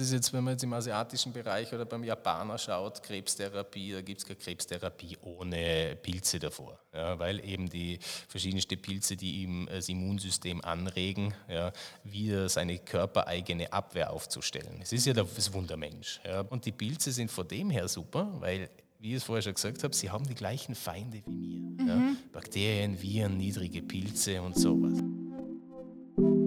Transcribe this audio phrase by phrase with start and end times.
[0.00, 4.00] Das ist jetzt, wenn man jetzt im asiatischen Bereich oder beim Japaner schaut, Krebstherapie, da
[4.00, 6.78] gibt es keine Krebstherapie ohne Pilze davor.
[6.94, 7.98] Ja, weil eben die
[8.28, 11.72] verschiedensten Pilze, die ihm das Immunsystem anregen, ja,
[12.04, 14.78] wieder seine körpereigene Abwehr aufzustellen.
[14.80, 16.20] Es ist ja das Wundermensch.
[16.24, 16.42] Ja.
[16.42, 18.70] Und die Pilze sind von dem her super, weil
[19.00, 21.58] wie ich es vorher schon gesagt habe, sie haben die gleichen Feinde wie mir.
[21.58, 21.88] Mhm.
[21.88, 22.16] Ja?
[22.32, 25.02] Bakterien, Viren, niedrige Pilze und sowas.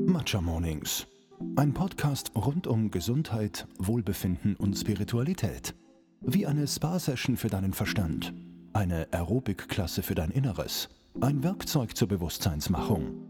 [0.05, 1.05] Matcha Mornings
[1.55, 5.73] ein Podcast rund um Gesundheit, Wohlbefinden und Spiritualität.
[6.21, 8.33] Wie eine Spa-Session für deinen Verstand,
[8.73, 13.27] eine Aerobic-Klasse für dein Inneres, ein Werkzeug zur Bewusstseinsmachung.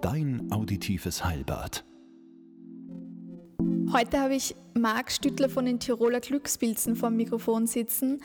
[0.00, 1.84] Dein auditives Heilbad.
[3.92, 8.20] Heute habe ich Marc Stüttler von den Tiroler Glückspilzen vom Mikrofon sitzen.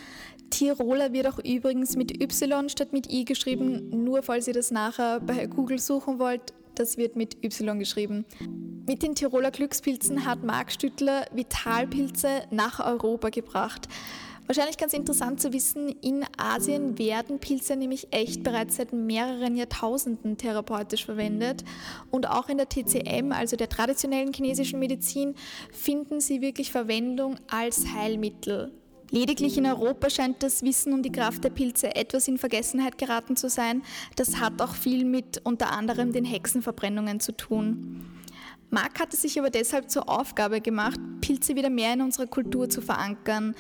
[0.49, 5.19] Tiroler wird auch übrigens mit Y statt mit I geschrieben, nur falls ihr das nachher
[5.19, 6.53] bei Google suchen wollt.
[6.79, 8.23] Das wird mit Y geschrieben.
[8.87, 13.89] Mit den Tiroler Glückspilzen hat Marc Stüttler Vitalpilze nach Europa gebracht.
[14.45, 20.37] Wahrscheinlich ganz interessant zu wissen, in Asien werden Pilze nämlich echt bereits seit mehreren Jahrtausenden
[20.37, 21.65] therapeutisch verwendet.
[22.11, 25.35] Und auch in der TCM, also der traditionellen chinesischen Medizin,
[25.73, 28.71] finden sie wirklich Verwendung als Heilmittel.
[29.11, 33.35] Lediglich in Europa scheint das Wissen um die Kraft der Pilze etwas in Vergessenheit geraten
[33.35, 33.81] zu sein.
[34.15, 38.05] Das hat auch viel mit unter anderem den Hexenverbrennungen zu tun.
[38.71, 42.81] Marc hatte sich aber deshalb zur Aufgabe gemacht, Pilze wieder mehr in unserer Kultur zu
[42.81, 43.55] verankern.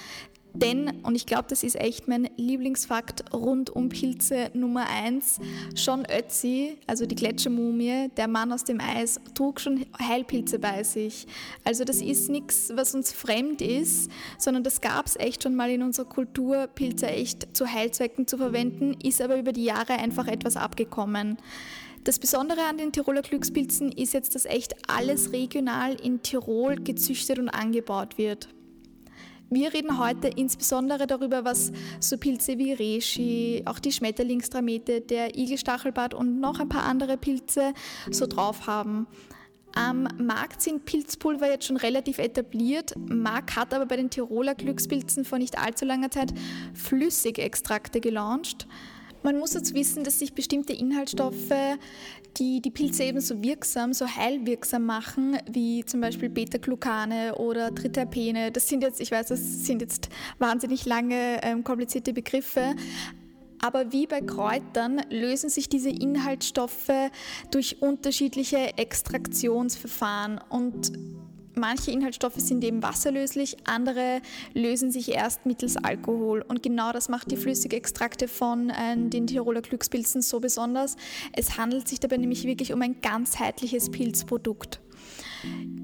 [0.53, 5.39] Denn, und ich glaube, das ist echt mein Lieblingsfakt rund um Pilze Nummer eins,
[5.75, 11.27] John Ötzi, also die Gletschermumie, der Mann aus dem Eis, trug schon Heilpilze bei sich.
[11.63, 15.69] Also das ist nichts, was uns fremd ist, sondern das gab es echt schon mal
[15.69, 20.27] in unserer Kultur, Pilze echt zu Heilzwecken zu verwenden, ist aber über die Jahre einfach
[20.27, 21.37] etwas abgekommen.
[22.05, 27.37] Das Besondere an den Tiroler Glückspilzen ist jetzt, dass echt alles regional in Tirol gezüchtet
[27.39, 28.49] und angebaut wird.
[29.51, 36.13] Wir reden heute insbesondere darüber, was so Pilze wie Reishi, auch die Schmetterlingstramete, der Igelstachelbart
[36.13, 37.73] und noch ein paar andere Pilze
[38.11, 39.07] so drauf haben.
[39.73, 42.93] Am Markt sind Pilzpulver jetzt schon relativ etabliert.
[42.97, 46.31] Mark hat aber bei den Tiroler Glückspilzen vor nicht allzu langer Zeit
[46.75, 48.67] Flüssigextrakte gelauncht.
[49.21, 51.53] Man muss jetzt wissen, dass sich bestimmte Inhaltsstoffe,
[52.37, 58.51] die die Pilze eben so wirksam, so heilwirksam machen, wie zum Beispiel Beta-Glucane oder Triterpene,
[58.51, 62.75] das sind jetzt, ich weiß, das sind jetzt wahnsinnig lange ähm, komplizierte Begriffe,
[63.61, 66.91] aber wie bei Kräutern lösen sich diese Inhaltsstoffe
[67.51, 70.93] durch unterschiedliche Extraktionsverfahren und
[71.59, 74.21] Manche Inhaltsstoffe sind eben wasserlöslich, andere
[74.53, 76.43] lösen sich erst mittels Alkohol.
[76.47, 80.95] Und genau das macht die Flüssigextrakte von äh, den Tiroler Glückspilzen so besonders.
[81.33, 84.79] Es handelt sich dabei nämlich wirklich um ein ganzheitliches Pilzprodukt.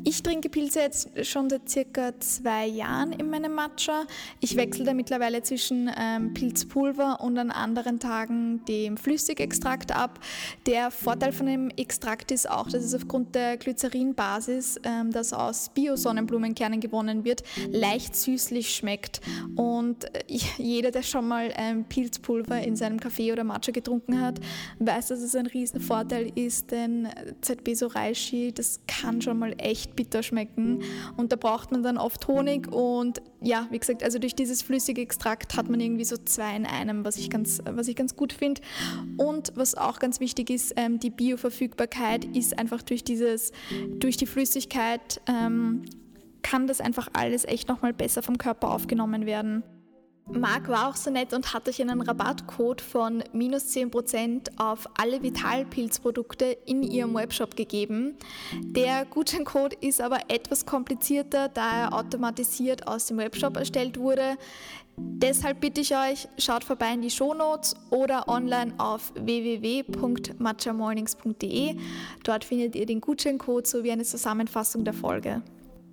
[0.07, 4.05] Ich trinke Pilze jetzt schon seit circa zwei Jahren in meinem Matcha.
[4.39, 10.19] Ich wechsle da mittlerweile zwischen ähm, Pilzpulver und an anderen Tagen dem Flüssigextrakt ab.
[10.67, 15.69] Der Vorteil von dem Extrakt ist auch, dass es aufgrund der Glycerinbasis, ähm, das aus
[15.73, 17.41] Bio-Sonnenblumenkernen gewonnen wird,
[17.71, 19.21] leicht süßlich schmeckt.
[19.55, 20.23] Und äh,
[20.57, 24.39] jeder, der schon mal ähm, Pilzpulver in seinem Kaffee oder Matcha getrunken hat,
[24.77, 27.07] weiß, dass es ein riesen Vorteil ist, denn
[27.41, 30.83] ZB Soraishi, das kann schon mal echt bitter schmecken.
[31.17, 35.01] Und da braucht man dann oft Honig und ja, wie gesagt, also durch dieses flüssige
[35.01, 38.33] Extrakt hat man irgendwie so zwei in einem, was ich ganz, was ich ganz gut
[38.33, 38.61] finde.
[39.17, 43.51] Und was auch ganz wichtig ist, ähm, die Bioverfügbarkeit ist einfach durch dieses,
[43.99, 45.83] durch die Flüssigkeit ähm,
[46.41, 49.63] kann das einfach alles echt nochmal besser vom Körper aufgenommen werden.
[50.31, 55.21] Marc war auch so nett und hat euch einen Rabattcode von minus 10% auf alle
[55.21, 58.15] Vitalpilzprodukte in ihrem Webshop gegeben.
[58.61, 64.35] Der Gutscheincode ist aber etwas komplizierter, da er automatisiert aus dem Webshop erstellt wurde.
[64.97, 71.75] Deshalb bitte ich euch, schaut vorbei in die Shownotes oder online auf www.matchamornings.de.
[72.23, 75.43] Dort findet ihr den Gutscheincode sowie eine Zusammenfassung der Folge.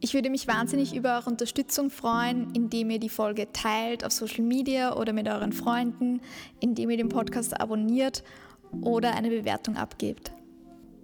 [0.04, 4.42] Ich würde mich wahnsinnig über eure Unterstützung freuen, indem ihr die Folge teilt auf Social
[4.42, 6.20] Media oder mit euren Freunden,
[6.58, 8.24] indem ihr den Podcast abonniert
[8.80, 10.32] oder eine Bewertung abgebt.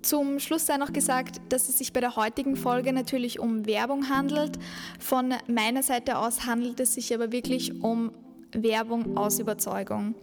[0.02, 4.08] Zum Schluss sei noch gesagt, dass es sich bei der heutigen Folge natürlich um Werbung
[4.08, 4.58] handelt.
[4.98, 8.10] Von meiner Seite aus handelt es sich aber wirklich um
[8.50, 10.16] Werbung aus Überzeugung.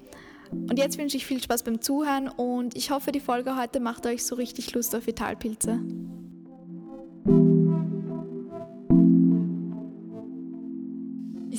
[0.51, 4.06] Und jetzt wünsche ich viel Spaß beim Zuhören und ich hoffe, die Folge heute macht
[4.06, 5.80] euch so richtig Lust auf Vitalpilze.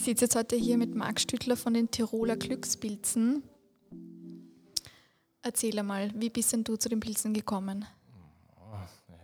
[0.07, 3.43] Sitze jetzt heute hier mit Marc Stüttler von den Tiroler Glückspilzen.
[5.43, 7.85] Erzähl einmal, wie bist denn du zu den Pilzen gekommen?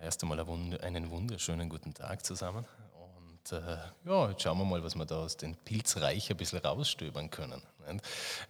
[0.03, 2.65] Erst einmal einen wunderschönen guten Tag zusammen.
[2.97, 6.59] Und äh, ja, jetzt schauen wir mal, was wir da aus dem Pilzreich ein bisschen
[6.59, 7.63] rausstöbern können.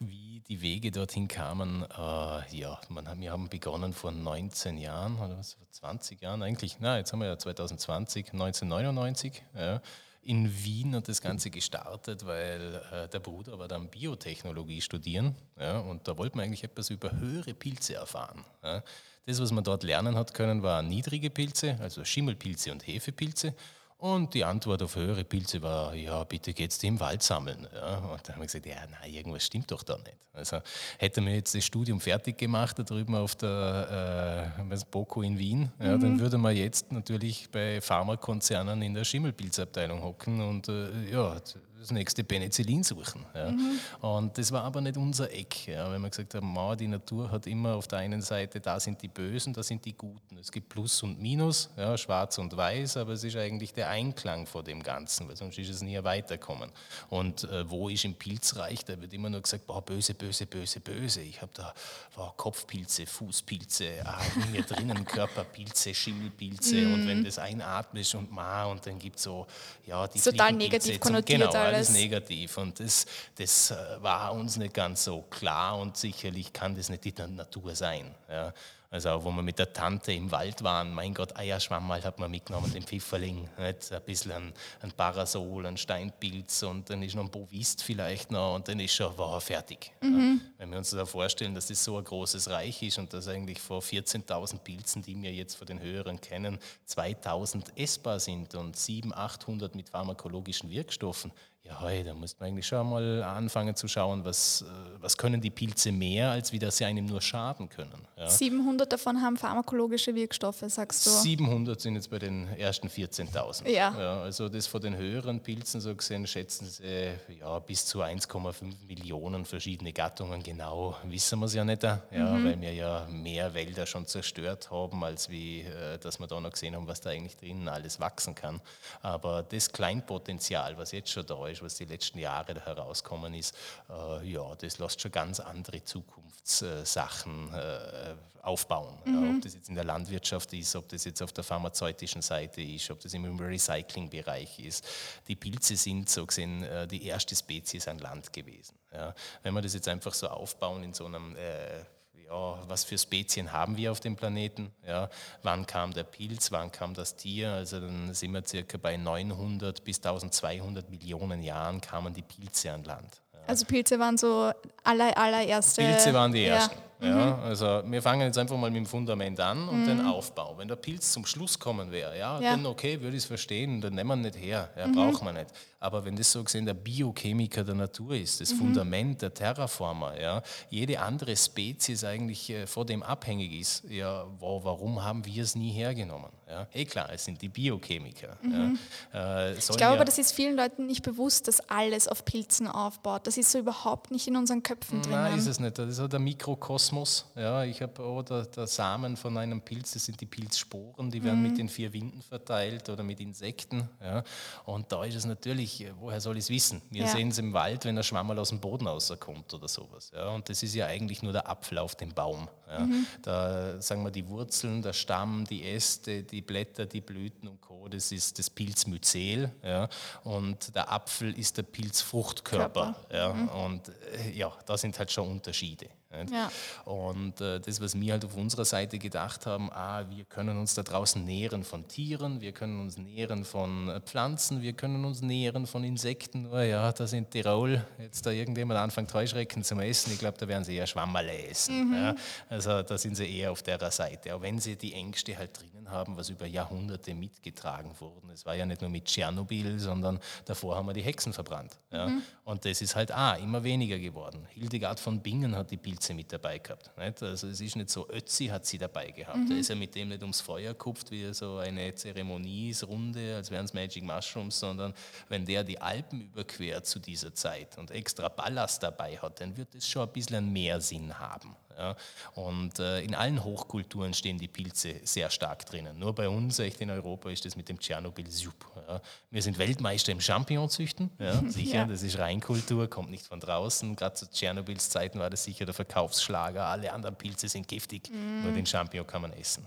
[0.00, 5.37] Wie die Wege dorthin kamen, äh, ja, man, wir haben begonnen vor 19 Jahren oder
[5.37, 9.43] was, vor 20 Jahren eigentlich, na, jetzt haben wir ja 2020, 1999.
[9.55, 9.82] Ja,
[10.22, 15.78] in Wien hat das Ganze gestartet, weil äh, der Bruder war dann Biotechnologie studieren ja,
[15.80, 18.44] und da wollte man eigentlich etwas über höhere Pilze erfahren.
[18.62, 18.82] Ja.
[19.26, 23.54] Das, was man dort lernen hat können, waren niedrige Pilze, also Schimmelpilze und Hefepilze
[24.02, 27.69] und die Antwort auf höhere Pilze war, ja, bitte geht's im Wald sammeln.
[27.72, 30.16] Ja, und dann haben wir gesagt, ja, nein, irgendwas stimmt doch da nicht.
[30.32, 30.58] Also
[30.99, 35.70] hätte mir jetzt das Studium fertig gemacht, da drüben auf der äh, Boko in Wien,
[35.78, 36.00] ja, mhm.
[36.00, 41.40] dann würde man jetzt natürlich bei Pharmakonzernen in der Schimmelpilzabteilung hocken und äh, ja,
[41.82, 43.25] das nächste Penicillin suchen.
[43.34, 43.50] Ja.
[43.50, 43.79] Mhm.
[44.00, 47.31] Und das war aber nicht unser Eck, ja, weil wir gesagt haben, ma, die Natur
[47.31, 50.38] hat immer auf der einen Seite, da sind die Bösen, da sind die Guten.
[50.38, 54.46] Es gibt Plus und Minus, ja, schwarz und weiß, aber es ist eigentlich der Einklang
[54.46, 56.70] vor dem Ganzen, weil sonst ist es nie weiterkommen.
[57.11, 60.81] Und äh, wo ist im Pilzreich, da wird immer nur gesagt, boah, böse, böse, böse,
[60.81, 61.20] böse.
[61.20, 61.75] Ich habe da
[62.14, 66.94] boah, Kopfpilze, Fußpilze, ah, in mir drinnen Körperpilze, Schimmelpilze mhm.
[66.94, 69.46] und wenn das einatmest und ma und dann gibt es so,
[69.87, 71.40] ja, die Total negativ konnotiert.
[71.40, 72.56] Genau, alles negativ.
[72.58, 77.04] Und das, das äh, war uns nicht ganz so klar und sicherlich kann das nicht
[77.04, 78.14] die Natur sein.
[78.28, 78.52] Ja.
[78.92, 82.30] Also auch, wo wir mit der Tante im Wald waren, mein Gott, Eierschwammerl hat man
[82.30, 83.90] mitgenommen, den Pfifferling, nicht?
[83.90, 84.52] ein bisschen ein,
[84.82, 88.94] ein Parasol, ein Steinpilz und dann ist noch ein Bovist vielleicht noch und dann ist
[88.94, 89.92] schon wow, fertig.
[90.02, 90.42] Mhm.
[90.42, 90.50] Ja.
[90.58, 93.62] Wenn wir uns da vorstellen, dass das so ein großes Reich ist und dass eigentlich
[93.62, 99.19] vor 14.000 Pilzen, die wir jetzt von den Höheren kennen, 2.000 essbar sind und 700,
[99.19, 101.32] 800 mit pharmakologischen Wirkstoffen,
[101.64, 104.64] ja, hey, da muss man eigentlich schon mal anfangen zu schauen, was, äh,
[105.00, 108.06] was können die Pilze mehr, als wie das sie einem nur schaden können.
[108.16, 108.28] Ja.
[108.28, 111.10] 700 davon haben pharmakologische Wirkstoffe, sagst du?
[111.10, 113.68] 700 sind jetzt bei den ersten 14.000.
[113.68, 113.94] Ja.
[113.96, 114.22] ja.
[114.22, 119.44] Also das von den höheren Pilzen so gesehen schätzen sie ja, bis zu 1,5 Millionen
[119.44, 120.42] verschiedene Gattungen.
[120.42, 122.44] Genau wissen wir es ja nicht, ja, mhm.
[122.44, 126.50] weil wir ja mehr Wälder schon zerstört haben, als wie, äh, dass wir da noch
[126.50, 128.60] gesehen haben, was da eigentlich drinnen alles wachsen kann.
[129.00, 133.34] Aber das Kleinpotenzial, was jetzt schon da ist, ist, was die letzten Jahre da herauskommen
[133.34, 133.54] ist,
[133.88, 138.99] äh, ja, das lässt schon ganz andere Zukunftssachen äh, aufbauen.
[139.04, 139.14] Mhm.
[139.14, 142.60] Ja, ob das jetzt in der Landwirtschaft ist, ob das jetzt auf der pharmazeutischen Seite
[142.60, 144.84] ist, ob das im Recyclingbereich ist.
[145.28, 148.75] Die Pilze sind so gesehen äh, die erste Spezies an Land gewesen.
[148.93, 149.14] Ja.
[149.43, 151.84] Wenn wir das jetzt einfach so aufbauen in so einem äh,
[152.32, 155.08] ja, was für Spezien haben wir auf dem Planeten, ja,
[155.43, 159.84] wann kam der Pilz, wann kam das Tier, also dann sind wir circa bei 900
[159.84, 163.20] bis 1200 Millionen Jahren kamen die Pilze an Land.
[163.34, 163.40] Ja.
[163.46, 164.50] Also Pilze waren so
[164.82, 165.82] aller, allererste.
[165.82, 166.75] Pilze waren die ersten.
[166.75, 166.91] Ja.
[167.02, 167.43] Ja, mhm.
[167.43, 169.87] also wir fangen jetzt einfach mal mit dem Fundament an und mhm.
[169.87, 170.56] den Aufbau.
[170.56, 172.52] Wenn der Pilz zum Schluss kommen wäre, ja, ja.
[172.52, 174.93] dann okay, würde ich es verstehen, dann nehmen wir ihn nicht her, ja, mhm.
[174.93, 175.49] braucht man nicht.
[175.81, 178.58] Aber wenn das so gesehen der Biochemiker der Natur ist, das mhm.
[178.58, 184.62] Fundament der Terraformer, ja, jede andere Spezies eigentlich äh, vor dem abhängig ist, ja, wow,
[184.62, 186.31] warum haben wir es nie hergenommen?
[186.48, 186.69] Ja?
[186.72, 188.37] Eh klar, es sind die Biochemiker.
[188.43, 188.78] Mhm.
[189.12, 189.48] Ja.
[189.48, 193.26] Äh, ich glaube aber, das ist vielen Leuten nicht bewusst, dass alles auf Pilzen aufbaut.
[193.26, 195.10] Das ist so überhaupt nicht in unseren Köpfen drin.
[195.10, 195.78] Nein, ist es nicht.
[195.78, 196.91] Das ist so der Mikrokosmos.
[197.34, 201.42] Ja, ich habe oder der Samen von einem Pilz, das sind die Pilzsporen, die werden
[201.42, 201.48] mhm.
[201.48, 203.88] mit den vier Winden verteilt oder mit Insekten.
[204.00, 204.22] Ja.
[204.64, 206.82] Und da ist es natürlich, woher soll ich es wissen?
[206.90, 207.08] Wir ja.
[207.08, 210.10] sehen es im Wald, wenn ein Schwammerl aus dem Boden rauskommt oder sowas.
[210.14, 210.28] Ja.
[210.28, 212.48] Und das ist ja eigentlich nur der Apfel auf dem Baum.
[212.69, 212.81] Ja.
[212.81, 213.06] Mhm.
[213.22, 217.88] Da sagen wir die Wurzeln, der Stamm, die Äste, die Blätter, die Blüten und Co.
[217.88, 219.50] Das ist das Pilzmyzel.
[219.62, 219.88] Ja.
[220.24, 222.96] Und der Apfel ist der Pilzfruchtkörper.
[223.12, 223.32] Ja.
[223.32, 223.48] Mhm.
[223.48, 225.88] Und äh, ja, da sind halt schon Unterschiede.
[226.31, 226.50] Ja.
[226.84, 230.74] Und äh, das, was wir halt auf unserer Seite gedacht haben, ah, wir können uns
[230.74, 235.22] da draußen nähren von Tieren, wir können uns nähren von äh, Pflanzen, wir können uns
[235.22, 236.46] nähren von Insekten.
[236.52, 240.46] Oh ja, da sind Tirol, jetzt da irgendjemand anfängt Heuschrecken zu essen, ich glaube, da
[240.48, 241.88] werden sie eher Schwammerle essen.
[241.88, 241.94] Mhm.
[241.94, 242.14] Ja.
[242.48, 244.34] Also da sind sie eher auf der Seite.
[244.34, 248.31] Auch wenn sie die Ängste halt drinnen haben, was über Jahrhunderte mitgetragen wurden.
[248.31, 251.78] Es war ja nicht nur mit Tschernobyl, sondern davor haben wir die Hexen verbrannt.
[251.90, 252.08] Ja.
[252.08, 252.22] Mhm.
[252.44, 254.46] Und das ist halt ah, immer weniger geworden.
[254.51, 256.91] Hildegard von Bingen hat die Pilze mit dabei gehabt.
[256.99, 257.22] Nicht?
[257.22, 259.37] Also es ist nicht so, Ötzi hat sie dabei gehabt.
[259.37, 259.49] Mhm.
[259.49, 263.65] Da ist er mit dem nicht ums Feuer gekupft, wie so eine Zeremoniesrunde, als wären
[263.65, 264.93] es Magic Mushrooms, sondern
[265.29, 269.77] wenn der die Alpen überquert zu dieser Zeit und extra Ballast dabei hat, dann wird
[269.77, 271.55] es schon ein bisschen mehr Sinn haben.
[271.76, 271.96] Ja.
[272.34, 275.98] Und äh, in allen Hochkulturen stehen die Pilze sehr stark drinnen.
[275.98, 278.82] Nur bei uns, echt in Europa, ist das mit dem Tschernobyl super.
[278.88, 279.00] Ja.
[279.31, 283.96] Wir sind Weltmeister im Champignonzüchten, ja, sicher, das ist Reinkultur, kommt nicht von draußen.
[283.96, 286.67] Gerade zu Tschernobyls Zeiten war das sicher der Verkaufsschlager.
[286.67, 288.43] Alle anderen Pilze sind giftig, mm.
[288.43, 289.67] nur den Champignon kann man essen.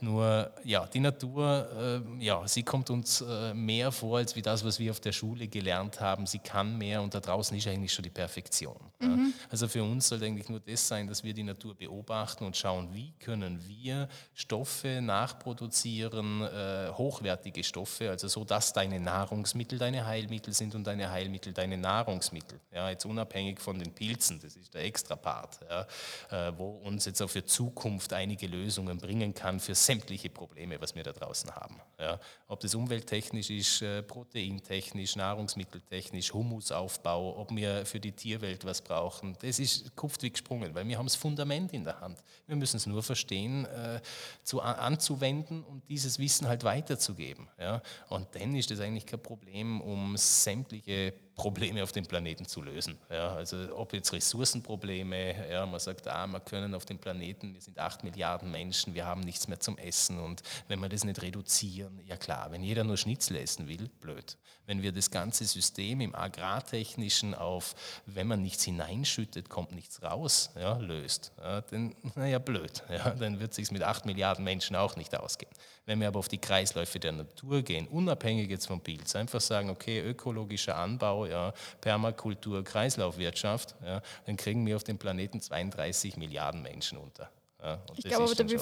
[0.00, 4.64] Nur, ja, die Natur, äh, ja, sie kommt uns äh, mehr vor, als wie das,
[4.64, 6.26] was wir auf der Schule gelernt haben.
[6.26, 8.76] Sie kann mehr und da draußen ist eigentlich schon die Perfektion.
[8.98, 9.32] Mhm.
[9.48, 12.92] Also für uns sollte eigentlich nur das sein, dass wir die Natur beobachten und schauen,
[12.92, 20.52] wie können wir Stoffe nachproduzieren, äh, hochwertige Stoffe, also so, dass deine Nahrungsmittel deine Heilmittel
[20.52, 22.60] sind und deine Heilmittel deine Nahrungsmittel.
[22.72, 27.04] Ja, jetzt unabhängig von den Pilzen, das ist der extra Part, ja, äh, wo uns
[27.04, 31.54] jetzt auch für Zukunft einige Lösungen bringen kann für sämtliche Probleme, was wir da draußen
[31.54, 31.80] haben.
[31.98, 32.18] Ja.
[32.48, 39.36] Ob das umwelttechnisch ist, äh, proteintechnisch, nahrungsmitteltechnisch, Humusaufbau, ob wir für die Tierwelt was brauchen,
[39.40, 42.22] das ist kupft wie gesprungen, weil wir haben das Fundament in der Hand.
[42.46, 44.00] Wir müssen es nur verstehen, äh,
[44.42, 47.48] zu, anzuwenden und dieses Wissen halt weiterzugeben.
[47.58, 47.82] Ja.
[48.08, 52.98] Und dann ist das eigentlich kein Problem, um sämtliche Probleme auf dem Planeten zu lösen.
[53.08, 57.62] Ja, also ob jetzt Ressourcenprobleme, ja, man sagt, ah, wir können auf dem Planeten, wir
[57.62, 61.22] sind acht Milliarden Menschen, wir haben nichts mehr zum Essen und wenn wir das nicht
[61.22, 64.36] reduzieren, ja klar, wenn jeder nur Schnitzel essen will, blöd.
[64.66, 70.50] Wenn wir das ganze System im Agrartechnischen auf, wenn man nichts hineinschüttet, kommt nichts raus,
[70.56, 72.82] ja, löst, ja, dann, naja, blöd.
[72.90, 75.52] Ja, dann wird es sich mit acht Milliarden Menschen auch nicht ausgehen.
[75.86, 79.70] Wenn wir aber auf die Kreisläufe der Natur gehen, unabhängig jetzt vom Pilz, einfach sagen,
[79.70, 86.62] okay, ökologischer Anbau, ja, Permakultur, Kreislaufwirtschaft, ja, dann kriegen wir auf dem Planeten 32 Milliarden
[86.62, 87.30] Menschen unter.
[87.62, 88.60] Ja, ich glaube, aber da, will,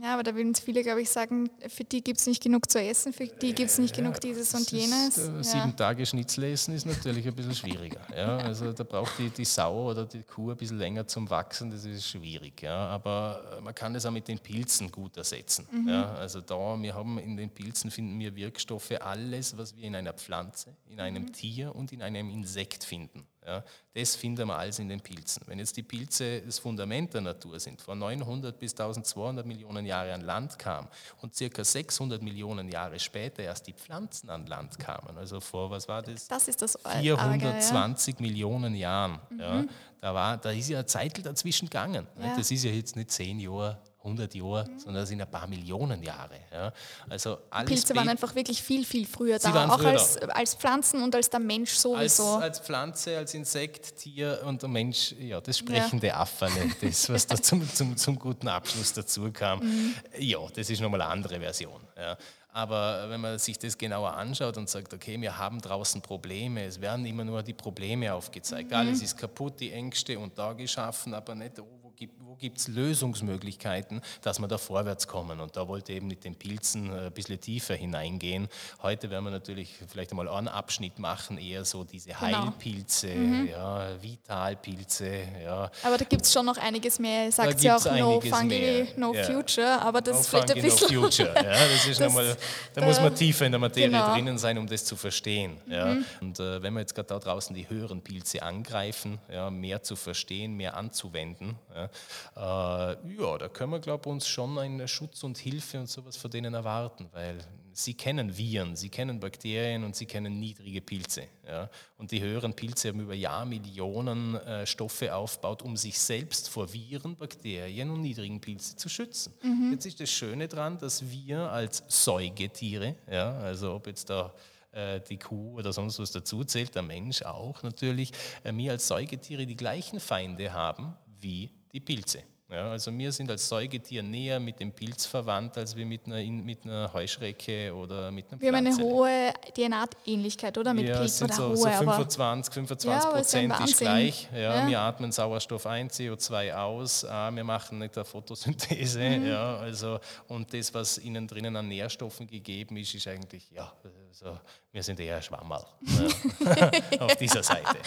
[0.00, 2.80] ja, aber da würden viele, glaube ich, sagen, für die gibt es nicht genug zu
[2.80, 5.18] essen, für die gibt es nicht ja, genug dieses und jenes.
[5.18, 8.00] Ist, äh, sieben Tage Schnitzel essen ist natürlich ein bisschen schwieriger.
[8.16, 11.70] Ja, also da braucht die, die Sau oder die Kuh ein bisschen länger zum Wachsen,
[11.70, 12.62] das ist schwierig.
[12.62, 15.66] Ja, aber äh, man kann das auch mit den Pilzen gut ersetzen.
[15.70, 15.88] Mhm.
[15.88, 19.96] Ja, also da, wir haben in den Pilzen finden wir Wirkstoffe, alles, was wir in
[19.96, 21.32] einer Pflanze, in einem mhm.
[21.32, 23.26] Tier und in einem Insekt finden.
[23.48, 23.64] Ja,
[23.94, 25.42] das finden wir alles in den Pilzen.
[25.46, 30.10] Wenn jetzt die Pilze das Fundament der Natur sind, vor 900 bis 1200 Millionen Jahren
[30.10, 30.86] an Land kam
[31.22, 35.88] und circa 600 Millionen Jahre später erst die Pflanzen an Land kamen, also vor, was
[35.88, 36.28] war das?
[36.28, 38.20] Das ist das 420 ja.
[38.20, 39.18] Millionen Jahren.
[39.30, 39.40] Mhm.
[39.40, 39.64] Ja,
[40.02, 42.06] da, war, da ist ja eine Zeit dazwischen gegangen.
[42.36, 44.78] Das ist ja jetzt nicht zehn Jahre 100 Jahre, mhm.
[44.78, 46.36] sondern das sind ein paar Millionen Jahre.
[46.52, 46.72] Ja.
[47.08, 50.26] Also Pilze waren einfach wirklich viel, viel früher da, auch früher als, da.
[50.28, 52.24] als Pflanzen und als der Mensch sowieso.
[52.24, 56.20] Als, als Pflanze, als Insekt, Tier und der Mensch, ja, das sprechende ja.
[56.20, 59.60] Afferne, das, was da zum, zum, zum guten Abschluss dazu kam.
[59.60, 59.94] Mhm.
[60.18, 61.80] Ja, das ist nochmal eine andere Version.
[61.96, 62.16] Ja.
[62.58, 66.80] Aber wenn man sich das genauer anschaut und sagt, okay, wir haben draußen Probleme, es
[66.80, 68.70] werden immer nur die Probleme aufgezeigt.
[68.70, 68.76] Mhm.
[68.76, 71.77] Alles ist kaputt, die Ängste und da geschaffen, aber nicht, oh,
[72.20, 75.40] wo gibt es Lösungsmöglichkeiten, dass wir da vorwärts kommen.
[75.40, 78.48] Und da wollte eben mit den Pilzen äh, ein bisschen tiefer hineingehen.
[78.82, 82.20] Heute werden wir natürlich vielleicht einmal einen Abschnitt machen, eher so diese genau.
[82.20, 83.48] Heilpilze, mhm.
[83.48, 85.22] ja, Vitalpilze.
[85.42, 85.70] Ja.
[85.82, 87.30] Aber da gibt es schon noch einiges mehr.
[87.32, 88.86] Sagt ja auch No Fungi, mehr.
[88.96, 89.24] No ja.
[89.24, 90.94] Future, aber das no ist vielleicht ein bisschen...
[90.94, 92.36] No Future, ja, das ist das, nochmal,
[92.74, 94.12] da, da muss man tiefer in der Materie genau.
[94.12, 95.58] drinnen sein, um das zu verstehen.
[95.66, 95.94] Ja.
[95.94, 96.04] Mhm.
[96.20, 99.96] Und äh, wenn wir jetzt gerade da draußen die höheren Pilze angreifen, ja, mehr zu
[99.96, 101.87] verstehen, mehr anzuwenden, ja,
[102.36, 106.16] äh, ja, da können wir, glaube ich, uns schon einen Schutz und Hilfe und sowas
[106.16, 107.38] von denen erwarten, weil
[107.78, 111.28] sie kennen Viren, sie kennen Bakterien und sie kennen niedrige Pilze.
[111.46, 111.70] Ja.
[111.96, 117.16] Und die höheren Pilze haben über Jahrmillionen äh, Stoffe aufgebaut, um sich selbst vor Viren,
[117.16, 119.32] Bakterien und niedrigen Pilzen zu schützen.
[119.42, 119.72] Mhm.
[119.72, 124.34] Jetzt ist das Schöne daran, dass wir als Säugetiere, ja, also ob jetzt da
[124.72, 128.88] äh, die Kuh oder sonst was dazu zählt, der Mensch auch natürlich, äh, wir als
[128.88, 132.22] Säugetiere die gleichen Feinde haben wie die Pilze.
[132.50, 136.22] Ja, also wir sind als Säugetier näher mit dem Pilz verwandt, als wir mit einer,
[136.22, 140.72] mit einer Heuschrecke oder mit einer Wir haben eine hohe DNA-Ähnlichkeit, oder?
[140.72, 144.28] Mit ja, Pilz oder so, hohe, so 25, 25 ja, Prozent ist gleich.
[144.32, 148.98] Ja, ja, Wir atmen Sauerstoff ein, CO2 aus, ah, wir machen nicht eine Photosynthese.
[148.98, 149.26] Mhm.
[149.26, 153.70] Ja, also, und das, was innen drinnen an Nährstoffen gegeben ist, ist eigentlich, ja,
[154.08, 154.38] also,
[154.72, 155.64] wir sind eher Schwammerl
[157.00, 157.78] auf dieser Seite.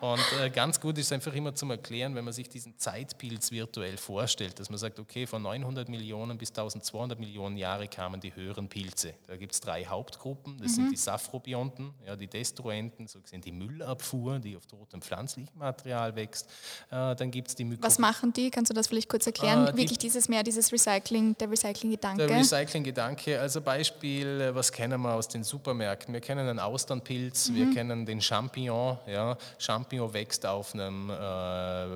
[0.00, 3.81] Und äh, ganz gut ist einfach immer zum Erklären, wenn man sich diesen Zeitpilz virtuell
[3.82, 8.34] virtuell vorstellt, dass man sagt, okay, von 900 Millionen bis 1200 Millionen Jahre kamen die
[8.34, 9.14] höheren Pilze.
[9.26, 10.76] Da gibt es drei Hauptgruppen, das mhm.
[10.76, 16.14] sind die Saphrobionten, ja, die Destruenten, so gesehen die Müllabfuhr, die auf totem pflanzlichem Material
[16.14, 16.48] wächst.
[16.90, 18.50] Äh, dann gibt es die Myko Was machen die?
[18.50, 19.66] Kannst du das vielleicht kurz erklären?
[19.66, 22.26] Äh, Wirklich dieses mehr, dieses Recycling, der Recycling-Gedanke?
[22.26, 26.14] Der Recycling-Gedanke, also Beispiel, äh, was kennen wir aus den Supermärkten?
[26.14, 27.54] Wir kennen einen Austernpilz, mhm.
[27.54, 28.98] wir kennen den Champignon.
[29.06, 29.36] Ja.
[29.58, 31.14] Champignon wächst auf einem äh,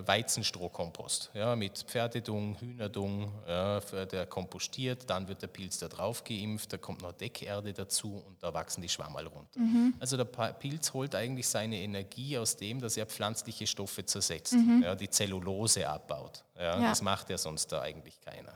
[0.06, 6.72] Weizenstrohkompost ja, mit Pferdedung, Hühnerdung, ja, der kompostiert, dann wird der Pilz da drauf geimpft,
[6.72, 9.58] da kommt noch Deckerde dazu und da wachsen die Schwammerl runter.
[9.58, 9.94] Mhm.
[9.98, 14.82] Also der Pilz holt eigentlich seine Energie aus dem, dass er pflanzliche Stoffe zersetzt, mhm.
[14.82, 16.44] ja, die Zellulose abbaut.
[16.58, 16.80] Ja.
[16.80, 18.52] Das macht ja sonst da eigentlich keiner.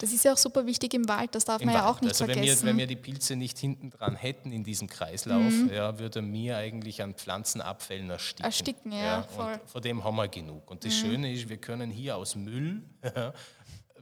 [0.00, 1.84] Das ist ja auch super wichtig im Wald, das darf Im man Wald.
[1.84, 2.66] ja auch nicht also vergessen.
[2.66, 5.70] Wenn wir, wenn wir die Pilze nicht hinten dran hätten in diesem Kreislauf, mhm.
[5.72, 8.44] ja, würde mir eigentlich an Pflanzenabfällen ersticken.
[8.44, 9.60] Ersticken, ja, ja voll.
[9.66, 10.70] vor dem haben wir genug.
[10.70, 11.06] Und das mhm.
[11.06, 12.82] Schöne ist, wir können hier aus Müll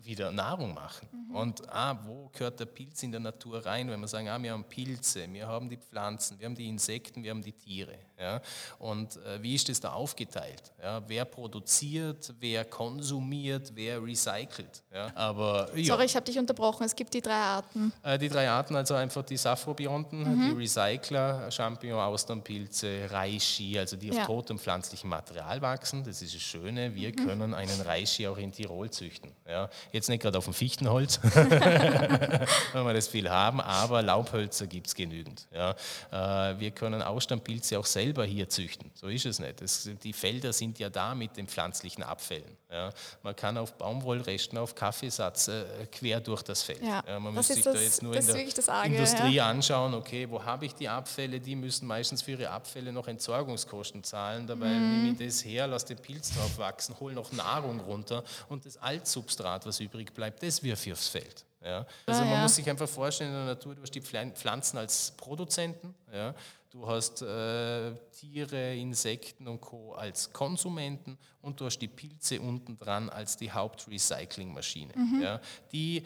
[0.07, 1.09] wieder Nahrung machen.
[1.13, 1.37] Mhm.
[1.37, 3.89] Und ah, wo gehört der Pilz in der Natur rein?
[3.89, 7.23] Wenn wir sagen, ah, wir haben Pilze, wir haben die Pflanzen, wir haben die Insekten,
[7.23, 7.99] wir haben die Tiere.
[8.19, 8.41] Ja?
[8.79, 10.73] Und äh, wie ist das da aufgeteilt?
[10.83, 11.03] Ja?
[11.07, 14.83] Wer produziert, wer konsumiert, wer recycelt?
[14.93, 15.11] Ja?
[15.15, 15.85] Aber, ja.
[15.85, 16.85] Sorry, ich habe dich unterbrochen.
[16.85, 17.93] Es gibt die drei Arten.
[18.03, 20.51] Äh, die drei Arten, also einfach die Saphrobionten, mhm.
[20.51, 26.05] die Recycler, Champignon, Austernpilze, Reishi, also die auf totem pflanzlichem Material wachsen.
[26.05, 26.95] Das ist das Schöne.
[26.95, 27.17] Wir mhm.
[27.27, 29.33] können einen Reishi auch in Tirol züchten.
[29.47, 29.69] Ja?
[29.95, 34.95] Jetzt nicht gerade auf dem Fichtenholz, wenn wir das viel haben, aber Laubhölzer gibt es
[34.97, 35.47] genügend.
[35.53, 35.71] Ja?
[36.11, 38.91] Äh, wir können Austernpilze auch selber hier züchten.
[38.95, 39.61] So ist es nicht.
[39.61, 42.57] Das, die Felder sind ja da mit den pflanzlichen Abfällen.
[42.73, 42.91] Ja.
[43.23, 46.83] Man kann auf Baumwollresten, auf Kaffeesatz äh, quer durch das Feld.
[46.83, 48.35] Ja, ja man muss sich das, da jetzt nur in der
[48.75, 51.39] Arge, Industrie anschauen, okay, wo habe ich die Abfälle?
[51.39, 54.49] Die müssen meistens für ihre Abfälle noch Entsorgungskosten zahlen.
[54.49, 55.05] Dabei mm.
[55.05, 58.77] nehme ich das her, lasse den Pilz drauf wachsen, hole noch Nahrung runter und das
[58.79, 61.45] Altsubstrat, was übrig bleibt, das wirf ich aufs Feld.
[61.63, 61.87] Ja.
[62.07, 65.13] Also ah, man muss sich einfach vorstellen, in der Natur, du hast die Pflanzen als
[65.17, 66.35] Produzenten, ja.
[66.71, 69.95] du hast äh, Tiere, Insekten und Co.
[69.95, 75.23] als Konsumenten und du hast die Pilze unten dran als die Hauptrecyclingmaschine, mhm.
[75.23, 75.41] ja,
[75.73, 76.05] die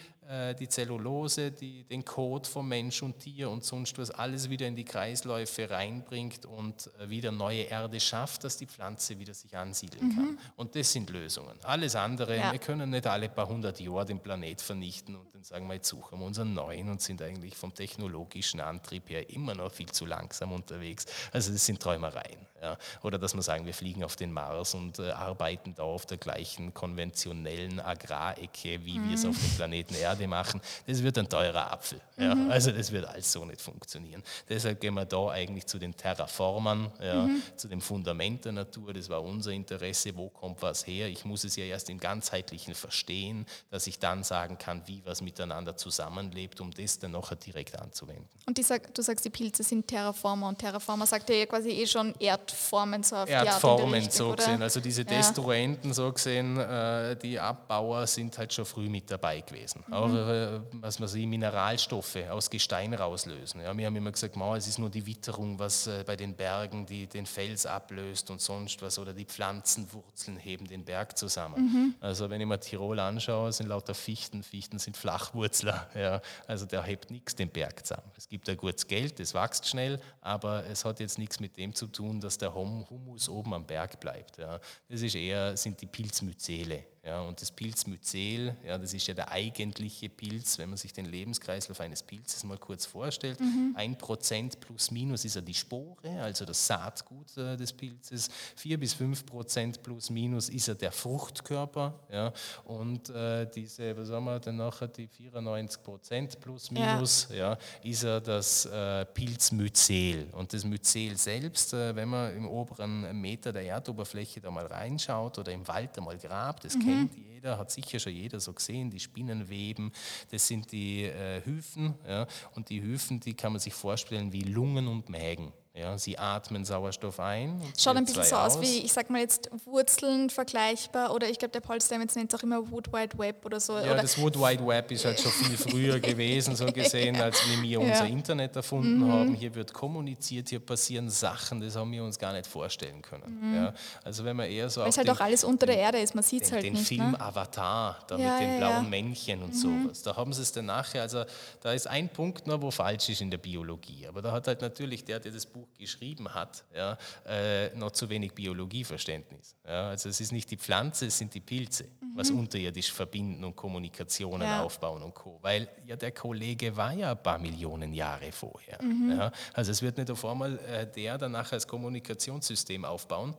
[0.54, 4.76] die Zellulose, die, den Code von Mensch und Tier und sonst was alles wieder in
[4.76, 10.08] die Kreisläufe reinbringt und äh, wieder neue Erde schafft, dass die Pflanze wieder sich ansiedeln
[10.08, 10.14] mhm.
[10.14, 10.38] kann.
[10.56, 11.56] Und das sind Lösungen.
[11.62, 12.52] Alles andere, ja.
[12.52, 15.88] wir können nicht alle paar hundert Jahre den Planet vernichten und dann sagen wir, jetzt
[15.88, 20.04] suchen wir unseren neuen und sind eigentlich vom technologischen Antrieb her immer noch viel zu
[20.04, 21.06] langsam unterwegs.
[21.32, 22.46] Also das sind Träumereien.
[22.60, 22.76] Ja.
[23.02, 26.18] Oder dass wir sagen, wir fliegen auf den Mars und äh, arbeiten da auf der
[26.18, 29.08] gleichen konventionellen Agrarecke, wie mhm.
[29.08, 30.60] wir es auf dem Planeten Erde machen.
[30.86, 32.00] Das wird ein teurer Apfel.
[32.16, 32.34] Ja.
[32.34, 32.50] Mhm.
[32.50, 34.22] Also das wird alles so nicht funktionieren.
[34.48, 37.42] Deshalb gehen wir da eigentlich zu den Terraformern, ja, mhm.
[37.56, 38.92] zu dem Fundament der Natur.
[38.92, 40.16] Das war unser Interesse.
[40.16, 41.08] Wo kommt was her?
[41.08, 45.22] Ich muss es ja erst im Ganzheitlichen verstehen, dass ich dann sagen kann, wie was
[45.22, 48.28] miteinander zusammenlebt, um das dann nachher direkt anzuwenden.
[48.46, 52.14] Und sag, du sagst, die Pilze sind Terraformer und Terraformer sagt ja quasi eh schon
[52.18, 54.54] Erd Erdformen so auf Erdformen Richtung, so gesehen.
[54.56, 54.64] Oder?
[54.64, 59.84] Also diese Destruenten so gesehen, äh, die Abbauer sind halt schon früh mit dabei gewesen.
[59.86, 59.94] Mhm.
[59.94, 63.60] Auch äh, was man sieht, Mineralstoffe aus Gestein rauslösen.
[63.60, 66.86] Ja, wir haben immer gesagt, es ist nur die Witterung, was äh, bei den Bergen
[66.86, 68.98] die, den Fels ablöst und sonst was.
[68.98, 71.62] Oder die Pflanzenwurzeln heben den Berg zusammen.
[71.62, 71.94] Mhm.
[72.00, 74.42] Also wenn ich mir Tirol anschaue, sind lauter Fichten.
[74.42, 75.88] Fichten sind Flachwurzler.
[75.98, 76.20] Ja.
[76.46, 78.10] Also der hebt nichts den Berg zusammen.
[78.16, 81.74] Es gibt ein gutes Geld, das wächst schnell, aber es hat jetzt nichts mit dem
[81.74, 84.38] zu tun, dass der Humus oben am Berg bleibt.
[84.38, 84.60] Ja.
[84.88, 86.84] Das ist eher, sind die Pilzmyzele.
[87.08, 91.06] Ja, und das Pilzmyzel, ja, das ist ja der eigentliche Pilz, wenn man sich den
[91.06, 93.40] Lebenskreislauf eines Pilzes mal kurz vorstellt.
[93.40, 93.72] Mhm.
[93.76, 98.28] Ein Prozent plus minus ist ja die Spore, also das Saatgut äh, des Pilzes.
[98.56, 101.98] Vier bis fünf Prozent plus minus ist ja der Fruchtkörper.
[102.12, 102.30] Ja,
[102.64, 107.36] und äh, diese, was haben wir denn nachher, die 94 Prozent plus minus, ja.
[107.52, 110.26] ja ist ja das äh, Pilzmyzel.
[110.32, 115.38] Und das Myzel selbst, äh, wenn man im oberen Meter der Erdoberfläche da mal reinschaut
[115.38, 117.24] oder im Wald einmal grabt, das mhm kennt mhm.
[117.32, 119.92] jeder, hat sicher schon jeder so gesehen, die Spinnenweben,
[120.30, 121.94] das sind die äh, Hyphen.
[122.06, 125.52] Ja, und die Hyphen, die kann man sich vorstellen wie Lungen und Mägen.
[125.78, 127.62] Ja, sie atmen Sauerstoff ein.
[127.78, 131.52] Schaut ein bisschen so aus, wie, ich sag mal jetzt, Wurzeln vergleichbar oder ich glaube,
[131.52, 133.74] der Paul Stamets nennt es auch immer Wood Wide Web oder so.
[133.74, 137.40] Ja, oder das Wood Wide Web ist halt schon viel früher gewesen, so gesehen, als
[137.60, 139.12] wir unser Internet erfunden mhm.
[139.12, 139.34] haben.
[139.34, 143.38] Hier wird kommuniziert, hier passieren Sachen, das haben wir uns gar nicht vorstellen können.
[143.40, 143.54] Mhm.
[143.54, 146.12] Ja, also wenn man eher so Weil es halt auch alles unter der Erde ist,
[146.14, 146.90] man sieht es halt den nicht.
[146.90, 147.20] Den Film ne?
[147.20, 149.84] Avatar, da ja, mit den blauen Männchen und mhm.
[149.84, 151.24] sowas, da haben sie es dann nachher, also
[151.60, 154.60] da ist ein Punkt noch, wo falsch ist in der Biologie, aber da hat halt
[154.60, 159.56] natürlich der, der das Buch geschrieben hat, ja, äh, noch zu wenig Biologieverständnis.
[159.66, 162.16] Ja, also es ist nicht die Pflanze, es sind die Pilze, mhm.
[162.16, 164.62] was unterirdisch verbinden und Kommunikationen ja.
[164.62, 165.38] aufbauen und Co.
[165.42, 168.82] Weil ja der Kollege war ja ein paar Millionen Jahre vorher.
[168.82, 169.30] Mhm.
[169.52, 173.34] Also es wird nicht auf einmal äh, der danach als Kommunikationssystem aufbauen,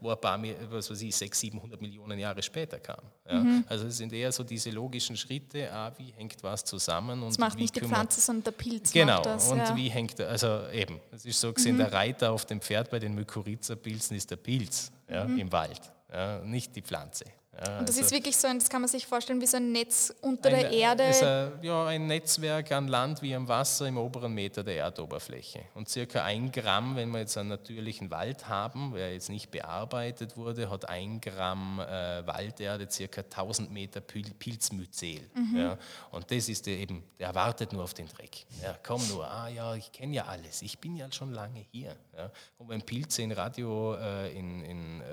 [0.00, 3.04] wo ein paar, was weiß ich, 600, 700 Millionen Jahre später kam.
[3.30, 3.64] Mhm.
[3.68, 7.22] Also es sind eher so diese logischen Schritte, ah, wie hängt was zusammen.
[7.22, 9.50] Und das macht nicht die Pflanze, sondern der Pilz genau, macht das.
[9.50, 11.78] und wie hängt, also eben, es ist so gesehen, mhm.
[11.78, 15.38] der Reiter auf dem Pferd bei den Mykorrhiza-Pilzen ist der Pilz ja, mhm.
[15.38, 15.80] im Wald,
[16.12, 17.24] ja, nicht die Pflanze.
[17.64, 19.56] Ja, und das also ist wirklich so ein, das kann man sich vorstellen, wie so
[19.56, 21.04] ein Netz unter ein, der Erde.
[21.04, 25.60] Ist ein, ja, ein Netzwerk an Land wie am Wasser im oberen Meter der Erdoberfläche.
[25.74, 30.36] Und circa ein Gramm, wenn wir jetzt einen natürlichen Wald haben, der jetzt nicht bearbeitet
[30.36, 35.20] wurde, hat ein Gramm äh, Walderde circa 1000 Meter Pilzmyzel.
[35.34, 35.56] Mhm.
[35.56, 35.78] Ja.
[36.10, 38.46] Und das ist der eben, der wartet nur auf den Dreck.
[38.62, 41.94] Ja, komm nur, ah ja, ich kenne ja alles, ich bin ja schon lange hier.
[42.16, 42.30] Ja.
[42.58, 45.04] Und wenn Pilze in Radio, äh, in, in äh,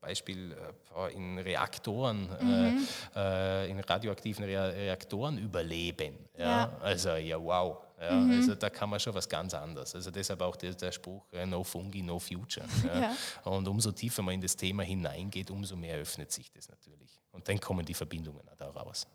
[0.00, 0.56] Beispiel
[0.96, 2.86] äh, in Reaktoren, mhm.
[3.14, 6.18] äh, in radioaktiven Reaktoren überleben.
[6.36, 6.44] Ja?
[6.44, 6.76] ja.
[6.80, 7.78] Also ja, wow.
[8.00, 8.30] Ja, mhm.
[8.30, 9.94] Also da kann man schon was ganz anderes.
[9.94, 12.66] Also deshalb auch der, der Spruch äh, No Fungi, No Future.
[12.84, 13.14] Ja?
[13.44, 17.20] Und umso tiefer man in das Thema hineingeht, umso mehr öffnet sich das natürlich.
[17.32, 19.06] Und dann kommen die Verbindungen auch raus.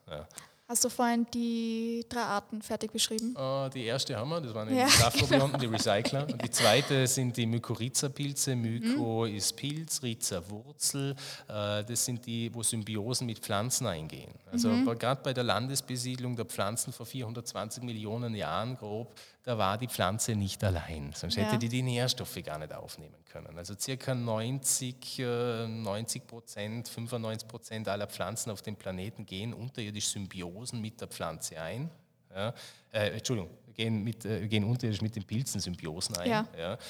[0.67, 3.36] Hast du vorhin die drei Arten fertig beschrieben?
[3.38, 5.47] Uh, die erste haben wir, das waren ja, die genau.
[5.49, 6.23] die Recycler.
[6.23, 8.56] Und die zweite sind die Mykorrhiza-Pilze.
[8.56, 9.36] Myko mhm.
[9.36, 11.15] ist Pilz, Rhiza Wurzel.
[11.47, 14.32] Uh, das sind die, wo Symbiosen mit Pflanzen eingehen.
[14.51, 14.86] Also mhm.
[14.97, 19.13] gerade bei der Landesbesiedlung der Pflanzen vor 420 Millionen Jahren grob
[19.45, 23.55] da war die Pflanze nicht allein, sonst hätte die die Nährstoffe gar nicht aufnehmen können.
[23.58, 30.08] Also circa 90, 90 äh, Prozent, 95 Prozent aller Pflanzen auf dem Planeten gehen unterirdisch
[30.08, 31.91] Symbiosen mit der Pflanze ein.
[32.34, 32.55] Ja,
[32.91, 36.29] äh, Entschuldigung, gehen, mit, äh, gehen unterirdisch mit den Pilzen Symbiosen ein.
[36.29, 36.47] Ja.
[36.57, 36.77] ja.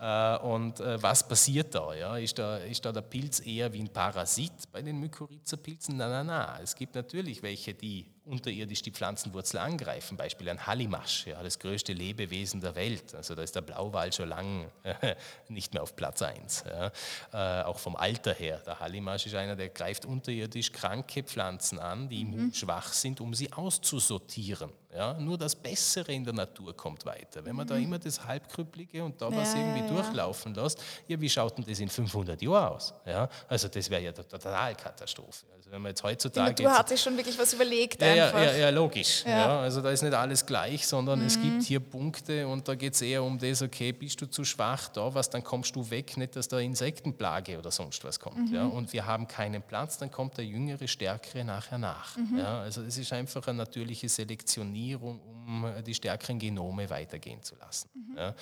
[0.00, 2.16] Äh, und äh, was passiert da, ja?
[2.18, 2.58] Ist, da?
[2.58, 5.96] ist da der Pilz eher wie ein Parasit bei den Mykorrhiza-Pilzen?
[5.96, 6.60] Nein, nein, nein.
[6.62, 10.16] Es gibt natürlich welche, die unterirdisch die Pflanzenwurzel angreifen.
[10.16, 13.14] Beispiel ein Hallimasch, ja, das größte Lebewesen der Welt.
[13.14, 14.70] Also da ist der Blauwal schon lange
[15.48, 16.64] nicht mehr auf Platz 1.
[16.66, 17.60] Ja.
[17.60, 18.62] Äh, auch vom Alter her.
[18.66, 22.32] Der Hallimasch ist einer, der greift unterirdisch kranke Pflanzen an, die mhm.
[22.32, 24.70] immunschwach sind, um sie auszusortieren.
[24.94, 25.14] Ja.
[25.14, 27.44] Nur das Bessere in der Natur kommt weiter.
[27.44, 27.70] Wenn man mhm.
[27.70, 31.64] da immer das Halbkrüppelige und da ja, was irgendwie durchlaufen lässt, ja, wie schaut denn
[31.64, 32.94] das in 500 Jahren aus?
[33.04, 33.28] Ja.
[33.48, 35.46] Also das wäre ja eine Totalkatastrophe.
[35.64, 36.54] Also wenn man jetzt heutzutage...
[36.54, 38.02] Die Natur hat sich schon wirklich was überlegt.
[38.02, 39.24] Ja, ja, ja, ja, logisch.
[39.26, 39.60] Ja.
[39.60, 41.26] also da ist nicht alles gleich, sondern mhm.
[41.26, 44.44] es gibt hier Punkte und da geht es eher um das, okay, bist du zu
[44.44, 48.50] schwach da was, dann kommst du weg, nicht, dass da Insektenplage oder sonst was kommt.
[48.50, 48.54] Mhm.
[48.54, 52.14] Ja, und wir haben keinen Platz, dann kommt der Jüngere, Stärkere nachher nach.
[52.16, 52.38] Mhm.
[52.38, 57.88] Ja, also es ist einfach eine natürliche Selektionierung, um die stärkeren Genome weitergehen zu lassen.
[57.94, 58.18] Mhm.
[58.18, 58.34] Ja,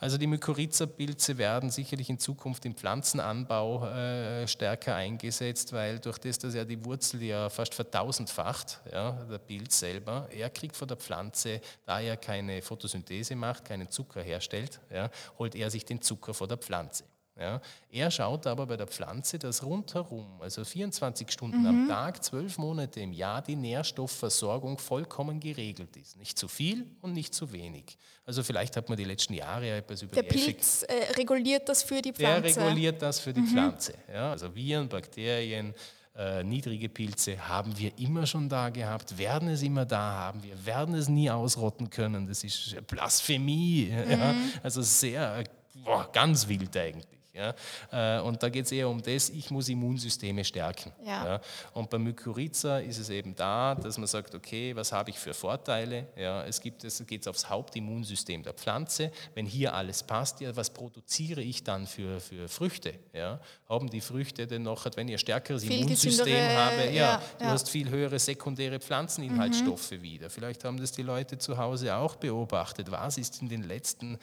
[0.00, 6.38] also die Mykorrhiza-Pilze werden sicherlich in Zukunft im Pflanzenanbau äh, stärker eingesetzt, weil durch das,
[6.38, 10.96] dass ja die Wurzel ja fast vertausendfacht, ja, der Pilz selber, er kriegt von der
[10.96, 16.32] Pflanze, da er keine Photosynthese macht, keinen Zucker herstellt, ja, holt er sich den Zucker
[16.32, 17.04] von der Pflanze.
[17.40, 17.60] Ja.
[17.90, 21.66] Er schaut aber bei der Pflanze, dass rundherum, also 24 Stunden mhm.
[21.66, 26.18] am Tag, zwölf Monate im Jahr, die Nährstoffversorgung vollkommen geregelt ist.
[26.18, 27.96] Nicht zu viel und nicht zu wenig.
[28.26, 32.02] Also vielleicht hat man die letzten Jahre etwas über Der Pilz äh, reguliert das für
[32.02, 32.54] die Pflanze.
[32.54, 33.48] Der reguliert das für die mhm.
[33.48, 33.94] Pflanze.
[34.12, 34.32] Ja.
[34.32, 35.74] Also Viren, Bakterien,
[36.16, 40.66] äh, niedrige Pilze haben wir immer schon da gehabt, werden es immer da haben, wir
[40.66, 42.26] werden es nie ausrotten können.
[42.26, 43.92] Das ist Blasphemie.
[44.00, 44.10] Mhm.
[44.10, 44.34] Ja?
[44.62, 45.44] Also sehr,
[45.84, 47.19] boah, ganz wild eigentlich.
[47.32, 47.54] Ja?
[47.92, 50.92] Äh, und da geht es eher um das, ich muss Immunsysteme stärken.
[51.04, 51.24] Ja.
[51.24, 51.40] ja?
[51.72, 55.32] Und bei Mykorrhiza ist es eben da, dass man sagt, okay, was habe ich für
[55.32, 56.08] Vorteile?
[56.16, 59.12] Ja, es geht es geht's aufs Hauptimmunsystem der Pflanze.
[59.34, 62.94] Wenn hier alles passt, ja, was produziere ich dann für, für Früchte?
[63.12, 63.40] Ja?
[63.68, 67.68] Haben die Früchte denn noch, wenn ihr stärkeres viel Immunsystem habe, ja, ja, du hast
[67.68, 70.02] viel höhere sekundäre Pflanzeninhaltsstoffe mhm.
[70.02, 70.30] wieder.
[70.30, 72.90] Vielleicht haben das die Leute zu Hause auch beobachtet.
[72.90, 74.18] Was ist in den letzten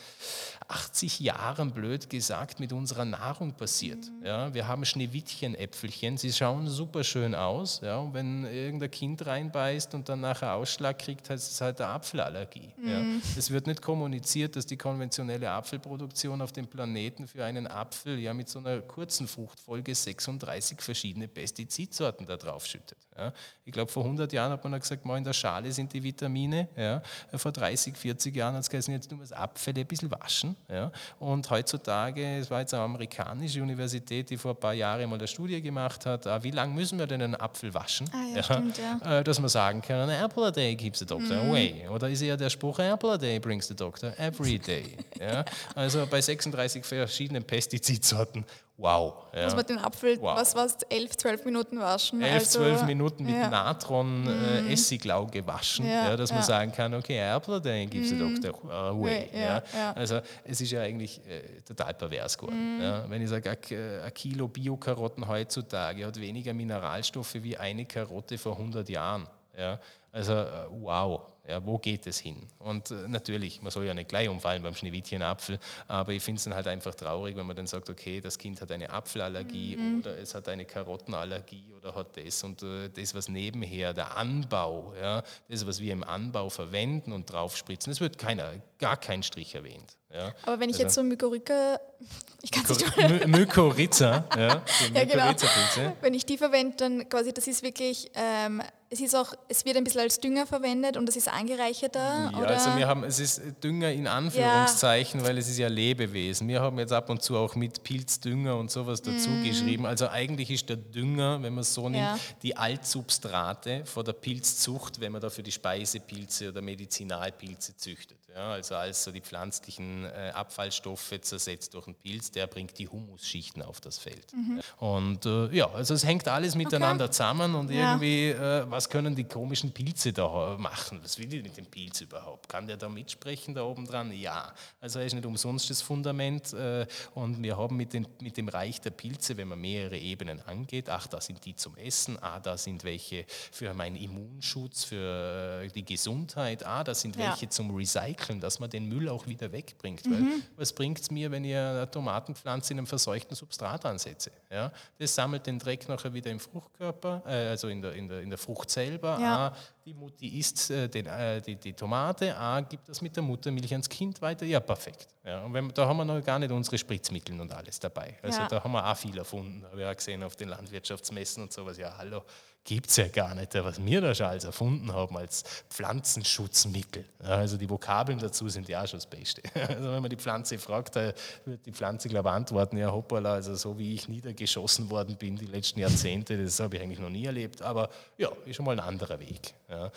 [0.67, 4.11] 80 Jahren, blöd gesagt, mit unserer Nahrung passiert.
[4.23, 7.81] Ja, wir haben Schneewittchen-Äpfelchen, sie schauen super schön aus.
[7.81, 11.91] Ja, und wenn irgendein Kind reinbeißt und dann nachher Ausschlag kriegt, heißt es halt eine
[11.91, 12.73] Apfelallergie.
[12.77, 12.87] Mhm.
[12.89, 13.01] Ja.
[13.37, 18.33] Es wird nicht kommuniziert, dass die konventionelle Apfelproduktion auf dem Planeten für einen Apfel ja
[18.33, 22.97] mit so einer kurzen Fruchtfolge 36 verschiedene Pestizidsorten da drauf schüttet.
[23.17, 23.33] Ja.
[23.65, 26.67] Ich glaube, vor 100 Jahren hat man gesagt, mal in der Schale sind die Vitamine.
[26.75, 27.01] Ja.
[27.35, 30.55] Vor 30, 40 Jahren hat es geheißen, jetzt nur das Apfel ein bisschen waschen.
[30.69, 30.91] Ja.
[31.19, 35.27] Und heutzutage, es war jetzt am amerikanische Universität, die vor ein paar Jahren mal eine
[35.27, 38.77] Studie gemacht hat, ah, wie lange müssen wir denn einen Apfel waschen, ah, ja, stimmt,
[38.77, 38.99] ja.
[39.19, 41.49] Äh, dass man sagen kann, an apple a day keeps the doctor mm.
[41.49, 41.87] away.
[41.89, 44.97] Oder ist eher der Spruch, an apple a day brings the doctor every day.
[45.19, 45.45] ja?
[45.75, 48.45] Also bei 36 verschiedenen Pestizidsorten
[48.79, 49.25] Wow.
[49.33, 49.45] Ja.
[49.45, 50.37] Muss man den Apfel, wow.
[50.37, 52.21] was war es, 11, 12 Minuten waschen?
[52.21, 53.49] 11, also, 12 Minuten mit ja.
[53.49, 54.69] Natron äh, mhm.
[54.69, 58.41] Essiglau gewaschen, ja, ja dass man sagen kann, okay, Apple, dann gibt es mm.
[58.41, 59.29] doch away.
[59.33, 59.63] Ja,
[59.95, 62.77] Also es ist ja eigentlich äh, total pervers geworden.
[62.77, 63.09] Mm.
[63.09, 68.87] Wenn ich sage, ein Kilo Bio-Karotten heutzutage hat weniger Mineralstoffe wie eine Karotte vor 100
[68.89, 69.27] Jahren.
[69.57, 69.79] Ja?
[70.11, 72.47] Also äh, wow, ja, wo geht es hin?
[72.59, 76.43] Und äh, natürlich, man soll ja nicht gleich umfallen beim Schneewittchenapfel, aber ich finde es
[76.43, 79.99] dann halt einfach traurig, wenn man dann sagt, okay, das Kind hat eine Apfelallergie mhm.
[79.99, 84.93] oder es hat eine Karottenallergie oder hat das und äh, das, was nebenher, der Anbau,
[84.99, 89.55] ja, das, was wir im Anbau verwenden und draufspritzen, das wird keiner, gar kein Strich
[89.55, 89.97] erwähnt.
[90.13, 90.33] Ja.
[90.43, 91.79] Aber wenn ich also, jetzt so Mykorrhiza,
[92.41, 94.61] ich kann es nicht Mykorrhiza, ja,
[94.93, 95.93] ja genau.
[96.01, 99.75] Wenn ich die verwende, dann quasi, das ist wirklich ähm, es ist auch, es wird
[99.75, 102.31] ein bisschen als Dünger verwendet und es ist angereicherter.
[102.31, 102.47] Ja, oder?
[102.49, 105.25] also wir haben, es ist Dünger in Anführungszeichen, ja.
[105.25, 106.47] weil es ist ja Lebewesen.
[106.47, 109.43] Wir haben jetzt ab und zu auch mit Pilzdünger und sowas dazu mm.
[109.43, 109.85] geschrieben.
[109.85, 112.17] Also eigentlich ist der Dünger, wenn man es so nimmt, ja.
[112.41, 118.17] die Altsubstrate vor der Pilzzucht, wenn man dafür die Speisepilze oder Medizinalpilze züchtet.
[118.37, 122.87] Ja, also als so die pflanzlichen äh, Abfallstoffe zersetzt durch einen Pilz, der bringt die
[122.87, 124.31] Humusschichten auf das Feld.
[124.31, 124.61] Mhm.
[124.77, 127.13] Und äh, ja, also es hängt alles miteinander okay.
[127.13, 130.99] zusammen und irgendwie, äh, was können die komischen Pilze da machen?
[131.01, 132.47] Was will die mit dem Pilz überhaupt?
[132.47, 134.11] Kann der da mitsprechen da oben dran?
[134.11, 134.53] Ja.
[134.79, 138.49] Also er ist nicht umsonst das Fundament äh, und wir haben mit, den, mit dem
[138.49, 142.39] Reich der Pilze, wenn man mehrere Ebenen angeht, ach, da sind die zum Essen, ah,
[142.39, 147.31] da sind welche für meinen Immunschutz, für äh, die Gesundheit, ah, da sind ja.
[147.31, 150.05] welche zum Recyceln recyceln, dass man den Müll auch wieder wegbringt.
[150.05, 150.11] Mhm.
[150.11, 154.31] Weil was bringt es mir, wenn ich eine Tomatenpflanze in einem verseuchten Substrat ansetze?
[154.49, 154.71] Ja?
[154.97, 158.29] Das sammelt den Dreck nachher wieder im Fruchtkörper, äh, also in der, in, der, in
[158.29, 159.17] der Frucht selber.
[159.19, 159.47] Ja.
[159.47, 163.23] Ah, die Mutti isst äh, den, äh, die, die Tomate, ah, gibt das mit der
[163.23, 164.45] Muttermilch ans Kind weiter.
[164.45, 165.07] Ja, perfekt.
[165.23, 168.17] Ja, und wenn, da haben wir noch gar nicht unsere Spritzmittel und alles dabei.
[168.21, 168.47] Also ja.
[168.47, 171.77] da haben wir auch viel erfunden, habe ich auch gesehen auf den Landwirtschaftsmessen und sowas.
[171.77, 172.23] Ja, hallo,
[172.67, 177.05] gibt es ja gar nicht, was wir da schon alles erfunden haben als Pflanzenschutzmittel.
[177.19, 179.41] Also die Vokabeln dazu sind ja auch schon das Beste.
[179.67, 181.13] Also wenn man die Pflanze fragt, da
[181.45, 185.37] wird die Pflanze, glaube ich, antworten, ja hoppala, also so wie ich niedergeschossen worden bin
[185.37, 188.73] die letzten Jahrzehnte, das habe ich eigentlich noch nie erlebt, aber ja, ist schon mal
[188.73, 189.53] ein anderer Weg.
[189.69, 189.91] Ja.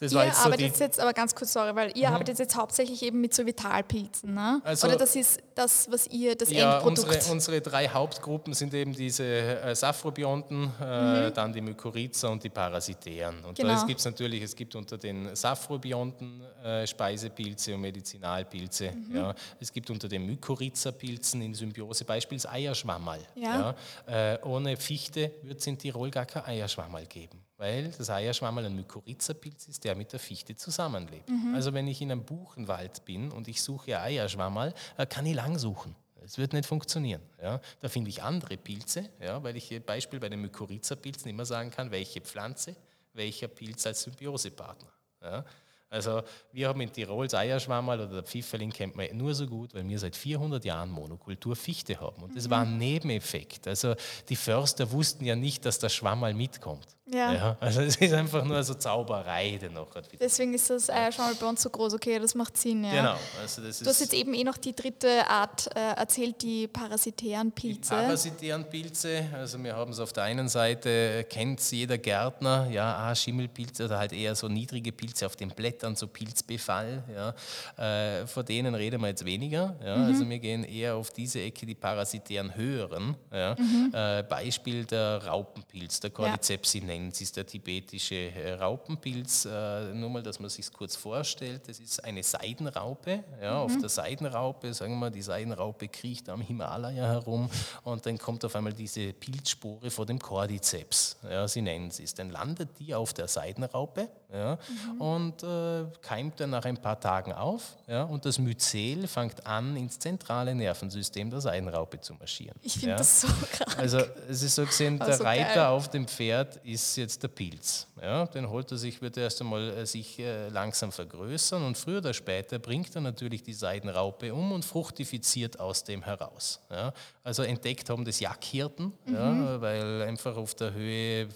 [0.00, 2.14] Das ihr jetzt arbeitet so jetzt, aber ganz kurz, sorry, weil ihr mhm.
[2.14, 4.62] arbeitet jetzt hauptsächlich eben mit so Vitalpilzen, ne?
[4.64, 7.06] Also, Oder das ist das, was ihr, das ja, Endprodukt...
[7.06, 11.34] Unsere, unsere drei Hauptgruppen sind eben diese äh, Saphrobionten, äh, mhm.
[11.34, 13.44] dann die Mykorrhiza und die Parasitären.
[13.44, 13.74] Und genau.
[13.74, 18.92] da gibt es natürlich, es gibt unter den Saphrobionten äh, Speisepilze und Medizinalpilze.
[18.92, 19.16] Mhm.
[19.16, 19.34] Ja.
[19.60, 23.20] Es gibt unter den Mykorrhiza-Pilzen in Symbiose beispielsweise Eierschwammerl.
[23.34, 23.74] Ja.
[24.08, 24.32] ja.
[24.32, 28.74] Äh, ohne Fichte wird es in Tirol gar kein Eierschwammerl geben weil das Eierschwammerl ein
[28.74, 31.28] Mykorrhiza-Pilz ist, der mit der Fichte zusammenlebt.
[31.28, 31.54] Mhm.
[31.54, 35.58] Also wenn ich in einem Buchenwald bin und ich suche Eierschwammerl, äh, kann ich lang
[35.58, 35.94] suchen.
[36.24, 37.20] Es wird nicht funktionieren.
[37.40, 37.60] Ja.
[37.80, 41.70] Da finde ich andere Pilze, ja, weil ich hier Beispiel bei den Mykorrhiza-Pilzen immer sagen
[41.70, 42.76] kann, welche Pflanze,
[43.12, 44.92] welcher Pilz als Symbiosepartner.
[45.22, 45.44] Ja.
[45.90, 49.74] Also wir haben in Tirol das Eierschwammerl oder der Pfifferling kennt man nur so gut,
[49.74, 52.22] weil wir seit 400 Jahren Monokultur Fichte haben.
[52.22, 52.50] Und das mhm.
[52.50, 53.66] war ein Nebeneffekt.
[53.66, 53.96] Also
[54.28, 56.86] die Förster wussten ja nicht, dass das Schwammerl mitkommt.
[57.12, 57.32] Ja.
[57.32, 57.56] ja.
[57.60, 59.88] Also es ist einfach nur so Zauberei dennoch.
[60.18, 61.94] Deswegen ist das Eierschwammerl bei uns so groß.
[61.94, 62.84] Okay, das macht Sinn.
[62.84, 62.90] Ja.
[62.90, 63.16] Genau.
[63.40, 67.52] Also das du hast jetzt eben eh noch die dritte Art äh, erzählt, die parasitären
[67.52, 67.94] Pilze.
[67.94, 72.96] Die parasitären Pilze, also wir haben es auf der einen Seite, kennt jeder Gärtner, ja,
[72.96, 77.02] ah, Schimmelpilze oder halt eher so niedrige Pilze auf den Blättern, so Pilzbefall.
[77.14, 78.20] Ja.
[78.20, 79.76] Äh, vor denen reden wir jetzt weniger.
[79.84, 79.96] Ja.
[79.96, 80.04] Mhm.
[80.04, 83.16] Also wir gehen eher auf diese Ecke, die parasitären höheren.
[83.32, 83.56] Ja.
[83.58, 83.90] Mhm.
[83.92, 89.46] Äh, Beispiel der Raupenpilz, der Cordyceps ja ist der tibetische äh, Raupenpilz.
[89.46, 91.68] Äh, nur mal, dass man sich kurz vorstellt.
[91.68, 93.24] Das ist eine Seidenraupe.
[93.42, 93.60] Ja, mhm.
[93.60, 97.50] Auf der Seidenraupe, sagen wir mal, die Seidenraupe kriecht am Himalaya herum
[97.84, 101.16] und dann kommt auf einmal diese Pilzspore vor dem Cordyceps.
[101.28, 102.14] Ja, sie nennen es.
[102.14, 104.58] Dann landet die auf der Seidenraupe ja,
[104.94, 105.00] mhm.
[105.00, 107.76] und äh, keimt dann nach ein paar Tagen auf.
[107.86, 112.56] Ja, und das Myzel fängt an, ins zentrale Nervensystem der Seidenraupe zu marschieren.
[112.62, 112.96] Ich finde ja.
[112.96, 113.78] das so krass.
[113.78, 115.66] Also es ist so gesehen, der so Reiter geil.
[115.66, 117.86] auf dem Pferd ist ist jetzt der Pilz.
[118.00, 121.76] Ja, den holt er sich, wird er erst einmal äh, sich äh, langsam vergrößern und
[121.76, 126.60] früher oder später bringt er natürlich die Seidenraupe um und fruchtifiziert aus dem heraus.
[126.70, 129.14] Ja, also entdeckt haben das Jackhirten, mhm.
[129.14, 131.28] ja, weil einfach auf der Höhe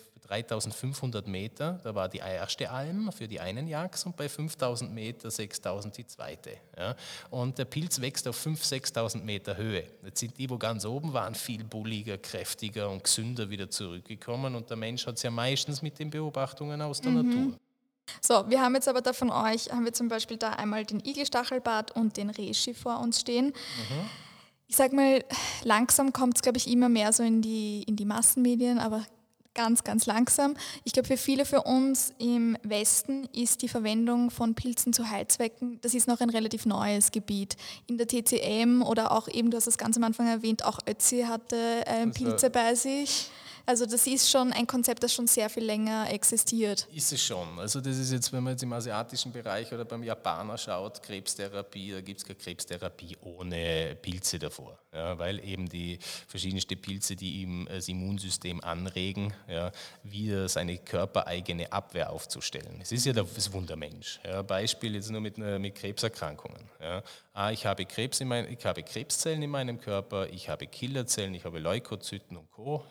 [0.42, 5.31] 3500 Meter, da war die erste Alm für die einen Jagds und bei 5000 Meter
[5.31, 6.51] 6000 die zweite.
[6.77, 6.97] Ja.
[7.31, 9.85] Und der Pilz wächst auf 5.000, 6.000 Meter Höhe.
[10.05, 14.68] Jetzt sind die, wo ganz oben waren, viel bulliger, kräftiger und gesünder wieder zurückgekommen und
[14.70, 17.29] der Mensch hat es ja meistens mit den Beobachtungen aus der mhm.
[17.29, 17.59] Natur.
[18.20, 21.01] So, wir haben jetzt aber da von euch, haben wir zum Beispiel da einmal den
[21.01, 23.47] Igelstachelbart und den Reschi vor uns stehen.
[23.47, 24.11] Mhm.
[24.66, 25.25] Ich sag mal,
[25.62, 29.05] langsam kommt es, glaube ich, immer mehr so in die, in die Massenmedien, aber
[29.54, 30.54] ganz, ganz langsam.
[30.84, 35.78] Ich glaube, für viele für uns im Westen ist die Verwendung von Pilzen zu Heilzwecken,
[35.80, 37.56] das ist noch ein relativ neues Gebiet.
[37.86, 41.22] In der TCM oder auch eben, du hast es ganz am Anfang erwähnt, auch Ötzi
[41.22, 43.30] hatte äh, Pilze bei sich.
[43.66, 46.87] Also das ist schon ein Konzept, das schon sehr viel länger existiert.
[46.92, 47.59] Ist es schon.
[47.59, 51.92] Also das ist jetzt, wenn man jetzt im asiatischen Bereich oder beim Japaner schaut, Krebstherapie,
[51.92, 54.79] da gibt es keine Krebstherapie ohne Pilze davor.
[54.92, 55.98] Ja, weil eben die
[56.29, 59.72] verschiedensten Pilze, die ihm das Immunsystem anregen, ja,
[60.03, 62.81] wieder seine körpereigene Abwehr aufzustellen.
[62.83, 64.20] Es ist ja das Wundermensch.
[64.24, 66.68] Ja, Beispiel jetzt nur mit, mit Krebserkrankungen.
[67.33, 71.35] Ah, ich, habe Krebs in mein, ich habe Krebszellen in meinem Körper, ich habe Killerzellen,
[71.35, 72.85] ich habe Leukozyten und Co.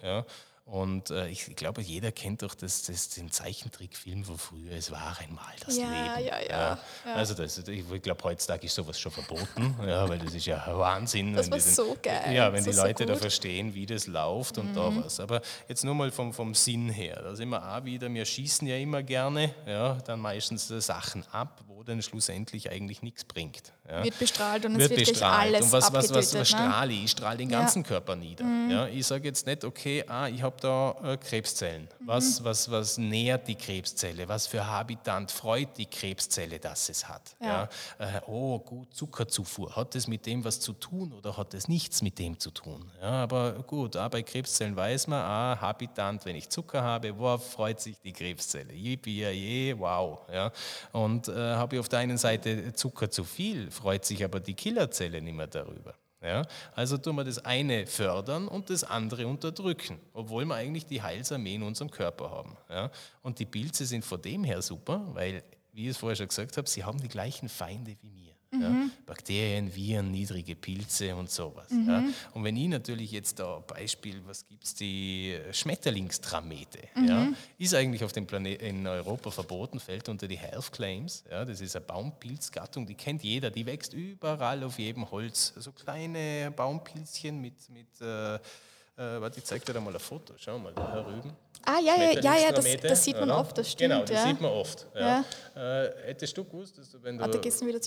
[0.65, 5.17] Und äh, ich glaube, jeder kennt doch das, das, den Zeichentrickfilm von früher, es war
[5.19, 6.25] einmal das ja, Leben.
[6.25, 7.13] Ja, ja, ja.
[7.13, 11.33] Also das, ich glaube, heutzutage ist sowas schon verboten, ja, weil das ist ja Wahnsinn.
[11.33, 12.33] Das war diesen, so geil.
[12.33, 14.75] Ja, wenn die Leute so da verstehen, wie das läuft und mhm.
[14.75, 15.19] da was.
[15.19, 18.65] Aber jetzt nur mal vom, vom Sinn her, da sind wir auch wieder, wir schießen
[18.65, 23.73] ja immer gerne, ja, dann meistens Sachen ab, wo dann schlussendlich eigentlich nichts bringt.
[23.87, 24.03] Ja.
[24.03, 25.55] Wird bestrahlt und wird es wird bestrahlt.
[25.55, 26.45] alles Und was, was, was, was ne?
[26.45, 27.03] strahle ich?
[27.03, 28.45] Ich strahle den ganzen Körper nieder.
[28.45, 28.71] Mhm.
[28.71, 31.83] Ja, ich sage jetzt nicht, okay, ah, ich habe da äh, Krebszellen.
[31.99, 32.07] Mhm.
[32.07, 34.27] Was, was, was nährt die Krebszelle?
[34.27, 37.35] Was für Habitant freut die Krebszelle, dass es hat?
[37.41, 37.69] Ja.
[37.99, 38.17] ja.
[38.17, 39.75] Äh, oh, gut, Zuckerzufuhr.
[39.75, 42.89] Hat das mit dem was zu tun oder hat das nichts mit dem zu tun?
[43.01, 47.51] Ja, aber gut, auch bei Krebszellen weiß man, ah, Habitant, wenn ich Zucker habe, worauf
[47.51, 48.73] freut sich die Krebszelle?
[48.73, 50.19] Yippie, wow.
[50.31, 50.51] Ja.
[50.93, 54.53] Und äh, habe ich auf der einen Seite Zucker zu viel, freut sich aber die
[54.53, 55.95] Killerzelle nicht mehr darüber.
[56.23, 56.45] Ja?
[56.73, 61.55] Also tun wir das eine fördern und das andere unterdrücken, obwohl wir eigentlich die Heilsarmee
[61.55, 62.57] in unserem Körper haben.
[62.69, 62.89] Ja?
[63.21, 66.57] Und die Pilze sind von dem her super, weil, wie ich es vorher schon gesagt
[66.57, 68.22] habe, sie haben die gleichen Feinde wie mir.
[68.53, 68.61] Mhm.
[68.61, 71.69] Ja, Bakterien, Viren, niedrige Pilze und sowas.
[71.69, 71.89] Mhm.
[71.89, 72.03] Ja.
[72.33, 77.07] Und wenn ich natürlich jetzt da Beispiel, was gibt es, die Schmetterlingstramete, mhm.
[77.07, 81.23] ja, ist eigentlich auf dem Planeten in Europa verboten, fällt unter die Health Claims.
[81.29, 85.53] Ja, das ist eine Baumpilzgattung, die kennt jeder, die wächst überall auf jedem Holz.
[85.57, 88.39] So kleine Baumpilzchen mit, mit äh, äh,
[89.19, 91.31] warte, ich zeige dir da mal ein Foto, schau mal, da herüben.
[91.65, 93.93] Ah, ja, ja, ja, ja das, das, sieht man oft, das stimmt.
[93.93, 94.27] Genau, das ja.
[94.27, 94.87] sieht man oft.
[94.93, 95.23] Ja.
[95.55, 97.29] Äh, hättest du gewusst, dass du, wenn du, ah,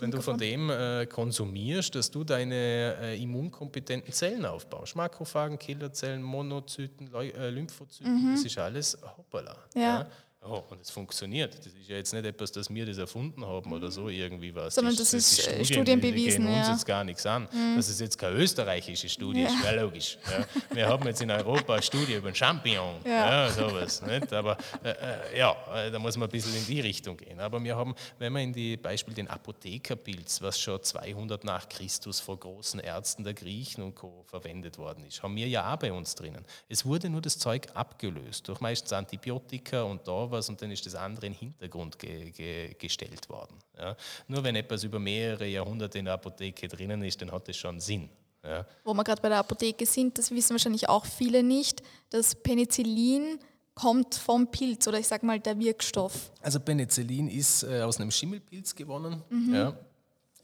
[0.00, 4.96] wenn du von dem äh, konsumierst, dass du deine äh, immunkompetenten Zellen aufbaust?
[4.96, 8.34] Makrophagen, Killerzellen, Monozyten, äh, Lymphozyten, mhm.
[8.34, 9.56] das ist alles hoppala.
[9.74, 10.06] Ja.
[10.48, 11.59] Oh, und es funktioniert.
[11.59, 14.74] Das ist ja jetzt nicht etwas, dass wir das erfunden haben oder so irgendwie was.
[14.74, 16.42] Sondern das, das ist, ist Studien, studienbewiesen.
[16.42, 16.72] Die gehen uns ja.
[16.72, 17.48] jetzt gar nichts an.
[17.52, 17.76] Mhm.
[17.76, 19.48] Das ist jetzt keine österreichische Studie, ja.
[19.48, 20.18] ist ja logisch.
[20.30, 20.46] Ja.
[20.70, 23.50] Wir haben jetzt in Europa eine Studie über einen Champignon, ja.
[23.50, 24.02] sowas.
[24.02, 24.32] Nicht?
[24.32, 27.40] Aber äh, äh, ja, äh, da muss man ein bisschen in die Richtung gehen.
[27.40, 32.20] Aber wir haben, wenn man in die Beispiel den Apothekerpilz, was schon 200 nach Christus
[32.20, 34.24] vor großen Ärzten der Griechen und Co.
[34.26, 36.44] verwendet worden ist, haben wir ja auch bei uns drinnen.
[36.68, 40.87] Es wurde nur das Zeug abgelöst durch meistens Antibiotika und da was und dann ist
[40.87, 43.57] das andere in den Hintergrund ge ge gestellt worden.
[43.79, 43.96] Ja.
[44.29, 47.81] Nur wenn etwas über mehrere Jahrhunderte in der Apotheke drinnen ist, dann hat das schon
[47.81, 48.09] Sinn.
[48.44, 48.64] Ja.
[48.85, 53.38] Wo wir gerade bei der Apotheke sind, das wissen wahrscheinlich auch viele nicht, dass Penicillin
[53.75, 56.33] kommt vom Pilz oder ich sage mal der Wirkstoff.
[56.40, 59.22] Also Penicillin ist äh, aus einem Schimmelpilz gewonnen.
[59.29, 59.55] Mhm.
[59.55, 59.77] Ja.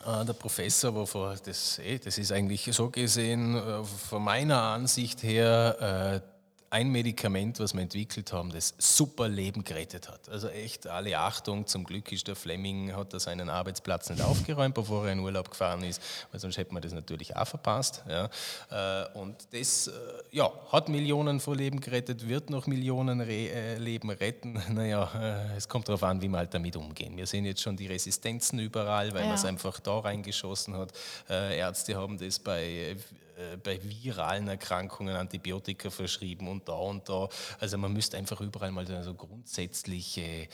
[0.05, 5.23] Äh, der Professor, wovor das, eh, das ist eigentlich so gesehen, äh, von meiner Ansicht
[5.23, 6.32] her, äh,
[6.73, 10.31] ein Medikament, was wir entwickelt haben, das super Leben gerettet hat.
[10.31, 14.75] Also echt alle Achtung, zum Glück ist der Fleming, hat er seinen Arbeitsplatz nicht aufgeräumt,
[14.75, 18.03] bevor er in Urlaub gefahren ist, weil sonst hätte man das natürlich auch verpasst.
[18.09, 18.31] Ja.
[18.71, 19.91] Äh, und das äh,
[20.31, 24.61] ja, hat Millionen von Leben gerettet, wird noch Millionen Re äh, Leben retten.
[24.73, 27.15] Naja, es kommt darauf an, wie wir halt damit umgehen.
[27.17, 29.27] Wir sehen jetzt schon die Resistenzen überall, weil ja.
[29.27, 30.93] man es einfach da reingeschossen hat.
[31.29, 32.97] Ärzte haben das bei
[33.37, 37.29] äh, bei viralen Erkrankungen Antibiotika verschrieben und da und da.
[37.61, 40.49] Also man müsste einfach überall mal so grundsätzliche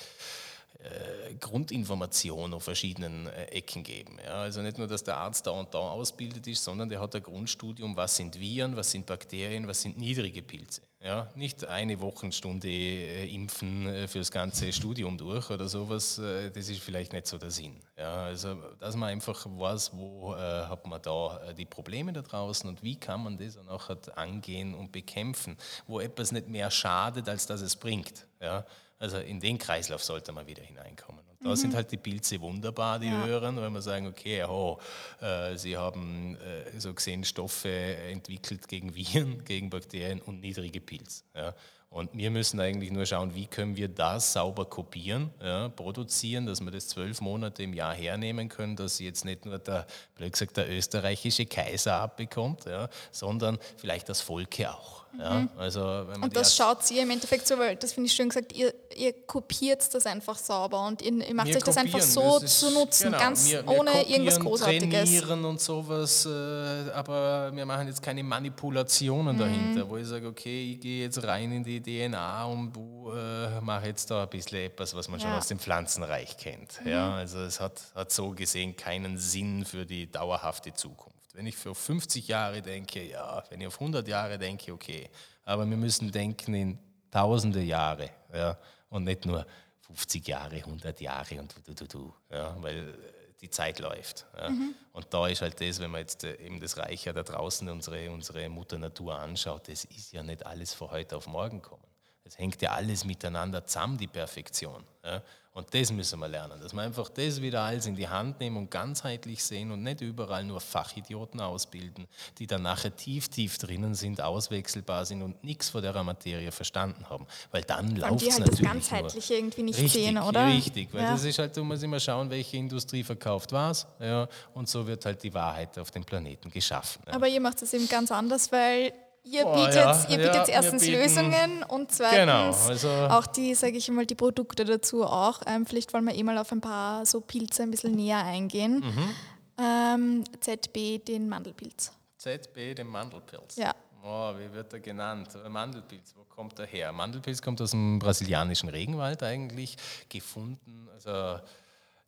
[0.81, 4.19] äh, Grundinformation auf verschiedenen äh, Ecken geben.
[4.25, 7.17] Ja, also nicht nur, dass der Arzt da und da ausbildet ist, sondern der hat
[7.17, 10.83] ein Grundstudium, was sind Viren, was sind Bakterien, was sind niedrige Pilze.
[11.01, 16.51] Ja, nicht eine Wochenstunde äh, impfen äh, für das ganze Studium durch oder sowas, äh,
[16.51, 17.81] das ist vielleicht nicht so der Sinn.
[17.97, 22.83] Ja, also, dass man einfach weiß, wo hat man da die Probleme da draußen und
[22.83, 25.57] wie kann man das dann auch angehen und bekämpfen,
[25.87, 28.27] wo etwas nicht mehr schadet, als dass es bringt.
[28.41, 28.67] Ja,
[28.99, 31.28] also in den Kreislauf sollte man wieder hineinkommen.
[31.41, 31.57] Da mhm.
[31.57, 33.25] sind halt die Pilze wunderbar, die ja.
[33.25, 34.79] hören, weil man sagen, okay, oh,
[35.21, 41.25] äh, sie haben äh, so gesehen Stoffe entwickelt gegen Viren, gegen Bakterien und niedrige Pilz.
[41.35, 41.55] Ja.
[41.91, 46.61] Und wir müssen eigentlich nur schauen, wie können wir das sauber kopieren, ja, produzieren, dass
[46.61, 50.59] wir das zwölf Monate im Jahr hernehmen können, dass jetzt nicht nur der, blöd gesagt,
[50.59, 54.98] der österreichische Kaiser abbekommt, ja, sondern vielleicht das Volke auch.
[55.19, 55.49] Ja, mhm.
[55.57, 58.73] also und das schaut ihr im Endeffekt so, weil das finde ich schön gesagt, ihr,
[58.95, 62.71] ihr kopiert das einfach sauber und ihr, ihr macht euch das einfach so das zu
[62.71, 65.11] nutzen, genau, ganz wir, wir ohne irgendwas Großartiges.
[65.11, 69.41] trainieren und sowas, äh, aber wir machen jetzt keine Manipulationen mhm.
[69.41, 73.87] dahinter, wo ich sage, okay, ich gehe jetzt rein in die DNA und äh, mache
[73.87, 75.27] jetzt da ein bisschen etwas, was man ja.
[75.27, 76.85] schon aus dem Pflanzenreich kennt.
[76.85, 76.91] Mhm.
[76.91, 81.18] Ja, also es hat, hat so gesehen keinen Sinn für die dauerhafte Zukunft.
[81.39, 85.09] Wenn ich für 50 Jahre denke, ja, wenn ich auf 100 Jahre denke, okay.
[85.45, 86.79] Aber wir müssen denken in
[87.13, 88.59] tausende Jahre ja,
[88.91, 89.47] und nicht nur
[89.83, 92.93] 50 Jahre, 100 Jahre und du, du, du, ja, weil
[93.41, 94.27] die Zeit läuft.
[94.37, 94.51] Ja.
[94.51, 94.75] Mhm.
[94.93, 97.69] Und da ist halt das, wenn man jetzt äh, eben das Reich ja da draußen
[97.69, 101.85] unsere, unsere Mutter Natur anschaut, das ist ja nicht alles von heute auf morgen kommen.
[102.29, 104.85] Es hängt ja alles miteinander zusammen, die Perfektion.
[105.03, 105.23] Ja.
[105.55, 108.59] Und das müssen wir lernen, dass wir einfach das wieder alles in die Hand nehmen
[108.59, 112.07] und ganzheitlich sehen und nicht überall nur Fachidioten ausbilden,
[112.39, 117.11] die dann nachher tief, tief drinnen sind, auswechselbar sind und nichts von der Materie verstanden
[117.11, 117.27] haben.
[117.51, 119.41] Weil dann läuft es halt natürlich das Ganzheitliche nur.
[119.41, 120.47] irgendwie nicht richtig, sehen, oder?
[120.47, 121.11] Richtig, weil ja.
[121.11, 123.85] das ist halt, du musst immer schauen, welche Industrie verkauft was.
[123.99, 127.03] Ja, und so wird halt die Wahrheit auf dem Planeten geschaffen.
[127.05, 127.15] Ja.
[127.15, 128.93] Aber ihr macht es eben ganz anders, weil
[129.31, 133.27] Ihr bietet, oh, ja, ihr bietet ja, erstens bieten, Lösungen und zweitens genau, also auch
[133.27, 135.41] die, sage ich mal, die Produkte dazu auch.
[135.47, 138.81] Ähm, vielleicht wollen wir eh mal auf ein paar so Pilze ein bisschen näher eingehen.
[138.81, 139.15] Mhm.
[139.59, 141.93] Ähm, ZB, den Mandelpilz.
[142.17, 143.57] ZB, den Mandelpilz?
[143.57, 143.75] Ja.
[144.03, 145.29] Oh, wie wird er genannt?
[145.49, 146.93] Mandelpilz, wo kommt er her?
[146.93, 149.77] Mandelpilz kommt aus dem brasilianischen Regenwald eigentlich,
[150.09, 150.89] gefunden.
[150.95, 151.41] Also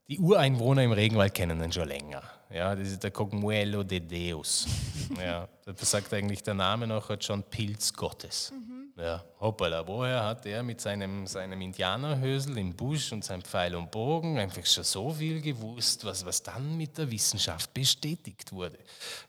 [0.08, 2.22] die Ureinwohner im Regenwald kennen ihn schon länger.
[2.52, 4.66] Ja, das ist der Cogmuelo de Deus.
[5.20, 8.52] Ja, das sagt eigentlich der Name noch, hat schon Pilz Gottes.
[8.52, 8.79] Mhm.
[9.00, 13.90] Ja, hoppala, woher hat er mit seinem, seinem Indianerhösel im Busch und seinem Pfeil und
[13.90, 18.76] Bogen einfach schon so viel gewusst, was, was dann mit der Wissenschaft bestätigt wurde?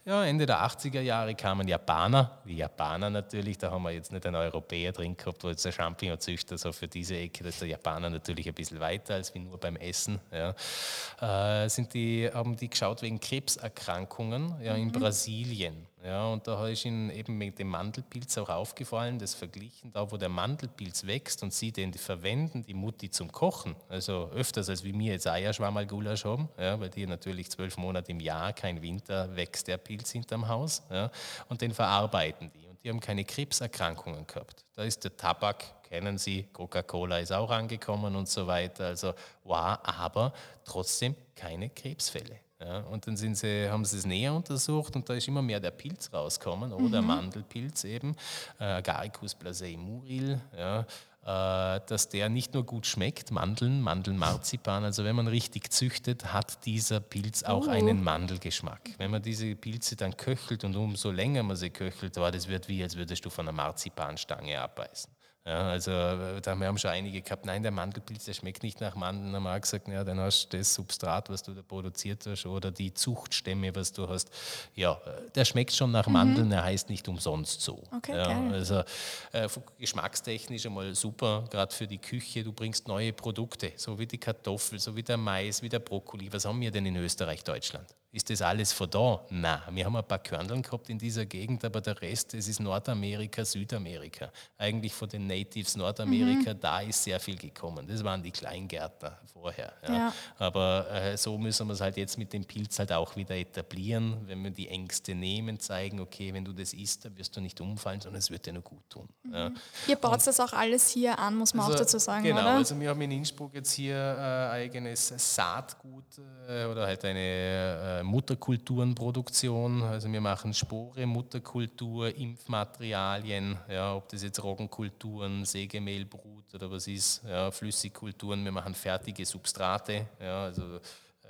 [0.03, 4.25] Ja, Ende der 80er Jahre kamen Japaner, die Japaner natürlich, da haben wir jetzt nicht
[4.25, 7.69] einen Europäer drin gehabt, wo jetzt der Champignonzüchter so für diese Ecke, das ist der
[7.69, 10.19] Japaner natürlich ein bisschen weiter als wie nur beim Essen.
[10.33, 14.91] Ja, äh, sind die, haben die geschaut wegen Krebserkrankungen ja, in mhm.
[14.91, 15.87] Brasilien.
[16.03, 20.17] Ja, und da ist ihnen eben mit dem Mandelpilz auch aufgefallen, das verglichen, da wo
[20.17, 24.97] der Mandelpilz wächst und sie den verwenden, die Mutti zum Kochen, also öfters als wie
[24.97, 29.67] wir jetzt Eierschwammerl-Gulasch haben, ja, weil die natürlich zwölf Monate im Jahr, kein Winter, wächst
[29.67, 31.11] der Pilz hinterm Haus ja,
[31.49, 32.67] und den verarbeiten die.
[32.67, 34.65] Und die haben keine Krebserkrankungen gehabt.
[34.73, 39.87] Da ist der Tabak, kennen Sie, Coca-Cola ist auch angekommen und so weiter, also war
[39.87, 40.33] aber
[40.65, 42.39] trotzdem keine Krebsfälle.
[42.63, 45.59] Ja, und dann sind sie, haben sie es näher untersucht und da ist immer mehr
[45.59, 47.07] der Pilz rausgekommen, oder mhm.
[47.07, 48.15] Mandelpilz eben,
[48.59, 50.85] äh, Agaricus blasei muril, ja,
[51.23, 56.65] äh, dass der nicht nur gut schmeckt, Mandeln, Mandelmarzipan, also wenn man richtig züchtet, hat
[56.65, 57.71] dieser Pilz auch oh.
[57.71, 58.91] einen Mandelgeschmack.
[58.97, 62.67] Wenn man diese Pilze dann köchelt und umso länger man sie köchelt, oh, das wird
[62.67, 65.11] wie, als würdest du von einer Marzipanstange abbeißen.
[65.43, 69.33] Ja, also da haben schon einige gehabt, nein, der Mandelpilz, der schmeckt nicht nach Mandeln.
[69.33, 72.45] Dann haben wir gesagt, ja, dann hast du das Substrat, was du da produziert hast,
[72.45, 74.29] oder die Zuchtstämme, was du hast.
[74.75, 75.01] Ja,
[75.33, 76.13] der schmeckt schon nach mhm.
[76.13, 77.81] Mandeln, er heißt nicht umsonst so.
[77.91, 78.83] Okay, ja, also
[79.31, 82.43] äh, geschmackstechnisch einmal super, gerade für die Küche.
[82.43, 86.31] Du bringst neue Produkte, so wie die Kartoffel, so wie der Mais, wie der Brokkoli.
[86.31, 87.87] Was haben wir denn in Österreich, Deutschland?
[88.13, 89.21] Ist das alles von da?
[89.29, 92.59] Nein, wir haben ein paar Körneln gehabt in dieser Gegend, aber der Rest, das ist
[92.59, 94.29] Nordamerika, Südamerika.
[94.57, 96.59] Eigentlich von den Natives Nordamerika, mhm.
[96.59, 97.87] da ist sehr viel gekommen.
[97.87, 99.71] Das waren die Kleingärtner vorher.
[99.87, 99.93] Ja.
[99.93, 100.13] Ja.
[100.39, 104.17] Aber äh, so müssen wir es halt jetzt mit dem Pilz halt auch wieder etablieren,
[104.25, 107.61] wenn wir die Ängste nehmen, zeigen, okay, wenn du das isst, dann wirst du nicht
[107.61, 109.07] umfallen, sondern es wird dir nur gut tun.
[109.23, 109.33] Mhm.
[109.33, 109.51] Ja.
[109.87, 112.41] Ihr baut Und, das auch alles hier an, muss man also, auch dazu sagen, Genau,
[112.41, 112.49] oder?
[112.55, 116.03] also wir haben in Innsbruck jetzt hier äh, eigenes Saatgut
[116.49, 119.83] äh, oder halt eine äh, Mutterkulturenproduktion.
[119.83, 127.23] Also wir machen Spore, Mutterkultur, Impfmaterialien, ja, ob das jetzt Roggenkulturen, Sägemehlbrut oder was ist,
[127.27, 128.43] ja, Flüssigkulturen.
[128.43, 130.79] Wir machen fertige Substrate, ja, also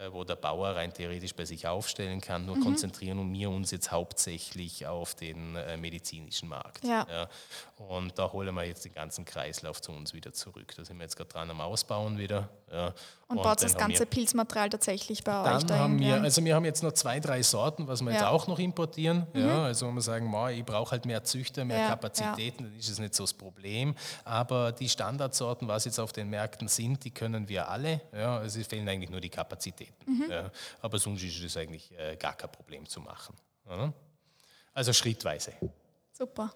[0.02, 2.46] äh, wo der Bauer rein theoretisch bei sich aufstellen kann.
[2.46, 2.64] Nur mhm.
[2.64, 6.84] konzentrieren wir uns jetzt hauptsächlich auf den äh, medizinischen Markt.
[6.84, 7.06] Ja.
[7.10, 7.30] ja.
[7.88, 10.74] Und da holen wir jetzt den ganzen Kreislauf zu uns wieder zurück.
[10.76, 12.50] Da sind wir jetzt gerade dran am Ausbauen wieder.
[12.72, 12.88] Ja.
[13.28, 15.84] Und, und baut das ganze wir, Pilzmaterial tatsächlich bei dann euch dahin?
[15.84, 18.18] Haben wir, also wir haben jetzt noch zwei, drei Sorten, was wir ja.
[18.18, 19.28] jetzt auch noch importieren.
[19.34, 19.42] Mhm.
[19.42, 23.00] Ja, also wenn wir sagen, ich brauche halt mehr Züchter, mehr Kapazitäten, dann ist es
[23.00, 23.96] nicht so das Problem.
[24.24, 28.02] Aber die Standardsorten, was jetzt auf den Märkten sind, die können wir alle.
[28.14, 30.12] Ja, also es fehlen eigentlich nur die Kapazitäten.
[30.12, 30.32] Mhm.
[30.32, 30.52] Ja,
[30.82, 33.36] aber sonst ist es eigentlich äh, gar kein Problem zu machen.
[33.70, 33.92] Ja.
[34.74, 35.54] Also schrittweise.
[36.12, 36.54] Super.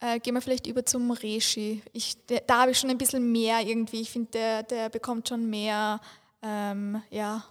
[0.00, 1.82] Äh, gehen wir vielleicht über zum Reshi.
[1.92, 4.00] Ich, der, da habe ich schon ein bisschen mehr irgendwie.
[4.00, 6.00] Ich finde, der, der bekommt schon mehr,
[6.42, 7.44] ähm, ja,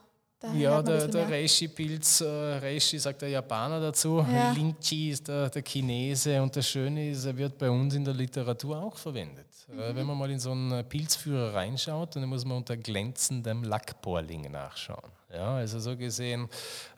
[0.54, 4.52] ja, der, der Reishi-Pilz, äh, Reishi sagt der Japaner dazu, ja.
[4.56, 8.14] Lingchi ist der, der Chinese und das Schöne ist, er wird bei uns in der
[8.14, 9.48] Literatur auch verwendet.
[9.70, 9.96] Äh, mhm.
[9.96, 15.12] Wenn man mal in so einen Pilzführer reinschaut, dann muss man unter glänzendem Lackporling nachschauen.
[15.32, 16.48] Ja, also so gesehen,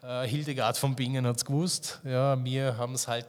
[0.03, 3.25] äh, Hildegard von Bingen hat es gewusst, ja, wir haben es halt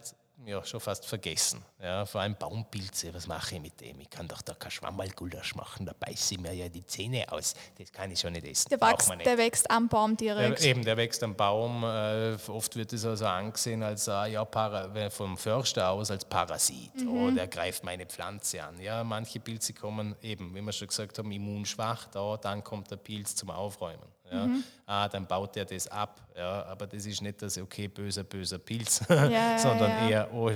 [0.47, 1.63] ja, schon fast vergessen.
[1.81, 4.01] Ja, vor allem Baumpilze, was mache ich mit dem?
[4.01, 7.55] Ich kann doch da kein Schwammerlgulasch machen, da beiße ich mir ja die Zähne aus.
[7.79, 8.69] Das kann ich schon nicht essen.
[8.71, 10.61] Der, wächst, der wächst am Baum direkt.
[10.61, 11.85] Der, eben, der wächst am Baum.
[11.85, 16.95] Äh, oft wird es also angesehen als äh, ja, para, vom Förster aus als Parasit.
[16.95, 17.09] Mhm.
[17.09, 18.81] Oh, der greift meine Pflanze an.
[18.81, 22.07] Ja, manche Pilze kommen eben, wie wir schon gesagt haben, immunschwach.
[22.07, 24.09] Da, dann kommt der Pilz zum Aufräumen.
[24.33, 24.47] Ja.
[24.47, 24.65] Mhm.
[24.87, 26.21] Ah, dann baut er das ab.
[26.37, 26.65] Ja.
[26.65, 30.51] Aber das ist nicht das, okay, böser, böser Pilz, ja, sondern eher, oh,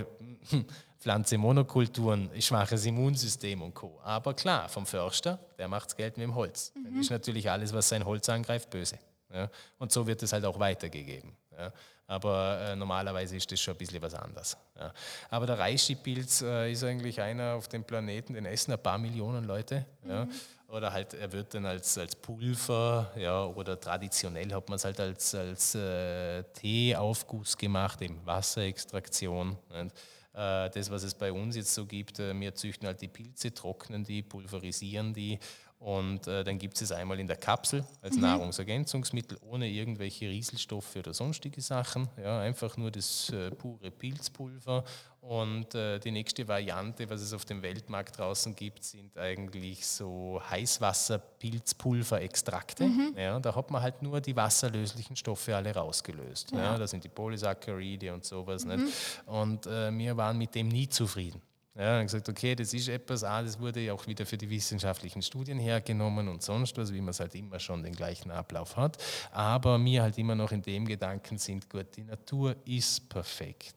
[0.99, 4.01] Pflanze Monokulturen, schwaches Immunsystem und Co.
[4.03, 6.73] Aber klar, vom Förster, der macht Geld mit dem Holz.
[6.75, 6.85] Mhm.
[6.85, 8.99] Dann ist natürlich alles, was sein Holz angreift, böse.
[9.33, 9.49] Ja.
[9.79, 11.37] Und so wird es halt auch weitergegeben.
[11.57, 11.73] Ja.
[12.09, 14.57] Aber äh, normalerweise ist das schon ein bisschen was anderes.
[14.79, 14.93] Ja.
[15.31, 19.45] Aber der Reishi-Pilz äh, ist eigentlich einer auf dem Planeten, den essen ein paar Millionen
[19.45, 19.85] Leute.
[20.03, 20.31] Mhm.
[20.69, 24.99] Oder halt, er wird dann als, als Pulver, ja, oder traditionell hat man es halt
[24.99, 29.57] als, als äh, Teeaufguss gemacht, eben Wasserextraktion.
[29.69, 29.93] Und,
[30.37, 33.55] äh, das, was es bei uns jetzt so gibt, äh, wir züchten halt die Pilze,
[33.55, 35.39] trocknen die, pulverisieren die
[35.79, 38.23] und äh, dann gibt es es einmal in der Kapsel als mhm.
[38.23, 42.09] Nahrungsergänzungsmittel ohne irgendwelche Rieselstoffe oder sonstige Sachen.
[42.17, 44.85] Ja, einfach nur das pure Pilzpulver.
[45.29, 50.41] Und äh, die nächste Variante, was es auf dem Weltmarkt draußen gibt, sind eigentlich so
[50.49, 52.85] Heißwasserpilzpulverextrakte.
[52.85, 53.13] Mhm.
[53.17, 56.53] Ja, da hat man halt nur die wasserlöslichen Stoffe alle rausgelöst.
[56.53, 56.59] Ja.
[56.59, 58.65] ja da sind die Polysaccharide und sowas.
[58.65, 58.85] Mhm.
[58.85, 58.95] Nicht?
[59.27, 61.43] Und äh, wir waren mit dem nie zufrieden.
[61.75, 64.49] Ja, und gesagt, okay, das ist etwas, ah, das wurde ja auch wieder für die
[64.49, 68.77] wissenschaftlichen Studien hergenommen und sonst was, wie man es halt immer schon den gleichen Ablauf
[68.77, 68.97] hat.
[69.33, 73.75] Aber mir halt immer noch in dem Gedanken sind, gut, die Natur ist perfekt.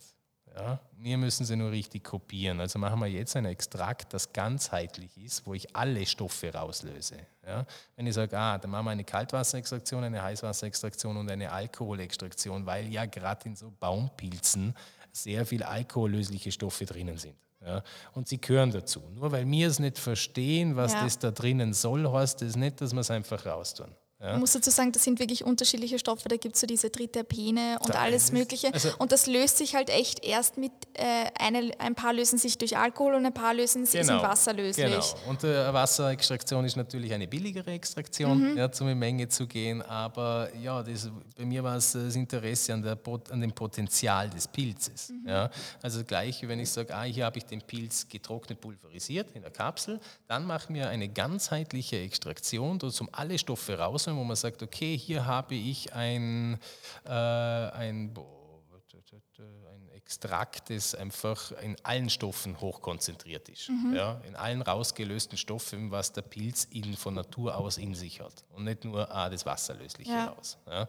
[0.55, 2.59] Ja, wir müssen sie nur richtig kopieren.
[2.59, 7.17] Also machen wir jetzt ein Extrakt, das ganzheitlich ist, wo ich alle Stoffe rauslöse.
[7.45, 12.65] Ja, wenn ich sage, ah, dann machen wir eine Kaltwasserextraktion, eine Heißwasserextraktion und eine Alkoholextraktion,
[12.65, 14.75] weil ja gerade in so Baumpilzen
[15.11, 17.35] sehr viel alkohollösliche Stoffe drinnen sind.
[17.61, 17.83] Ja,
[18.13, 19.01] und sie gehören dazu.
[19.13, 21.03] Nur weil wir es nicht verstehen, was ja.
[21.03, 23.93] das da drinnen soll, heißt das nicht, dass wir es einfach raustun.
[24.21, 24.31] Ja.
[24.31, 26.27] Man muss dazu sagen, das sind wirklich unterschiedliche Stoffe.
[26.27, 28.73] Da gibt es so diese Triterpene und da alles Mögliche.
[28.73, 31.03] Also und das löst sich halt echt erst mit, äh,
[31.39, 34.51] eine, ein paar lösen sich durch Alkohol und ein paar lösen sich genau, in Wasser
[34.51, 34.85] löslich.
[34.85, 35.29] Genau.
[35.29, 38.57] Und äh, Wasserextraktion ist natürlich eine billigere Extraktion, mhm.
[38.57, 39.81] ja, um in Menge zu gehen.
[39.83, 42.97] Aber ja, das, bei mir war es das Interesse an, der,
[43.29, 45.11] an dem Potenzial des Pilzes.
[45.11, 45.29] Mhm.
[45.29, 45.49] Ja.
[45.81, 49.51] Also gleich, wenn ich sage, ah, hier habe ich den Pilz getrocknet pulverisiert in der
[49.51, 49.97] Kapsel,
[50.27, 54.97] dann machen wir eine ganzheitliche Extraktion, um alle Stoffe raus Maßnahmen, wo man sagt, okay,
[54.97, 56.59] hier habe ich ein,
[57.05, 63.69] äh, ein, ein Extrakt, das einfach in allen Stoffen hochkonzentriert ist.
[63.69, 63.93] Mhm.
[63.95, 68.43] Ja, in allen rausgelösten Stoffen, was der Pilz in, von Natur aus in sich hat.
[68.55, 70.25] Und nicht nur ah, das Wasserlösliche ja.
[70.29, 70.57] raus.
[70.65, 70.87] Ja.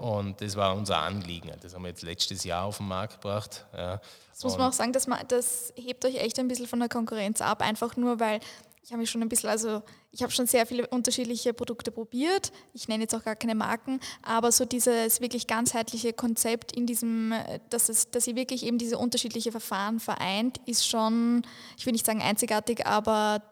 [0.00, 1.52] Und das war unser Anliegen.
[1.60, 3.66] Das haben wir jetzt letztes Jahr auf den Markt gebracht.
[3.74, 4.00] Ja.
[4.30, 7.42] Das muss man auch sagen, das, das hebt euch echt ein bisschen von der Konkurrenz
[7.42, 8.40] ab, einfach nur weil
[8.82, 9.82] ich habe mich schon ein bisschen, also
[10.12, 12.52] ich habe schon sehr viele unterschiedliche Produkte probiert.
[12.74, 17.32] Ich nenne jetzt auch gar keine Marken, aber so dieses wirklich ganzheitliche Konzept in diesem,
[17.70, 21.42] dass, es, dass sie wirklich eben diese unterschiedlichen Verfahren vereint, ist schon,
[21.78, 23.42] ich will nicht sagen einzigartig, aber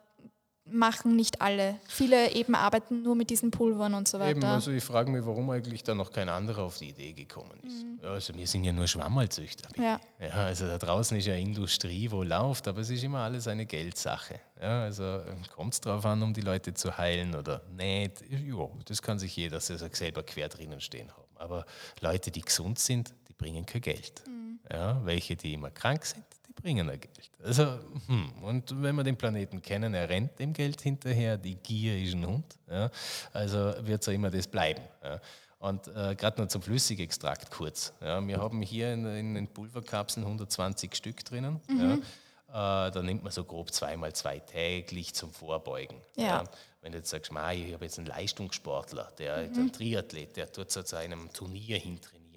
[0.71, 1.77] machen nicht alle.
[1.89, 4.31] Viele eben arbeiten nur mit diesen Pulvern und so weiter.
[4.31, 7.59] Eben, also ich frage mich, warum eigentlich da noch kein anderer auf die Idee gekommen
[7.62, 7.85] ist.
[7.85, 8.01] Mhm.
[8.03, 9.68] Ja, also wir sind ja nur Schwammalzüchter.
[9.77, 10.01] Ja.
[10.21, 10.31] ja.
[10.31, 14.41] also da draußen ist ja Industrie, wo läuft, aber es ist immer alles eine Geldsache.
[14.61, 18.23] Ja, also ähm, kommt es darauf an, um die Leute zu heilen oder nicht?
[18.31, 21.25] Ja, das kann sich jeder selber quer drinnen stehen haben.
[21.37, 21.64] Aber
[22.01, 24.23] Leute, die gesund sind, die bringen kein Geld.
[24.27, 24.61] Mhm.
[24.71, 26.25] Ja, welche, die immer krank sind,
[26.55, 27.31] bringen er Geld.
[27.43, 28.33] Also, hm.
[28.43, 32.27] Und wenn wir den Planeten kennen, er rennt dem Geld hinterher, die Gier ist ein
[32.27, 32.59] Hund.
[32.69, 32.91] Ja.
[33.33, 34.83] Also wird es ja immer das bleiben.
[35.03, 35.21] Ja.
[35.59, 37.93] Und äh, gerade noch zum Flüssigextrakt kurz.
[38.01, 41.61] Ja, wir haben hier in, in den Pulverkapseln 120 Stück drinnen.
[41.69, 42.03] Mhm.
[42.49, 42.87] Ja.
[42.87, 45.97] Äh, da nimmt man so grob zweimal zwei täglich zum Vorbeugen.
[46.17, 46.25] Ja.
[46.25, 46.45] ja.
[46.81, 49.59] Wenn du jetzt sagst, ich habe jetzt einen Leistungssportler, der mhm.
[49.59, 51.77] ein Triathlet, der tut so zu einem Turnier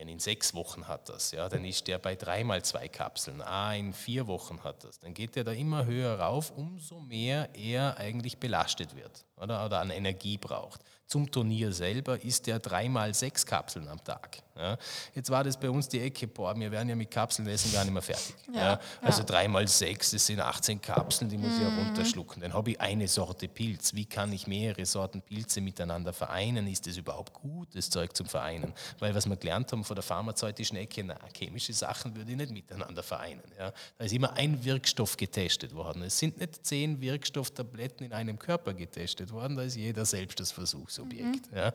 [0.04, 3.74] hintrainieren, in sechs Wochen hat das, ja, dann ist der bei dreimal zwei Kapseln, ah,
[3.74, 5.00] in vier Wochen hat das.
[5.00, 9.80] Dann geht der da immer höher rauf, umso mehr er eigentlich belastet wird oder, oder
[9.80, 10.82] an Energie braucht
[11.14, 14.42] zum Turnier selber isst er dreimal sechs Kapseln am Tag.
[14.56, 14.78] Ja.
[15.14, 17.84] Jetzt war das bei uns die Ecke, boah, wir werden ja mit Kapseln essen gar
[17.84, 18.36] nicht mehr fertig.
[18.54, 18.74] Ja.
[18.74, 18.80] Ja.
[19.02, 21.58] Also dreimal sechs, das sind 18 Kapseln, die muss mhm.
[21.58, 22.42] ich ja runterschlucken.
[22.42, 23.94] Dann habe ich eine Sorte Pilz.
[23.94, 26.68] Wie kann ich mehrere Sorten Pilze miteinander vereinen?
[26.68, 28.74] Ist das überhaupt gut, das Zeug zum Vereinen?
[29.00, 32.52] Weil was wir gelernt haben von der pharmazeutischen Ecke, na, chemische Sachen würde ich nicht
[32.52, 33.44] miteinander vereinen.
[33.58, 33.72] Ja.
[33.98, 36.04] Da ist immer ein Wirkstoff getestet worden.
[36.04, 40.52] Es sind nicht zehn Wirkstofftabletten in einem Körper getestet worden, da ist jeder selbst das
[40.52, 40.90] Versuch.
[40.90, 41.52] So Subjekt.
[41.52, 41.58] Mhm.
[41.58, 41.74] Ja.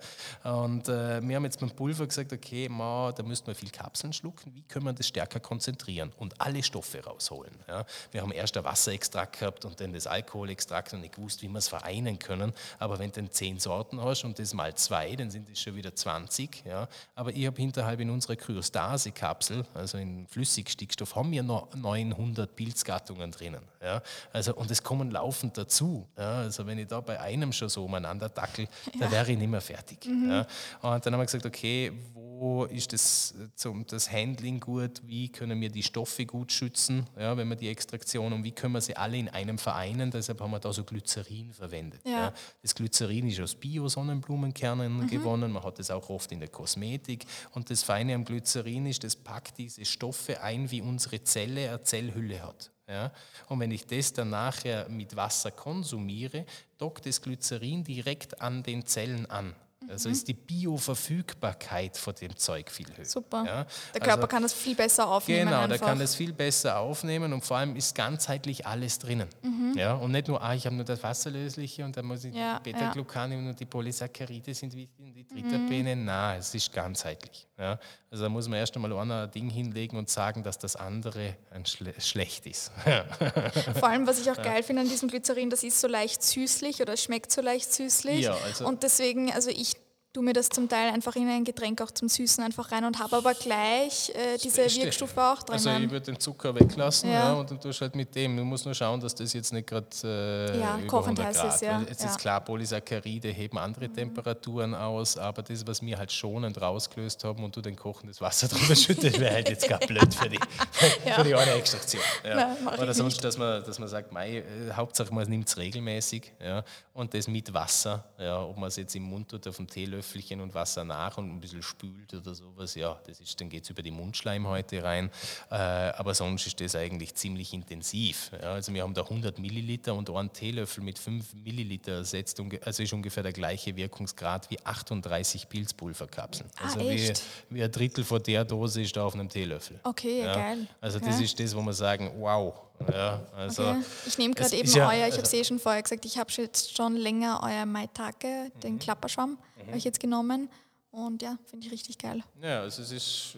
[0.63, 4.13] Und äh, wir haben jetzt beim Pulver gesagt, okay, ma, da müsste man viel Kapseln
[4.13, 7.53] schlucken, wie können wir das stärker konzentrieren und alle Stoffe rausholen.
[7.69, 7.85] Ja.
[8.11, 11.59] Wir haben erst ein Wasserextrakt gehabt und dann das Alkoholextrakt und nicht gewusst, wie wir
[11.59, 12.53] es vereinen können.
[12.79, 15.75] Aber wenn du dann zehn Sorten hast und das mal zwei, dann sind es schon
[15.75, 16.65] wieder 20.
[16.65, 16.89] Ja.
[17.15, 23.31] Aber ich habe hinterhalb in unserer Kryostase-Kapsel, also in Flüssigstickstoff, haben wir noch 900 Pilzgattungen
[23.31, 23.63] drinnen.
[23.83, 24.03] Ja.
[24.33, 26.07] Also, und es kommen laufend dazu.
[26.17, 26.39] Ja.
[26.39, 29.07] Also wenn ich da bei einem schon so umeinander dackel, ja.
[29.07, 30.05] da wäre ich nicht mehr fertig.
[30.07, 30.31] Mhm.
[30.31, 30.47] Ja.
[30.83, 32.28] Und dann haben wir gesagt, okay, wo
[32.71, 37.49] ist das, zum, das Handling gut, wie können wir die Stoffe gut schützen, ja, wenn
[37.49, 40.11] wir die Extraktion und wie können wir sie alle in einem vereinen.
[40.11, 42.01] Deshalb haben wir da so Glycerin verwendet.
[42.05, 42.11] Ja.
[42.11, 42.35] ja.
[42.63, 45.07] Das Glycerin ist aus Bio-Sonnenblumenkernen mhm.
[45.07, 47.25] gewonnen, man hat das auch oft in der Kosmetik.
[47.53, 51.83] Und das Feine am Glycerin ist, das packt diese Stoffe ein, wie unsere Zelle eine
[51.83, 52.71] Zellhülle hat.
[52.89, 53.13] Ja?
[53.49, 56.47] Und wenn ich das dann nachher mit Wasser konsumiere,
[56.79, 59.55] dockt das Glycerin direkt an den Zellen an.
[59.89, 63.05] Also ist die Bioverfügbarkeit von dem Zeug viel höher.
[63.05, 63.45] Super.
[63.47, 63.67] Ja?
[63.95, 65.47] Der Körper also, kann das viel besser aufnehmen.
[65.47, 65.69] Genau, einfach.
[65.69, 69.29] der kann das viel besser aufnehmen und vor allem ist ganzheitlich alles drinnen.
[69.43, 69.75] Mhm.
[69.77, 69.95] Ja?
[69.95, 73.33] Und nicht nur, ah, ich habe nur das Wasserlösliche und dann muss ich ja, Beta-Glucan
[73.33, 73.39] ja.
[73.39, 75.97] und die Polysaccharide sind wichtig und die Triterpene.
[75.97, 76.05] Mhm.
[76.05, 77.47] Nein, es ist ganzheitlich.
[77.59, 77.79] Ja?
[78.11, 81.67] Also da muss man erst einmal ein Ding hinlegen und sagen, dass das andere ein
[81.67, 82.73] Schle schlecht ist.
[83.79, 86.81] Vor allem, was ich auch geil finde an diesem Glycerin, das ist so leicht süßlich
[86.81, 88.21] oder schmeckt so leicht süßlich.
[88.21, 89.78] Ja, also und deswegen, also ich
[90.13, 92.99] tue mir das zum Teil einfach in ein Getränk auch zum Süßen einfach rein und
[92.99, 95.55] habe aber gleich äh, diese Wirkstoffe auch drin.
[95.55, 97.33] Also ich würde den Zucker weglassen ja.
[97.33, 97.33] ja.
[97.35, 98.37] und dann tust du halt mit dem.
[98.37, 101.63] Du musst nur schauen, dass das jetzt nicht gerade äh, ja, kochend heiß ist.
[101.63, 101.83] Ja.
[101.87, 102.09] Jetzt ja.
[102.09, 103.95] ist klar, Polysaccharide heben andere mhm.
[103.95, 108.49] Temperaturen aus, aber das, was wir halt schonend rausgelöst haben und du den kochendes Wasser
[108.49, 110.39] drüber schüttest, wäre halt jetzt gar blöd für die,
[111.13, 112.03] für die eine Extraktion.
[112.25, 116.33] Nein, Oder sonst, dass man, dass man sagt, mei, äh, Hauptsache man nimmt es regelmäßig
[116.43, 119.67] ja, und das mit Wasser, ja, ob man es jetzt im Mund tut, auf dem
[119.67, 123.49] Teelöffel Löffelchen und Wasser nach und ein bisschen spült oder sowas, ja, das ist, dann
[123.49, 125.11] geht es über die Mundschleimhäute rein.
[125.51, 128.31] Äh, aber sonst ist das eigentlich ziemlich intensiv.
[128.41, 132.83] Ja, also wir haben da 100 Milliliter und ein Teelöffel mit 5 Milliliter ersetzt, also
[132.83, 136.49] ist ungefähr der gleiche Wirkungsgrad wie 38 Pilzpulverkapseln.
[136.57, 137.13] Ah, also wie,
[137.51, 139.81] wie, ein Drittel von der Dose ist da auf einem Teelöffel.
[139.83, 140.67] Okay, ja, geil.
[140.81, 142.55] Also das ist das, wo wir sagen, wow,
[142.93, 143.81] ja, also okay.
[144.07, 146.19] Ich nehme gerade eben ja, euer, ich also habe es eh schon vorher gesagt, ich
[146.19, 148.79] habe jetzt schon länger euer Maitake, den mhm.
[148.79, 149.67] Klapperschwamm, mhm.
[149.67, 150.49] habe ich jetzt genommen.
[150.91, 152.23] Und ja, finde ich richtig geil.
[152.43, 153.37] Ja, also es ist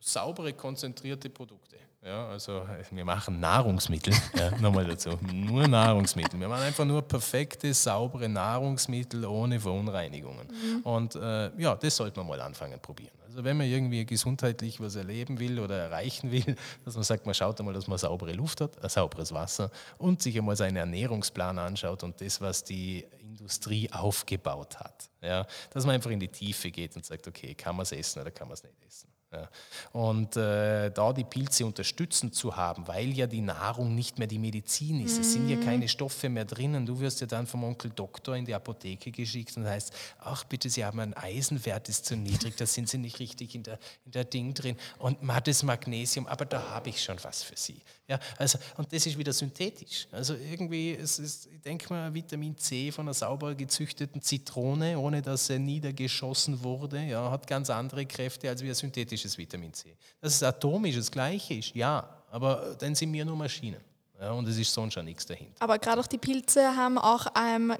[0.00, 1.76] saubere, konzentrierte Produkte.
[2.04, 6.38] Ja, also wir machen Nahrungsmittel, ja, nochmal dazu, nur Nahrungsmittel.
[6.38, 10.46] Wir machen einfach nur perfekte, saubere Nahrungsmittel ohne Verunreinigungen.
[10.46, 10.82] Mhm.
[10.82, 13.10] Und äh, ja, das sollte man mal anfangen probieren.
[13.36, 16.56] Also wenn man irgendwie gesundheitlich was erleben will oder erreichen will,
[16.86, 20.22] dass man sagt, man schaut einmal, dass man saubere Luft hat, ein sauberes Wasser und
[20.22, 25.10] sich einmal seinen Ernährungsplan anschaut und das, was die Industrie aufgebaut hat.
[25.20, 28.22] Ja, dass man einfach in die Tiefe geht und sagt, okay, kann man es essen
[28.22, 29.10] oder kann man es nicht essen.
[29.36, 29.48] Ja.
[29.92, 34.38] Und äh, da die Pilze unterstützend zu haben, weil ja die Nahrung nicht mehr die
[34.38, 35.18] Medizin ist.
[35.18, 35.20] Mm.
[35.20, 35.64] Es sind ja mhm.
[35.64, 36.86] keine Stoffe mehr drinnen.
[36.86, 40.70] Du wirst ja dann vom Onkel Doktor in die Apotheke geschickt und heißt, ach bitte,
[40.70, 44.12] Sie haben einen Eisenwert, ist zu niedrig, da sind Sie nicht richtig in der, in
[44.12, 44.76] der Ding drin.
[44.98, 47.80] Und mattes Magnesium, aber da habe ich schon was für Sie.
[48.08, 50.06] Ja, also, und das ist wieder synthetisch.
[50.12, 55.20] Also irgendwie, es ist, ich denke mal, Vitamin C von einer sauber gezüchteten Zitrone, ohne
[55.20, 59.96] dass er niedergeschossen wurde, ja, hat ganz andere Kräfte als wie ein synthetisches Vitamin C.
[60.20, 63.80] Dass es atomisch das gleiche ist, ja, aber dann sind wir nur Maschinen.
[64.20, 65.60] Ja, und es ist sonst schon nichts dahinter.
[65.60, 67.74] Aber gerade auch die Pilze haben auch ähm,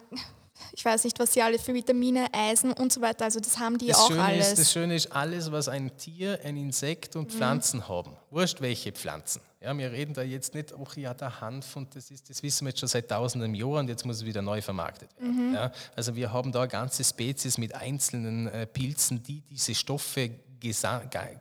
[0.72, 3.79] ich weiß nicht, was sie alle für Vitamine, Eisen und so weiter, also das haben
[3.79, 4.49] die das auch Schöne alles.
[4.49, 7.89] Ist, das Schöne ist, alles, was ein Tier, ein Insekt und Pflanzen mhm.
[7.89, 9.41] haben, wurscht welche Pflanzen.
[9.67, 12.64] Ja, wir reden da jetzt nicht, ach ja, der Hanf und das ist, das wissen
[12.64, 15.49] wir jetzt schon seit tausenden Jahren und jetzt muss es wieder neu vermarktet werden.
[15.49, 15.55] Mhm.
[15.55, 20.31] Ja, also wir haben da ganze Spezies mit einzelnen äh, Pilzen, die diese Stoffe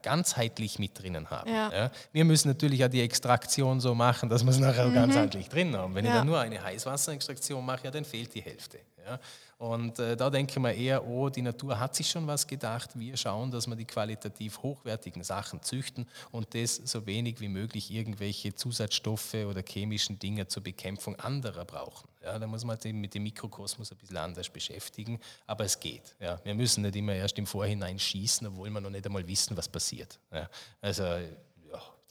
[0.01, 1.49] ganzheitlich mit drinnen haben.
[1.51, 1.71] Ja.
[1.71, 1.91] Ja.
[2.11, 4.95] Wir müssen natürlich auch die Extraktion so machen, dass wir es nachher mhm.
[4.95, 5.93] ganzheitlich drin haben.
[5.93, 6.11] Wenn ja.
[6.11, 8.79] ich dann nur eine Heißwasserextraktion mache, ja, dann fehlt die Hälfte.
[9.57, 12.89] Und äh, da denke ich mir eher, oh, die Natur hat sich schon was gedacht.
[12.99, 17.89] Wir schauen, dass wir die qualitativ hochwertigen Sachen züchten und das so wenig wie möglich
[17.89, 22.09] irgendwelche Zusatzstoffe oder chemischen Dinge zur Bekämpfung anderer brauchen.
[22.21, 26.15] Ja, da muss man sich mit dem Mikrokosmos ein bisschen anders beschäftigen, aber es geht.
[26.19, 26.37] Ja.
[26.43, 29.69] Wir müssen nicht immer erst im Vorhinein schießen, obwohl wir noch nicht einmal wissen, was
[29.69, 30.19] passiert.
[30.33, 30.49] Ja.
[30.81, 31.05] Also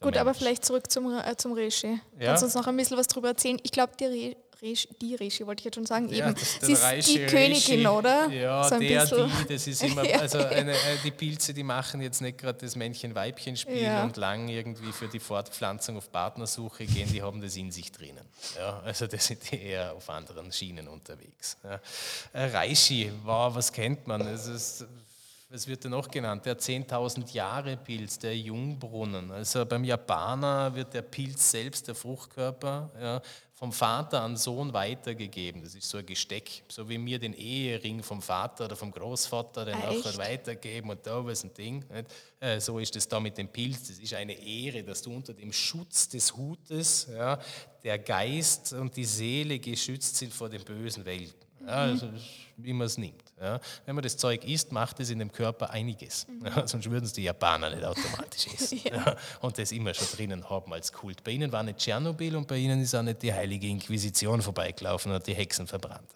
[0.05, 1.99] Gut, aber vielleicht zurück zum, äh, zum Resche.
[2.18, 2.26] Ja.
[2.26, 3.59] Kannst du uns noch ein bisschen was darüber erzählen?
[3.62, 6.09] Ich glaube, die, Re die Resche wollte ich jetzt schon sagen.
[6.09, 8.29] Ja, Eben, sie ist Reiche, die Königin, oder?
[8.29, 9.31] Ja, so der, bisschen.
[9.41, 12.77] die, das ist immer, also eine, äh, die Pilze, die machen jetzt nicht gerade das
[12.77, 14.05] Männchen-Weibchen-Spiel ja.
[14.05, 18.27] und lang irgendwie für die Fortpflanzung auf Partnersuche gehen, die haben das in sich drinnen.
[18.57, 21.57] Ja, also das sind die eher auf anderen Schienen unterwegs.
[21.63, 21.81] Ja.
[22.33, 24.21] Äh, Reishi, wow, was kennt man?
[24.23, 24.87] Es ist
[25.55, 26.45] was wird denn noch genannt?
[26.47, 29.31] Der 10.000 Jahre Pilz, der Jungbrunnen.
[29.31, 35.63] Also beim Japaner wird der Pilz selbst, der Fruchtkörper, ja, vom Vater an Sohn weitergegeben.
[35.63, 39.65] Das ist so ein Gesteck, so wie wir den Ehering vom Vater oder vom Großvater
[39.65, 41.85] dann auch weitergeben und da was ein Ding.
[42.41, 43.87] Äh, so ist es da mit dem Pilz.
[43.87, 47.39] Das ist eine Ehre, dass du unter dem Schutz des Hutes ja,
[47.85, 51.47] der Geist und die Seele geschützt sind vor den bösen Welten.
[51.61, 52.09] Ja, also,
[52.57, 53.33] wie man es nimmt.
[53.41, 53.61] Ja.
[53.85, 56.27] Wenn man das Zeug isst, macht es in dem Körper einiges.
[56.29, 56.47] Mhm.
[56.47, 58.81] Ja, sonst würden es die Japaner nicht automatisch essen.
[58.85, 59.17] ja.
[59.41, 61.23] Und das immer schon drinnen haben als Kult.
[61.25, 65.11] Bei ihnen war nicht Tschernobyl und bei ihnen ist auch nicht die heilige Inquisition vorbeigelaufen
[65.13, 66.09] und hat die Hexen verbrannt.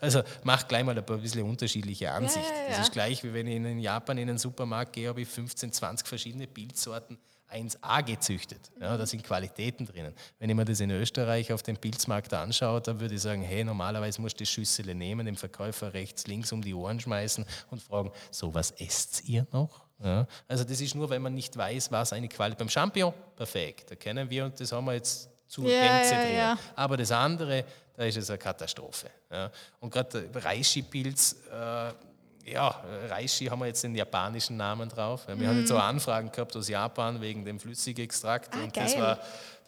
[0.00, 2.44] Also macht gleich mal ein bisschen unterschiedliche Ansicht.
[2.68, 5.72] Das ist gleich, wie wenn ich in Japan in einen Supermarkt gehe, habe ich 15,
[5.72, 7.18] 20 verschiedene Bildsorten
[7.52, 8.70] 1a gezüchtet.
[8.80, 10.14] Ja, da sind Qualitäten drinnen.
[10.38, 13.62] Wenn ich mir das in Österreich auf dem Pilzmarkt anschaue, dann würde ich sagen, hey,
[13.64, 17.82] normalerweise musst du die Schüssel nehmen, dem Verkäufer rechts, links um die Ohren schmeißen und
[17.82, 19.84] fragen, so was esst ihr noch?
[20.02, 22.58] Ja, also das ist nur, wenn man nicht weiß, was eine Qualität...
[22.58, 26.22] Beim Champignon, perfekt, da kennen wir und das haben wir jetzt zu ja, Gänze ja,
[26.22, 26.36] drin.
[26.36, 26.58] Ja.
[26.74, 29.10] Aber das andere, da ist es eine Katastrophe.
[29.80, 31.36] Und gerade der Reishi-Pilz...
[31.52, 31.92] Äh,
[32.44, 35.26] ja, Reishi haben wir jetzt den japanischen Namen drauf.
[35.26, 35.46] Wir mm.
[35.46, 38.84] haben jetzt so Anfragen gehabt aus Japan wegen dem Flüssigextrakt ah, und geil.
[38.84, 39.18] das war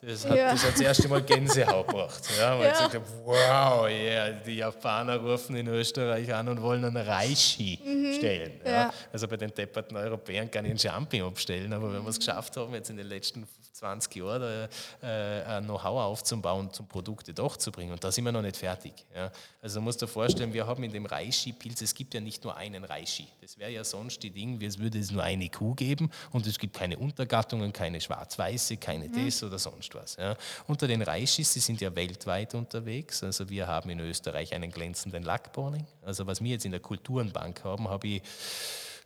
[0.01, 0.51] das hat, ja.
[0.51, 2.21] das hat das erste Mal Gänsehaut gebracht.
[2.37, 2.73] Ja, weil ja.
[2.73, 8.13] ich habe, wow, yeah, die Japaner rufen in Österreich an und wollen einen Reishi mhm.
[8.13, 8.61] stellen.
[8.63, 8.71] Ja.
[8.71, 8.93] ja.
[9.11, 12.55] Also bei den depperten Europäern kann ich einen Champignon abstellen, aber wenn wir es geschafft
[12.57, 14.69] haben, jetzt in den letzten 20 Jahren
[15.01, 17.91] äh, ein Know-how aufzubauen, zum Produkte doch zu bringen.
[17.91, 18.93] Und da sind wir noch nicht fertig.
[19.13, 19.29] Ja.
[19.61, 22.55] Also du musst dir vorstellen, wir haben in dem Reishi-Pilz, es gibt ja nicht nur
[22.55, 23.27] einen Reishi.
[23.41, 26.57] Das wäre ja sonst die Ding, es würde es nur eine Kuh geben und es
[26.57, 29.25] gibt keine Untergattungen, keine schwarz-weiße, keine mhm.
[29.25, 30.15] das oder sonst was.
[30.15, 30.37] Ja.
[30.67, 33.23] Unter den Reishis, die sind ja weltweit unterwegs.
[33.23, 35.85] Also wir haben in Österreich einen glänzenden Lackborning.
[36.01, 38.21] Also was wir jetzt in der Kulturenbank haben, habe ich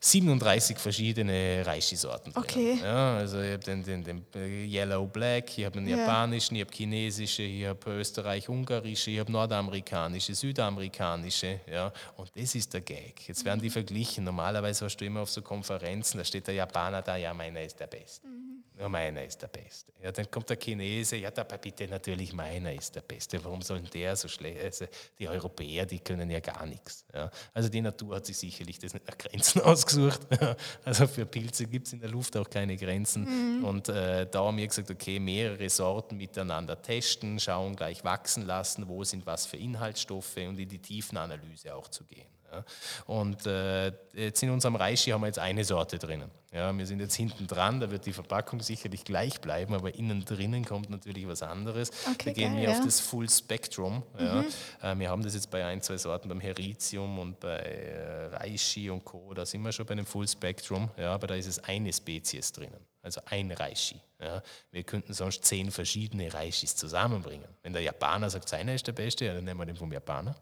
[0.01, 2.31] 37 verschiedene Reishi-Sorten.
[2.35, 2.79] Okay.
[2.81, 5.97] Ja, also ich habe den, den, den, Yellow Black, ich habe den ja.
[5.97, 11.59] japanischen, ich habe chinesische, ich habe österreich-ungarische, ich habe nordamerikanische, südamerikanische.
[11.69, 13.27] Ja, und das ist der Gag.
[13.27, 14.23] Jetzt werden die verglichen.
[14.23, 17.79] Normalerweise hast du immer auf so Konferenzen, da steht der Japaner da, ja, meiner ist
[17.79, 18.25] der Beste.
[18.25, 18.58] Mhm.
[18.79, 19.91] Ja, meiner ist der Beste.
[20.01, 23.43] Ja, dann kommt der Chinese, ja, da bitte natürlich meiner ist der Beste.
[23.43, 24.63] Warum sollen der so schlecht?
[24.63, 24.85] Also
[25.17, 27.03] die Europäer, die können ja gar nichts.
[27.13, 27.29] Ja.
[27.53, 30.21] Also die Natur hat sich sicherlich das nicht nach Grenzen ausgesucht.
[30.85, 33.57] Also für Pilze gibt es in der Luft auch keine Grenzen.
[33.57, 33.65] Mhm.
[33.65, 38.87] Und äh, da haben wir gesagt, okay, mehrere Sorten miteinander testen, schauen, gleich wachsen lassen,
[38.87, 42.38] wo sind was für Inhaltsstoffe und in die Tiefenanalyse auch zu gehen.
[42.51, 42.63] Ja.
[43.05, 46.31] Und äh, jetzt in unserem Reishi haben wir jetzt eine Sorte drinnen.
[46.51, 50.25] Ja, wir sind jetzt hinten dran, da wird die Verpackung sicherlich gleich bleiben, aber innen
[50.25, 51.91] drinnen kommt natürlich was anderes.
[52.11, 52.71] Okay, wir gehen hier ja.
[52.71, 54.01] auf das Full Spectrum.
[54.17, 54.41] Ja.
[54.41, 54.45] Mhm.
[54.81, 58.89] Äh, wir haben das jetzt bei ein, zwei Sorten, beim Heritium und bei äh, Reishi
[58.89, 59.31] und Co.
[59.35, 62.51] Da sind wir schon bei einem Full Spectrum, ja, aber da ist es eine Spezies
[62.51, 64.01] drinnen, also ein Reishi.
[64.19, 64.41] Ja.
[64.71, 67.47] Wir könnten sonst zehn verschiedene Reishis zusammenbringen.
[67.61, 70.35] Wenn der Japaner sagt, seiner ist der beste, ja, dann nehmen wir den vom Japaner.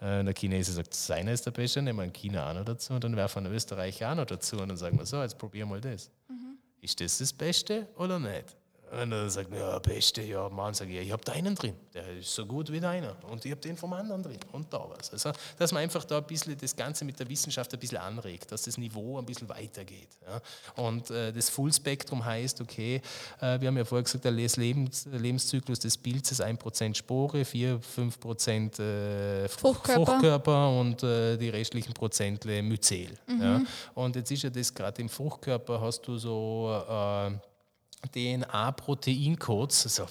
[0.00, 2.94] Äh, der Chinese sagt, seiner ist der Beste, nehmen wir einen China auch noch dazu
[2.94, 5.38] und dann werfen wir einen Österreicher auch noch dazu und dann sagen wir so, jetzt
[5.38, 6.10] probieren wir mal das.
[6.28, 6.58] Mhm.
[6.80, 8.56] Ist das das Beste oder nicht?
[8.90, 12.18] Und er sagt, ja, beste, ja, Mann, sage ich, ja, ich habe deinen drin, der
[12.18, 15.12] ist so gut wie deiner und ich habe den vom anderen drin und da was.
[15.12, 18.50] Also, dass man einfach da ein bisschen das Ganze mit der Wissenschaft ein bisschen anregt,
[18.50, 20.08] dass das Niveau ein bisschen weitergeht.
[20.26, 20.82] Ja.
[20.82, 23.00] Und äh, das Full-Spektrum heißt, okay,
[23.40, 28.80] äh, wir haben ja vorher gesagt, der Lebens Lebenszyklus des Pilzes 1% Spore, 4, 5%
[28.80, 30.06] äh, Fruchtkörper.
[30.06, 30.80] Fruchtkörper.
[30.80, 33.16] und äh, die restlichen Prozentle Myzel.
[33.28, 33.40] Mhm.
[33.40, 33.62] Ja.
[33.94, 37.30] Und jetzt ist ja das gerade im Fruchtkörper, hast du so äh,
[38.08, 40.06] DNA-Proteincodes, also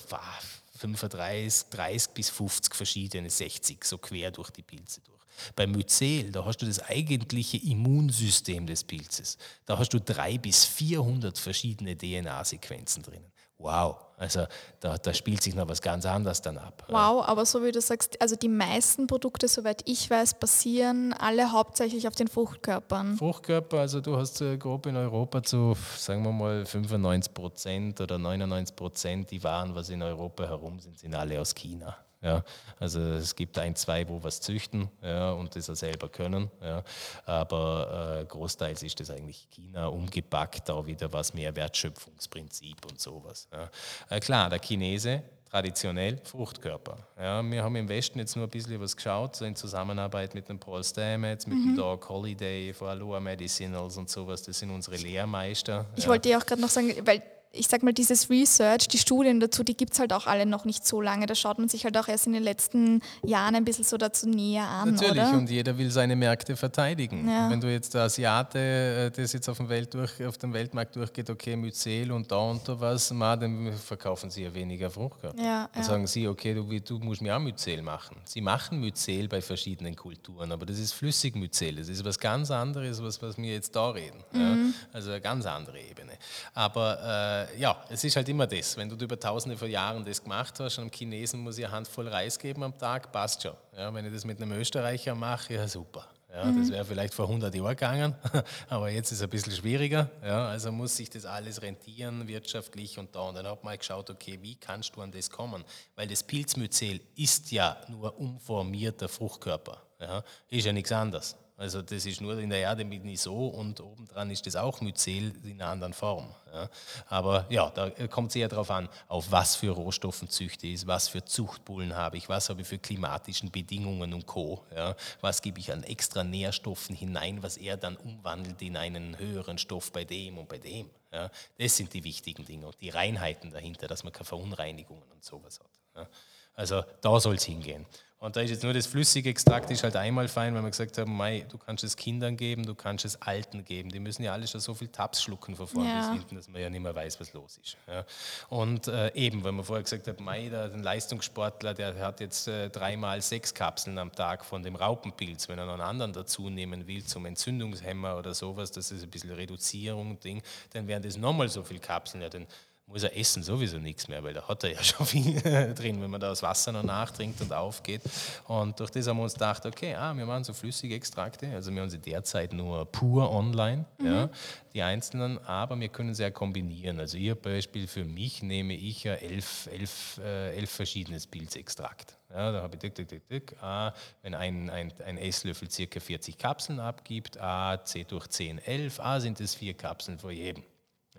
[0.78, 5.20] 35, 30 bis 50 verschiedene, 60, so quer durch die Pilze durch.
[5.56, 9.38] Beim Myzel, da hast du das eigentliche Immunsystem des Pilzes.
[9.66, 13.32] Da hast du drei bis 400 verschiedene DNA-Sequenzen drinnen.
[13.62, 14.46] Wow, also
[14.80, 16.86] da, da, spielt sich noch was ganz anderes dann ab.
[16.88, 21.52] Wow, aber so wie du sagst, also die meisten Produkte, soweit ich weiß, basieren alle
[21.52, 23.18] hauptsächlich auf den Fruchtkörpern.
[23.18, 28.18] Fruchtkörper, also du hast äh, grob in Europa zu, sagen wir mal, 95 Prozent oder
[28.18, 31.98] 99 Prozent die Waren, was in Europa herum sind, sind alle aus China.
[32.22, 32.44] Ja,
[32.80, 36.52] also es gibt ein, zwei, wo was züchten ja, und das auch selber können.
[36.62, 36.84] Ja,
[37.26, 43.48] aber äh, großteils ist das eigentlich China umgepackt, da wieder was mehr Wertschöpfungsprinzip und sowas.
[43.54, 43.70] Ja.
[44.10, 46.98] Äh, klar, der Chinese traditionell Fruchtkörper.
[47.18, 50.48] Ja, wir haben im Westen jetzt nur ein bisschen was geschaut, so in Zusammenarbeit mit
[50.50, 51.64] dem Paul Stamets, mit mhm.
[51.70, 54.44] dem Doc Holiday von Aloha Medicinals und sowas.
[54.44, 55.86] Das sind unsere Lehrmeister.
[55.96, 56.10] Ich ja.
[56.10, 59.64] wollte dir auch gerade noch sagen, weil ich sag mal, dieses Research, die Studien dazu,
[59.64, 61.26] die gibt es halt auch alle noch nicht so lange.
[61.26, 64.30] Da schaut man sich halt auch erst in den letzten Jahren ein bisschen so dazu
[64.30, 64.94] näher an.
[64.94, 65.34] Natürlich, oder?
[65.34, 67.28] und jeder will seine Märkte verteidigen.
[67.28, 67.50] Ja.
[67.50, 70.96] Wenn du jetzt der Asiate, äh, das jetzt auf dem, Welt durch, auf dem Weltmarkt
[70.96, 75.42] durchgeht, okay, Myzel und da und da was, ma, dann verkaufen sie ja weniger Fruchtkörper.
[75.42, 75.84] Ja, dann ja.
[75.84, 78.18] sagen sie, okay, du, du musst mir auch Myzel machen.
[78.26, 81.78] Sie machen Myzel bei verschiedenen Kulturen, aber das ist flüssig Myzel.
[81.78, 84.24] Das ist was ganz anderes, was, was wir jetzt da reden.
[84.34, 84.76] Mhm.
[84.94, 86.14] Also eine ganz andere Ebene.
[86.54, 88.78] Aber äh, äh, ja, es ist halt immer das.
[88.78, 92.08] Wenn du über tausende von Jahren das gemacht hast, einem Chinesen muss ich eine Handvoll
[92.08, 93.54] Reis geben am Tag, passt schon.
[93.76, 96.08] Ja, wenn ich das mit einem Österreicher mache, ja super.
[96.32, 96.60] Ja, mhm.
[96.62, 98.16] Das wäre vielleicht vor 100 Jahren gegangen,
[98.70, 100.10] aber jetzt ist es ein bisschen schwieriger.
[100.24, 103.22] Ja, also muss sich das alles rentieren, wirtschaftlich und da.
[103.22, 105.64] Und dann hat man geschaut, okay, wie kannst du an das kommen?
[105.96, 109.82] Weil das Pilzmyzel ist ja nur umformierter Fruchtkörper.
[110.00, 111.36] Ja, ist ja nichts anderes.
[111.60, 115.34] Also das ist nur in der Erde mit so und obendran ist das auch Myzel
[115.44, 116.34] in einer anderen Form.
[116.54, 116.70] Ja.
[117.08, 121.10] Aber ja, da kommt es eher darauf an, auf was für Rohstoffen züchte ich, was
[121.10, 124.64] für Zuchtbullen habe ich, was habe ich für klimatischen Bedingungen und Co.
[124.74, 124.96] Ja.
[125.20, 129.92] Was gebe ich an extra Nährstoffen hinein, was er dann umwandelt in einen höheren Stoff
[129.92, 130.90] bei dem und bei dem.
[131.12, 131.30] Ja.
[131.58, 135.60] Das sind die wichtigen Dinge und die Reinheiten dahinter, dass man keine Verunreinigungen und sowas
[135.60, 136.08] hat.
[136.56, 137.86] Also da soll es hingehen.
[138.20, 140.98] Und da ist jetzt nur das flüssige Extrakt ist halt einmal fein, weil wir gesagt
[140.98, 143.90] haben, Mai, du kannst es Kindern geben, du kannst es Alten geben.
[143.90, 146.00] Die müssen ja alle schon so viel Tabs schlucken von vorne ja.
[146.00, 147.78] bis hinten, dass man ja nicht mehr weiß, was los ist.
[147.88, 148.06] Ja.
[148.50, 152.50] Und äh, eben, weil man vorher gesagt hat, Mai, der, der Leistungssportler, der hat jetzt
[152.50, 155.48] äh, dreimal sechs Kapseln am Tag von dem Raupenpilz.
[155.48, 159.10] Wenn er noch einen anderen dazu nehmen will zum Entzündungshemmer oder sowas, das ist ein
[159.10, 160.42] bisschen Reduzierung, Ding,
[160.74, 162.22] dann wären das nochmal so viele Kapseln.
[162.22, 162.48] Ja, dann
[162.90, 166.10] muss er essen sowieso nichts mehr, weil da hat er ja schon viel drin, wenn
[166.10, 168.02] man da das Wasser noch nachtrinkt und aufgeht.
[168.48, 171.72] Und durch das haben wir uns gedacht, okay, ah, wir machen so flüssige Extrakte, also
[171.74, 174.06] wir haben sie derzeit nur pur online, mhm.
[174.06, 174.30] ja,
[174.74, 177.00] die einzelnen, aber wir können sie ja kombinieren.
[177.00, 182.18] Also hier Beispiel für mich nehme ich ja elf, elf, äh, elf verschiedenes Pilzextrakt.
[182.32, 183.56] Ja, da habe ich dick, dick, dick, dick.
[183.62, 189.00] A, wenn ein, ein, ein Esslöffel circa 40 Kapseln abgibt, A, C durch 10, 11,
[189.00, 190.64] A sind es vier Kapseln vor jedem.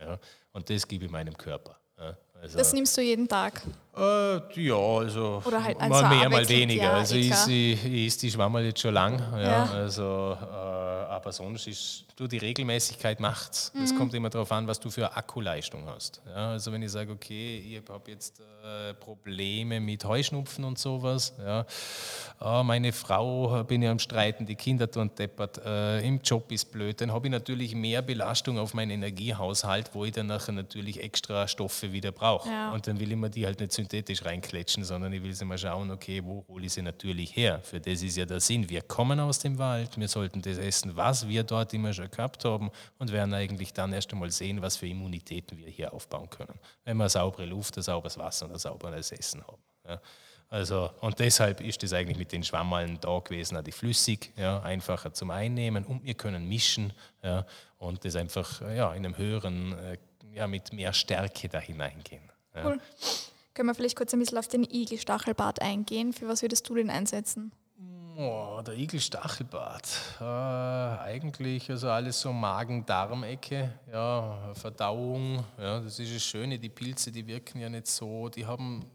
[0.00, 0.18] Ja,
[0.52, 1.78] und das gebe ich meinem Körper.
[1.98, 3.62] Ja, also, das nimmst du jeden Tag?
[3.96, 6.82] Äh, ja, also, Oder halt mal mehr, mal weniger.
[6.82, 9.20] Ja, also ich, ich, ich esse die Schwammerl jetzt schon lang.
[9.32, 9.64] Ja, ja.
[9.64, 13.72] Also, äh, aber sonst ist du die Regelmäßigkeit macht's.
[13.82, 13.98] Es mhm.
[13.98, 16.20] kommt immer darauf an, was du für Akkuleistung hast.
[16.26, 21.32] Ja, also wenn ich sage, okay, ich habe jetzt äh, Probleme mit Heuschnupfen und sowas,
[21.42, 21.64] ja,
[22.40, 26.70] oh, meine Frau bin ja am Streiten, die Kinder tun deppert, äh, im Job ist
[26.70, 31.02] blöd, dann habe ich natürlich mehr Belastung auf meinen Energiehaushalt, wo ich dann nachher natürlich
[31.02, 32.48] extra Stoffe wieder brauche.
[32.72, 35.58] Und dann will ich mir die halt nicht synthetisch reinkletschen, sondern ich will sie mal
[35.58, 37.60] schauen, okay, wo hole ich sie natürlich her?
[37.62, 38.68] Für das ist ja der Sinn.
[38.68, 42.44] Wir kommen aus dem Wald, wir sollten das essen, was wir dort immer schon gehabt
[42.44, 46.58] haben und werden eigentlich dann erst einmal sehen, was für Immunitäten wir hier aufbauen können,
[46.84, 49.62] wenn wir saubere Luft, ein sauberes Wasser und ein sauberes Essen haben.
[49.88, 50.00] Ja.
[50.50, 55.12] Also, und deshalb ist es eigentlich mit den Schwammallen da gewesen, die flüssig, ja, einfacher
[55.12, 57.46] zum Einnehmen und wir können mischen ja,
[57.78, 59.96] und das einfach ja, in einem höheren, äh,
[60.34, 62.28] ja, mit mehr Stärke da hineingehen.
[62.54, 62.66] Ja.
[62.66, 62.80] Cool.
[63.60, 66.14] Können wir vielleicht kurz ein bisschen auf den Igelstachelbart eingehen?
[66.14, 67.52] Für was würdest du den einsetzen?
[68.16, 69.86] Oh, der Igelstachelbart.
[70.18, 75.44] Äh, eigentlich also alles so Magen-Darm-Ecke, ja, Verdauung.
[75.58, 76.58] Ja, das ist das Schöne.
[76.58, 78.30] Die Pilze, die wirken ja nicht so.
[78.30, 78.86] Die haben,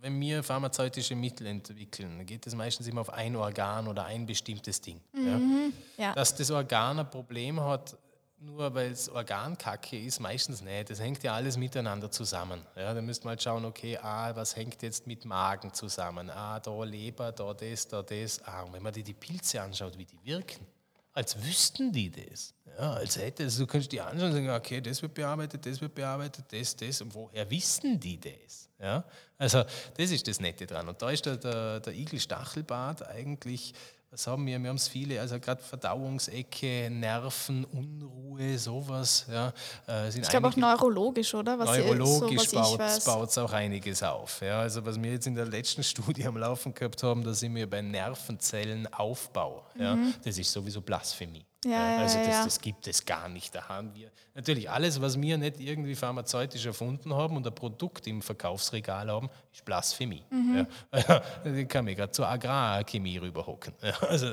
[0.00, 4.80] wenn wir pharmazeutische Mittel entwickeln, geht es meistens immer auf ein Organ oder ein bestimmtes
[4.80, 4.98] Ding.
[5.12, 6.04] Mhm, ja.
[6.04, 6.14] Ja.
[6.14, 7.94] Dass das Organ ein Problem hat,
[8.38, 10.90] nur weil es Organkacke ist, meistens nicht.
[10.90, 12.60] Das hängt ja alles miteinander zusammen.
[12.76, 16.30] Ja, da müsst man halt schauen, okay, ah, was hängt jetzt mit Magen zusammen?
[16.30, 18.42] Ah, da Leber, da das, da das.
[18.44, 20.66] Ah, und wenn man dir die Pilze anschaut, wie die wirken,
[21.12, 22.52] als wüssten die das.
[22.78, 25.80] Ja, als hätte also du kannst die anschauen und sagen, okay, das wird bearbeitet, das
[25.80, 27.00] wird bearbeitet, das, das.
[27.00, 28.68] Und woher wissen die das?
[28.78, 29.02] Ja,
[29.38, 29.64] also
[29.96, 30.86] das ist das Nette dran.
[30.86, 33.72] Und da ist der, der, der Igel-Stachelbart eigentlich
[34.10, 34.58] was haben wir?
[34.58, 39.26] Wir haben es viele, also gerade Verdauungsecke, Nerven, Unruhe, sowas.
[39.30, 39.52] Ja,
[39.86, 41.58] äh, sind ich glaube auch neurologisch, oder?
[41.58, 44.40] Was neurologisch so, baut es auch einiges auf.
[44.40, 47.54] Ja, also was wir jetzt in der letzten Studie am Laufen gehabt haben, da sind
[47.54, 49.64] wir bei Nervenzellenaufbau.
[49.78, 50.14] Ja, mhm.
[50.24, 51.44] Das ist sowieso Blasphemie.
[51.64, 53.54] Ja, also das, das, gibt es gar nicht.
[53.54, 58.06] Da haben wir natürlich alles, was wir nicht irgendwie pharmazeutisch erfunden haben und ein Produkt
[58.06, 60.22] im Verkaufsregal haben, ist Blasphemie.
[60.30, 60.66] Mhm.
[60.92, 61.22] Ja.
[61.56, 63.74] Ich kann mich gerade zur Agrarchemie rüberhocken.
[64.00, 64.28] Also,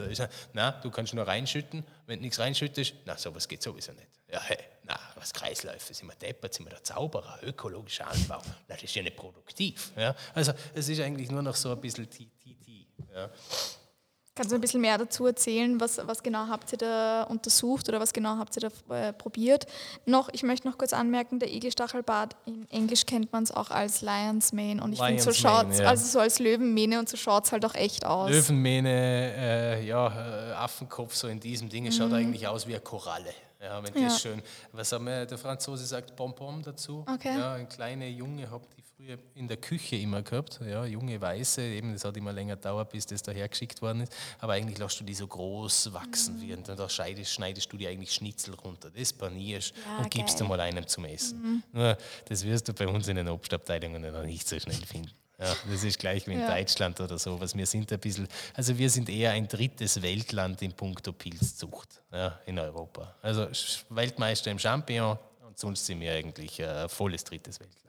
[0.54, 4.08] na, du kannst nur reinschütten, wenn du nichts reinschüttest, na, sowas geht sowieso nicht.
[4.32, 8.76] Ja, hey, na, was Kreisläufe, sind wir deppert, sind wir der Zauberer, ökologischer Anbau, na,
[8.76, 9.92] das ist ja nicht produktiv.
[9.96, 10.16] Ja.
[10.34, 12.88] Also es ist eigentlich nur noch so ein bisschen TTT.
[13.16, 13.30] Ja.
[14.36, 18.00] Kannst du ein bisschen mehr dazu erzählen, was, was genau habt ihr da untersucht oder
[18.00, 19.68] was genau habt ihr da äh, probiert?
[20.08, 24.02] Noch, ich möchte noch kurz anmerken, der Igelstachelbart, in Englisch kennt man es auch als
[24.02, 25.86] Lion's Mane und ich finde, so schaut ja.
[25.86, 28.32] also so als Löwenmähne und so schaut es halt auch echt aus.
[28.32, 32.02] Löwenmähne, äh, ja, äh, Affenkopf so in diesem Ding, es mhm.
[32.02, 33.34] schaut eigentlich aus wie eine Koralle.
[33.62, 34.10] Ja, wenn ja.
[34.10, 34.42] das schön.
[34.74, 37.06] Was haben wir, der Franzose sagt Bonbon dazu.
[37.08, 37.38] Okay.
[37.38, 40.60] Ja, ein kleiner Junge hat die früher in der Küche immer gehabt.
[40.66, 44.14] Ja, junge Weiße, eben, das hat immer länger gedauert, bis das daher geschickt worden ist.
[44.40, 46.40] Aber eigentlich lässt du die so groß wachsen.
[46.40, 46.54] Mhm.
[46.56, 48.90] Und da schneidest, schneidest, du dir eigentlich Schnitzel runter.
[48.90, 51.42] Das panierst ja, und gibst du mal einem zum Essen.
[51.42, 51.64] Mhm.
[51.72, 55.12] Nur, das wirst du bei uns in den Obstabteilungen noch nicht so schnell finden.
[55.40, 56.56] Ja, das ist gleich wie in ja.
[56.56, 57.58] Deutschland oder sowas.
[57.58, 62.40] Wir sind ein bisschen, also wir sind eher ein drittes Weltland in puncto Pilzzucht ja,
[62.46, 63.16] in Europa.
[63.22, 63.48] Also
[63.90, 67.84] Weltmeister im Champignon und sonst sind wir eigentlich ein volles drittes Weltland.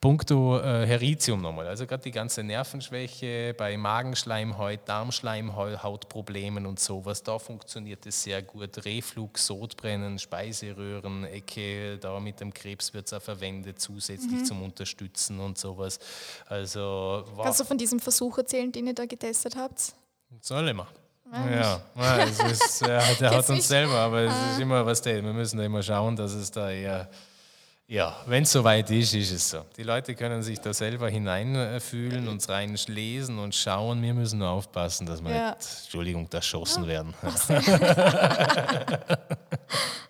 [0.00, 7.38] Punkto äh, Heritium nochmal, also gerade die ganze Nervenschwäche bei Magenschleimhaut, Darmschleimhautproblemen und sowas, da
[7.38, 8.84] funktioniert es sehr gut.
[8.84, 14.44] Reflux, Sodbrennen, Speiseröhren, Ecke, da mit dem Krebs wird es auch verwendet, zusätzlich mhm.
[14.44, 15.98] zum Unterstützen und sowas.
[16.46, 19.94] Also, Kannst du von diesem Versuch erzählen, den ihr da getestet habt?
[20.40, 20.86] Soll immer.
[21.32, 24.62] Ja, ja es ist, ja, der hat uns selber, aber es ist ah.
[24.62, 27.08] immer was, wir müssen da immer schauen, dass es da eher
[27.90, 29.64] ja, wenn es soweit ist, ist es so.
[29.78, 34.02] Die Leute können sich da selber hineinfühlen, uns reinlesen und schauen.
[34.02, 35.54] Wir müssen nur aufpassen, dass wir ja.
[35.54, 37.14] nicht, Entschuldigung, erschossen werden.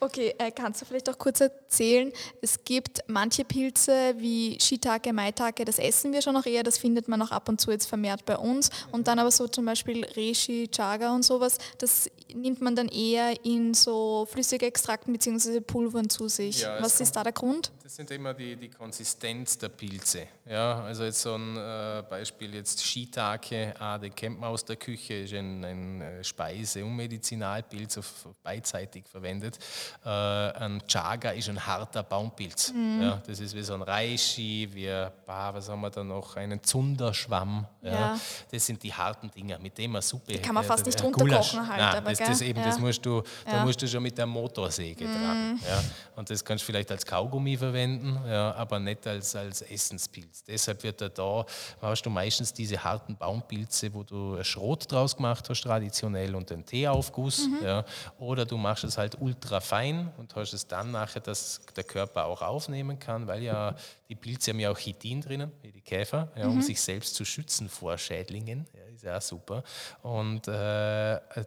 [0.00, 5.64] Okay, äh, kannst du vielleicht auch kurz erzählen, es gibt manche Pilze wie Shiitake, Maitake,
[5.64, 8.24] das essen wir schon noch eher, das findet man auch ab und zu jetzt vermehrt
[8.24, 8.70] bei uns.
[8.92, 13.44] Und dann aber so zum Beispiel Reishi, Chaga und sowas, das nimmt man dann eher
[13.44, 15.60] in so flüssige Extrakten bzw.
[15.60, 16.60] Pulvern zu sich.
[16.60, 17.72] Ja, Was ist da der Grund?
[17.82, 20.28] Das sind immer die, die Konsistenz der Pilze.
[20.48, 24.76] Ja, also jetzt so ein äh, Beispiel jetzt Shiitake, ah, den kennt man aus der
[24.76, 29.58] Küche, ist ein, ein äh, Speise- und Medizinalpilz, auf, beidseitig verwendet.
[30.04, 32.72] Äh, ein Chaga ist ein harter Baumpilz.
[32.72, 33.02] Mhm.
[33.02, 34.88] Ja, das ist wie so ein Reishi, wie,
[35.26, 37.66] bah, was haben wir da noch, einen Zunderschwamm.
[37.82, 37.90] Ja.
[37.90, 38.20] ja.
[38.50, 40.32] Das sind die harten Dinger, mit denen man Suppe...
[40.32, 41.80] Die kann man fast nicht runterkochen halt.
[41.80, 45.06] Nein, aber, das, das, eben, das musst du, da musst du schon mit der Motorsäge
[45.06, 45.14] mhm.
[45.14, 45.60] dran.
[45.68, 45.82] Ja.
[46.16, 50.44] Und das kannst du vielleicht als Kaugummi verwenden, ja, aber nicht als, als Essenspilz.
[50.44, 51.44] Deshalb wird er da,
[51.80, 56.64] hast du meistens diese harten Baumpilze, wo du Schrot draus gemacht hast, traditionell, und den
[56.64, 57.46] Teeaufguss.
[57.46, 57.64] Mhm.
[57.64, 57.84] Ja.
[58.18, 61.84] Oder du machst es halt ultra fein rein und hast es dann nachher, dass der
[61.84, 63.74] Körper auch aufnehmen kann, weil ja
[64.08, 66.62] die Pilze haben ja auch Chitin drinnen, wie die Käfer, ja, um mhm.
[66.62, 68.66] sich selbst zu schützen vor Schädlingen.
[68.74, 69.62] Ja, ist ja auch super.
[70.02, 70.52] Und äh,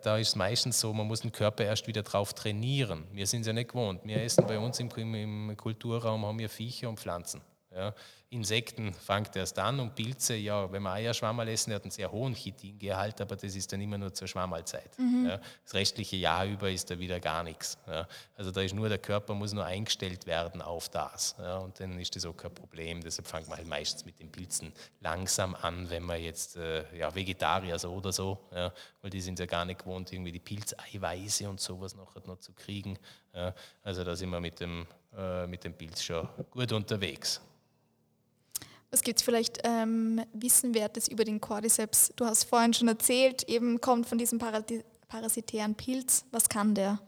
[0.04, 3.08] da ist es meistens so, man muss den Körper erst wieder drauf trainieren.
[3.12, 4.02] Wir sind es ja nicht gewohnt.
[4.04, 7.42] Wir essen bei uns im, im Kulturraum, haben wir Viecher und Pflanzen.
[7.74, 7.94] Ja.
[8.32, 12.10] Insekten fängt erst an und Pilze, ja, wenn man Eierschwammerl essen, der hat einen sehr
[12.10, 14.98] hohen Chitingehalt, aber das ist dann immer nur zur Schwammerlzeit.
[14.98, 15.28] Mhm.
[15.30, 15.42] Ja.
[15.66, 17.78] Das restliche Jahr über ist da wieder gar nichts.
[17.86, 18.08] Ja.
[18.38, 21.36] Also da ist nur, der Körper muss nur eingestellt werden auf das.
[21.40, 21.58] Ja.
[21.58, 23.02] Und dann ist das auch kein Problem.
[23.02, 24.72] Deshalb fängt man halt meistens mit den Pilzen
[25.02, 28.40] langsam an, wenn man jetzt äh, ja, Vegetarier so oder so,
[29.02, 32.54] weil die sind ja gar nicht gewohnt, irgendwie die Pilzeiweiße und sowas noch, noch zu
[32.54, 32.98] kriegen.
[33.84, 37.42] Also da sind wir mit dem, äh, mit dem Pilz schon gut unterwegs.
[38.92, 42.12] Was gibt es vielleicht ähm, Wissenwertes über den Cordyceps?
[42.18, 44.38] Du hast vorhin schon erzählt, eben kommt von diesem
[45.08, 46.26] parasitären Pilz.
[46.32, 47.00] Was kann der?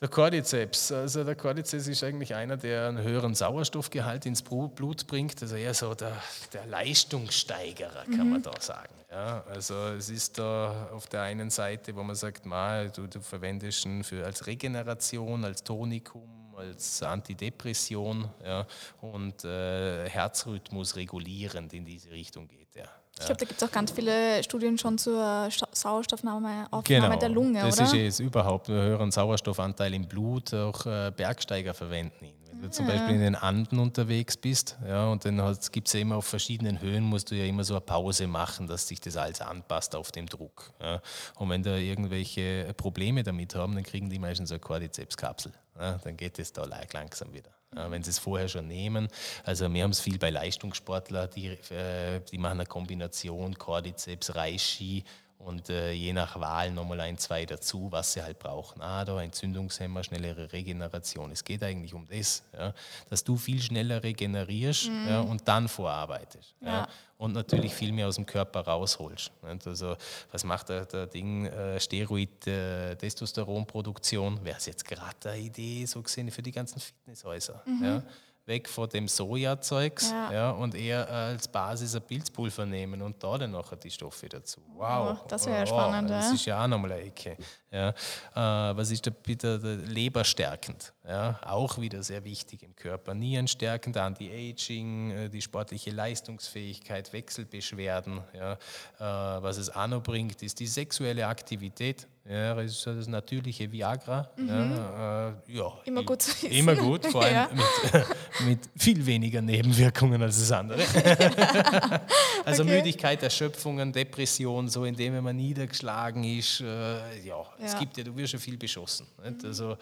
[0.00, 5.40] Der Cordyceps, also der Cordyceps ist eigentlich einer, der einen höheren Sauerstoffgehalt ins Blut bringt,
[5.40, 6.20] also eher so der,
[6.52, 8.30] der Leistungssteigerer, kann mhm.
[8.32, 8.92] man da sagen.
[9.10, 13.20] Ja, also es ist da auf der einen Seite, wo man sagt, mal, du, du
[13.20, 18.66] verwendest ihn für, als Regeneration, als Tonikum, als Antidepression ja,
[19.00, 22.88] und äh, Herzrhythmus regulierend in diese Richtung geht er.
[23.18, 27.60] Ich glaube, da gibt es auch ganz viele Studien schon zur Sauerstoffnahme genau, der Lunge,
[27.60, 27.84] das oder?
[27.84, 28.68] Das ist es überhaupt.
[28.68, 32.35] Wir hören Sauerstoffanteil im Blut, auch äh, Bergsteiger verwenden ihn.
[32.58, 35.36] Wenn du zum Beispiel in den Anden unterwegs bist, ja, und dann
[35.72, 38.66] gibt es ja immer auf verschiedenen Höhen, musst du ja immer so eine Pause machen,
[38.66, 40.72] dass sich das alles anpasst auf den Druck.
[40.80, 41.02] Ja.
[41.36, 45.52] Und wenn da irgendwelche Probleme damit haben, dann kriegen die meistens so eine Cordyceps-Kapsel.
[45.78, 49.08] Ja, dann geht es da langsam wieder wenn sie es vorher schon nehmen.
[49.44, 55.04] Also wir haben es viel bei Leistungssportlern, die, äh, die machen eine Kombination Cordyceps, Reishi
[55.38, 58.80] und äh, je nach Wahl nochmal ein, zwei dazu, was sie halt brauchen.
[58.80, 61.30] Ah, da Entzündungshemmer, schnellere Regeneration.
[61.30, 62.74] Es geht eigentlich um das, ja,
[63.10, 65.08] dass du viel schneller regenerierst mhm.
[65.08, 66.54] ja, und dann vorarbeitest.
[66.60, 66.88] Ja.
[67.18, 69.30] und natürlich viel mehr aus dem Körper rausholst.
[69.42, 69.66] Nicht?
[69.66, 69.96] Also,
[70.32, 71.46] was macht der, der Ding?
[71.46, 76.80] Äh, Steroid, äh, Testosteronproduktion, wäre es jetzt gerade eine Idee so gesehen für die ganzen
[76.80, 77.62] Fitnesshäuser.
[77.66, 78.02] Mhm.
[78.46, 78.52] Ja?
[78.52, 80.32] weg von dem Sojazeugs ja.
[80.32, 84.60] ja, und eher als Basis ein Pilzpulver nehmen und da dann nachher die Stoffe dazu.
[84.74, 85.18] Wow.
[85.20, 86.10] Oh, das wäre ja spannend.
[86.10, 87.36] Das ist ja auch nochmal eine Ecke.
[87.70, 87.90] Ja.
[87.90, 90.92] Äh, was ist da bitte leberstärkend?
[91.06, 93.14] Ja, auch wieder sehr wichtig im Körper.
[93.14, 98.20] Nierenstärkend, Anti-Aging, äh, die sportliche Leistungsfähigkeit, Wechselbeschwerden.
[98.32, 98.52] Ja.
[98.52, 102.06] Äh, was es auch noch bringt, ist die sexuelle Aktivität.
[102.28, 104.28] Ja, das ist das natürliche Viagra.
[104.36, 104.48] Mhm.
[104.48, 106.50] Ja, äh, ja, immer gut zu wissen.
[106.50, 107.50] Immer gut, vor allem ja.
[107.52, 110.82] mit, mit, viel weniger Nebenwirkungen als das andere.
[112.44, 112.76] also okay.
[112.76, 116.60] Müdigkeit, Erschöpfungen, Depression, so indem man niedergeschlagen ist.
[116.62, 119.06] Äh, ja, es gibt ja, du wirst ja viel beschossen.
[119.22, 119.38] Mhm.
[119.44, 119.76] Also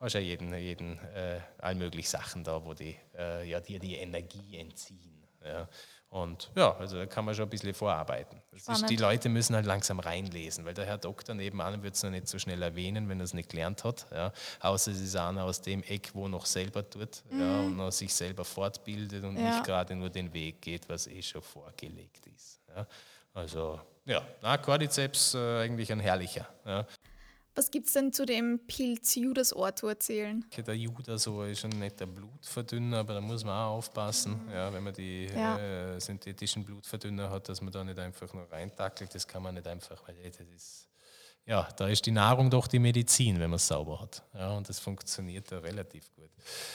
[0.00, 4.56] hast ja jeden, jeden äh, allmöglich Sachen da, wo die äh, ja, dir die Energie
[4.56, 5.24] entziehen.
[5.44, 5.68] Ja.
[6.10, 8.40] Und ja, also da kann man schon ein bisschen vorarbeiten.
[8.52, 12.10] Ist, die Leute müssen halt langsam reinlesen, weil der Herr Doktor nebenan wird es noch
[12.10, 14.06] nicht so schnell erwähnen, wenn er es nicht gelernt hat.
[14.10, 14.32] Ja.
[14.60, 17.40] Außer es ist einer aus dem Eck, wo noch selber tut mhm.
[17.40, 19.50] ja, und noch sich selber fortbildet und ja.
[19.50, 22.60] nicht gerade nur den Weg geht, was eh schon vorgelegt ist.
[22.74, 22.86] Ja.
[23.34, 26.48] Also ja, na, Cordyceps äh, eigentlich ein herrlicher.
[26.64, 26.86] Ja.
[27.58, 30.44] Was gibt es denn zu dem Pilz Judasohr zu erzählen?
[30.56, 34.52] Der Judasohr ist ein netter Blutverdünner, aber da muss man auch aufpassen, mhm.
[34.52, 35.58] ja, wenn man die ja.
[35.58, 39.12] äh, synthetischen Blutverdünner hat, dass man da nicht einfach nur reintackelt.
[39.12, 40.88] Das kann man nicht einfach, weil das ist,
[41.46, 44.22] ja, da ist die Nahrung doch die Medizin, wenn man es sauber hat.
[44.34, 46.30] Ja, und das funktioniert da relativ gut.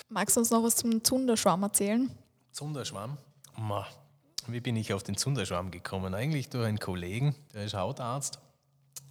[0.09, 2.11] Magst du uns noch was zum Zunderschwamm erzählen?
[2.51, 3.17] Zunderschwamm?
[3.55, 3.87] Ma.
[4.47, 6.13] Wie bin ich auf den Zunderschwamm gekommen?
[6.13, 8.39] Eigentlich durch einen Kollegen, der ist Hautarzt.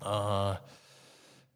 [0.04, 0.56] Äh,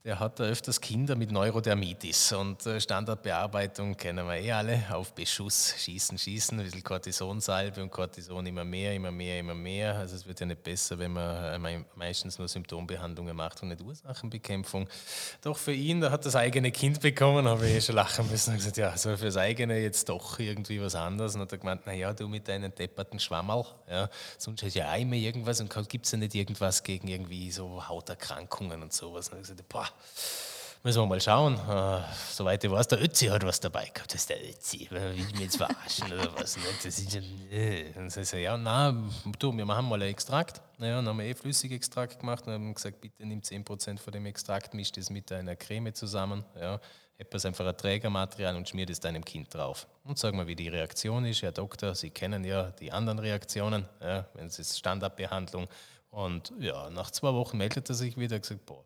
[0.06, 5.74] der hat öfters Kinder mit Neurodermitis und äh, Standardbearbeitung kennen wir eh alle, auf Beschuss,
[5.78, 9.96] schießen, schießen, ein bisschen Cortisonsalbe und Cortison immer mehr, immer mehr, immer mehr.
[9.96, 13.80] Also es wird ja nicht besser, wenn man äh, meistens nur Symptombehandlungen macht und nicht
[13.82, 14.86] Ursachenbekämpfung.
[15.42, 18.50] Doch für ihn, der hat das eigene Kind bekommen, habe ich eh schon lachen müssen
[18.50, 21.34] und gesagt, ja, so fürs eigene jetzt doch irgendwie was anderes.
[21.34, 24.94] Und hat er gemeint, naja, du mit deinen depperten Schwammerl, ja, sonst hast du ja
[24.94, 29.30] immer irgendwas und gibt es ja nicht irgendwas gegen irgendwie so Hauterkrankungen und sowas.
[29.30, 29.88] Und ich gesagt, boah,
[30.86, 31.54] Müssen wir mal schauen.
[31.68, 34.14] Uh, soweit ich weiß, der Ötzi hat was dabei gehabt.
[34.14, 34.86] Das ist der Ötzi.
[34.88, 36.56] Will ich mich jetzt verarschen oder was?
[36.56, 36.84] Nicht?
[36.84, 37.20] Das ist ja,
[37.50, 37.92] nee.
[37.96, 40.62] Und so, so, ja, nein, du, wir machen mal einen Extrakt.
[40.78, 44.26] Ja, dann haben wir eh Flüssigextrakt gemacht und haben gesagt, bitte nimm 10% von dem
[44.26, 46.44] Extrakt, misch das mit einer Creme zusammen.
[46.54, 46.78] Ja,
[47.18, 49.88] etwas einfach ein Trägermaterial und schmier das deinem Kind drauf.
[50.04, 51.42] Und sag mal, wie die Reaktion ist.
[51.42, 55.66] Herr Doktor, Sie kennen ja die anderen Reaktionen, ja, wenn es ist Standardbehandlung.
[56.10, 58.84] Und ja, nach zwei Wochen meldet er sich wieder und gesagt, boah,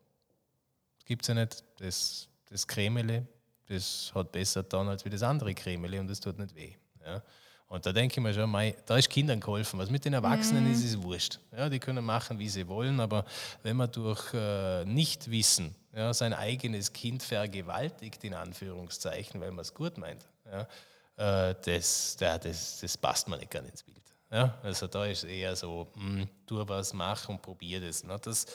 [1.10, 1.64] gibt es ja nicht.
[1.80, 3.26] Das, das Cremele,
[3.66, 6.72] das hat besser getan als wie das andere Cremele und das tut nicht weh.
[7.04, 7.20] Ja.
[7.66, 9.80] Und da denke ich mir schon, mei, da ist Kindern geholfen.
[9.80, 10.72] Was mit den Erwachsenen mhm.
[10.72, 11.40] ist, ist wurscht.
[11.50, 13.24] Ja, die können machen, wie sie wollen, aber
[13.64, 19.74] wenn man durch äh, Nichtwissen ja, sein eigenes Kind vergewaltigt, in Anführungszeichen, weil man es
[19.74, 24.00] gut meint, ja, äh, das, ja, das, das passt mir nicht gerne ins Bild.
[24.30, 28.04] Ja, also da ist eher so, mh, hm, tu was, mach und probier das.
[28.04, 28.16] Ne?
[28.22, 28.46] das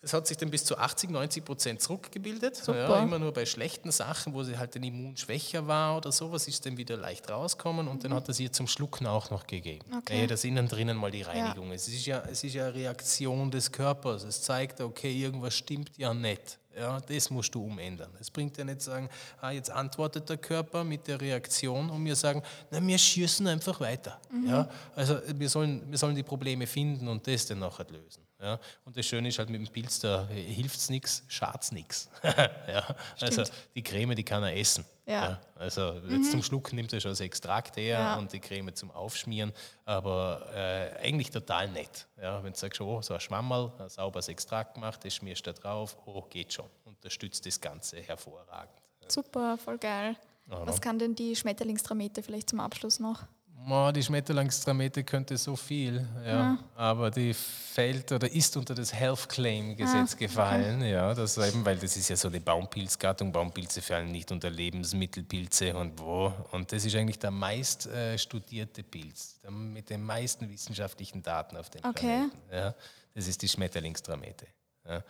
[0.00, 2.62] es hat sich dann bis zu 80, 90 Prozent zurückgebildet.
[2.66, 6.46] Ja, immer nur bei schlechten Sachen, wo sie halt den Immun schwächer war oder sowas,
[6.46, 8.00] ist dann wieder leicht rauskommen und mhm.
[8.00, 9.84] dann hat es ihr zum Schlucken auch noch gegeben.
[9.96, 10.26] Okay.
[10.26, 11.68] das innen drinnen mal die Reinigung.
[11.68, 11.74] Ja.
[11.74, 14.24] Es, ist ja, es ist ja eine Reaktion des Körpers.
[14.24, 16.58] Es zeigt, okay, irgendwas stimmt ja nicht.
[16.78, 18.10] Ja, das musst du umändern.
[18.20, 19.08] Es bringt ja nicht sagen,
[19.40, 22.40] ah, jetzt antwortet der Körper mit der Reaktion und wir sagen,
[22.70, 24.20] na, wir schießen einfach weiter.
[24.30, 24.48] Mhm.
[24.48, 28.27] Ja, also wir sollen, wir sollen die Probleme finden und das dann nachher lösen.
[28.40, 31.72] Ja, und das Schöne ist halt mit dem Pilz, da hilft es nichts, schadet es
[31.72, 32.08] nichts.
[32.22, 33.42] ja, also
[33.74, 34.84] die Creme, die kann er essen.
[35.06, 35.40] Ja.
[35.56, 36.30] also jetzt mhm.
[36.30, 39.52] zum Schlucken nimmt er schon das Extrakt her und die Creme zum Aufschmieren,
[39.86, 42.06] aber äh, eigentlich total nett.
[42.20, 45.52] Ja, wenn du sagst, oh, so ein Schwammerl, ein sauberes Extrakt gemacht, das schmierst du
[45.52, 46.66] da drauf, oh, geht schon.
[46.84, 48.74] Unterstützt das Ganze hervorragend.
[49.08, 50.14] Super, voll geil.
[50.46, 53.26] Was kann denn die Schmetterlingstramete vielleicht zum Abschluss noch?
[53.70, 56.30] Oh, die Schmetterlingstramete könnte so viel, ja.
[56.30, 56.58] ja.
[56.74, 61.64] aber die fällt oder ist unter das Health Claim Gesetz ah, gefallen, ja, das eben,
[61.64, 66.72] weil das ist ja so eine Baumpilzgattung, Baumpilze fallen nicht unter Lebensmittelpilze und wo und
[66.72, 71.68] das ist eigentlich der meist äh, studierte Pilz der, mit den meisten wissenschaftlichen Daten auf
[71.68, 72.00] dem okay.
[72.00, 72.38] Planeten.
[72.50, 72.74] Ja.
[73.14, 74.46] Das ist die Schmetterlingstramete.
[74.88, 75.02] Ja.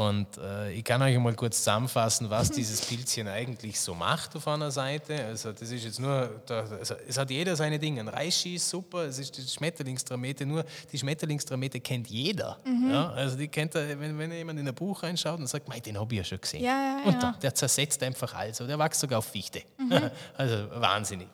[0.00, 4.46] Und äh, ich kann euch mal kurz zusammenfassen, was dieses Pilzchen eigentlich so macht auf
[4.46, 5.24] einer Seite.
[5.24, 8.00] Also das ist jetzt nur, da, also es hat jeder seine Dinge.
[8.00, 12.58] Ein Reishi ist super, es ist die Schmetterlingstramete, nur die Schmetterlingstramete kennt jeder.
[12.64, 12.90] Mhm.
[12.90, 15.98] Ja, also die kennt er, wenn, wenn jemand in ein Buch reinschaut und sagt, den
[15.98, 16.62] habe ich ja schon gesehen.
[16.62, 19.62] Ja, und da, der zersetzt einfach alles, der wächst sogar auf Fichte.
[19.78, 20.10] Mhm.
[20.36, 21.28] also wahnsinnig.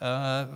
[0.00, 0.46] Äh,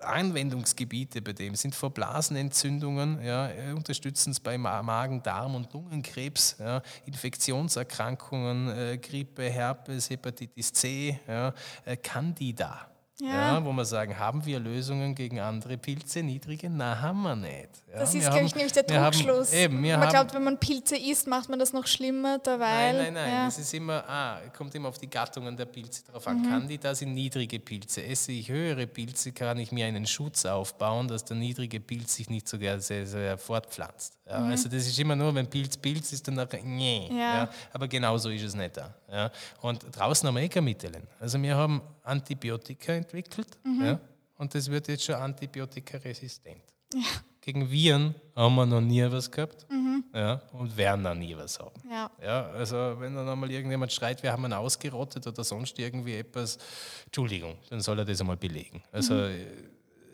[0.00, 6.82] Anwendungsgebiete bei dem sind vor Blasenentzündungen, ja, unterstützen es bei Magen-, Darm- und Lungenkrebs, ja,
[7.06, 11.52] Infektionserkrankungen, äh, Grippe, Herpes, Hepatitis C, ja,
[11.84, 12.90] äh, Candida.
[13.18, 13.54] Ja.
[13.54, 13.64] ja.
[13.64, 16.68] wo wir sagen, haben wir Lösungen gegen andere Pilze, niedrige?
[16.68, 17.70] Na, haben wir nicht.
[17.96, 19.52] Ja, das ist, glaube ich, nämlich der Trugschluss.
[19.52, 22.94] Eben, man glaubt, wenn man Pilze isst, macht man das noch schlimmer, derweil.
[22.94, 23.44] Nein, nein, nein, ja.
[23.46, 26.42] das ist immer, ah, kommt immer auf die Gattungen der Pilze drauf an.
[26.42, 26.50] Mhm.
[26.50, 28.04] Candida sind niedrige Pilze.
[28.04, 32.28] Esse ich höhere Pilze, kann ich mir einen Schutz aufbauen, dass der niedrige Pilz sich
[32.28, 34.18] nicht so sehr, sehr, fortpflanzt.
[34.28, 34.50] Ja, mhm.
[34.50, 37.10] Also das ist immer nur, wenn Pilz Pilz ist, dann nachher, nee.
[37.10, 37.48] Ja.
[37.72, 38.94] Aber genauso ist es nicht da.
[39.10, 39.30] Ja.
[39.62, 40.92] Und draußen haben wir eh keine Mittel.
[41.18, 43.84] Also wir haben Antibiotika entwickelt mhm.
[43.84, 44.00] ja,
[44.36, 46.62] und das wird jetzt schon antibiotikaresistent.
[46.94, 47.00] Ja.
[47.46, 50.02] Gegen Viren haben wir noch nie was gehabt mhm.
[50.12, 51.80] ja, und werden noch nie was haben.
[51.88, 52.10] Ja.
[52.20, 56.58] Ja, also wenn dann einmal irgendjemand schreit, wir haben ihn ausgerottet oder sonst irgendwie etwas,
[57.04, 58.82] Entschuldigung, dann soll er das einmal belegen.
[58.90, 59.30] Also mhm.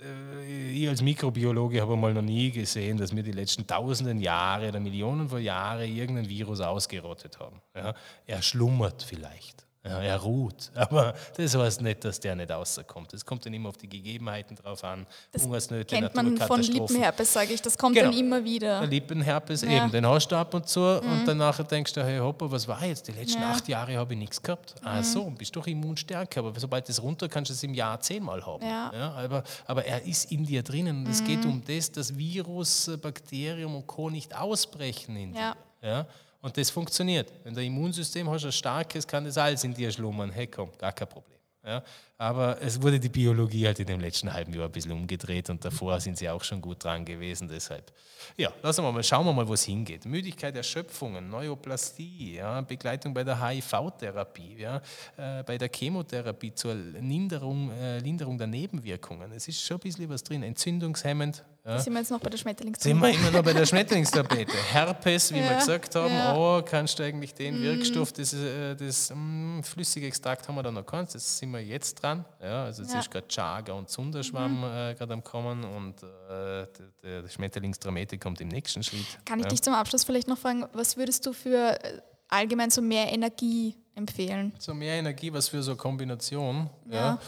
[0.03, 4.69] Äh, ich als Mikrobiologe habe mal noch nie gesehen, dass wir die letzten tausenden Jahre
[4.69, 7.63] oder Millionen von Jahren irgendein Virus ausgerottet haben.
[7.75, 7.95] Ja,
[8.27, 9.65] er schlummert vielleicht.
[9.85, 13.13] Ja, er ruht, aber das heißt nicht, dass der nicht rauskommt.
[13.15, 15.07] Es kommt dann immer auf die Gegebenheiten drauf an.
[15.33, 17.61] Das Hungersnöte, kennt man von Lippenherpes, sage ich.
[17.61, 18.11] Das kommt genau.
[18.11, 18.79] dann immer wieder.
[18.79, 19.71] Der Lippenherpes ja.
[19.71, 21.13] eben, den hast du ab und zu mhm.
[21.13, 23.09] und danach denkst du, hey hoppa, was war jetzt?
[23.09, 23.51] Die letzten ja.
[23.51, 24.77] acht Jahre habe ich nichts gehabt.
[24.81, 24.89] Mhm.
[24.89, 28.47] Ach so, bist doch immunstärker, aber sobald das runter kannst du es im Jahr zehnmal
[28.47, 28.65] haben.
[28.65, 28.93] Ja.
[28.95, 31.11] ja aber, aber er ist in dir drinnen und mhm.
[31.11, 34.11] es geht um das, dass Virus, Bakterium und Co.
[34.11, 35.57] nicht ausbrechen in dir.
[35.83, 36.07] Ja?
[36.43, 37.32] Und das funktioniert.
[37.44, 40.31] Wenn du ein Immunsystem hast, ein starkes, kann das alles in dir schlummern.
[40.31, 41.39] Hey, komm, gar kein Problem.
[41.64, 41.82] Ja?
[42.19, 45.65] Aber es wurde die Biologie halt in dem letzten halben Jahr ein bisschen umgedreht und
[45.65, 47.49] davor sind sie auch schon gut dran gewesen.
[47.49, 47.93] Deshalb,
[48.37, 50.05] ja, lassen wir mal, schauen wir mal, wo es hingeht.
[50.05, 54.81] Müdigkeit, Erschöpfungen, Neoplastie, ja, Begleitung bei der HIV-Therapie, ja,
[55.17, 59.33] äh, bei der Chemotherapie zur Linderung, äh, Linderung der Nebenwirkungen.
[59.33, 60.45] Es ist schon ein bisschen was drin.
[60.45, 61.79] Entzündungshemmend, ja.
[61.79, 62.89] Sind wir jetzt noch bei der Schmetterlingstapete?
[62.89, 64.53] Sind wir immer noch bei der Schmetterlingstapete.
[64.73, 65.51] Herpes, wie ja.
[65.51, 66.37] wir gesagt haben, ja.
[66.37, 67.63] oh, kannst du eigentlich den mm.
[67.63, 71.61] Wirkstoff, das, äh, das mm, flüssige Extrakt haben wir da noch keins, das sind wir
[71.61, 72.12] jetzt dran.
[72.43, 73.01] Ja, also jetzt ja.
[73.01, 74.65] ist gerade Chaga und Zunderschwamm mhm.
[74.65, 76.67] äh, gerade am Kommen und äh,
[77.03, 79.19] der, der Schmetterlingstramete kommt im nächsten Schritt.
[79.25, 82.83] Kann ich dich zum Abschluss vielleicht noch fragen, was würdest du für äh, allgemein so
[82.83, 84.53] mehr Energie empfehlen?
[84.59, 86.71] So mehr Energie, was für so eine Kombination?
[86.91, 87.19] ja.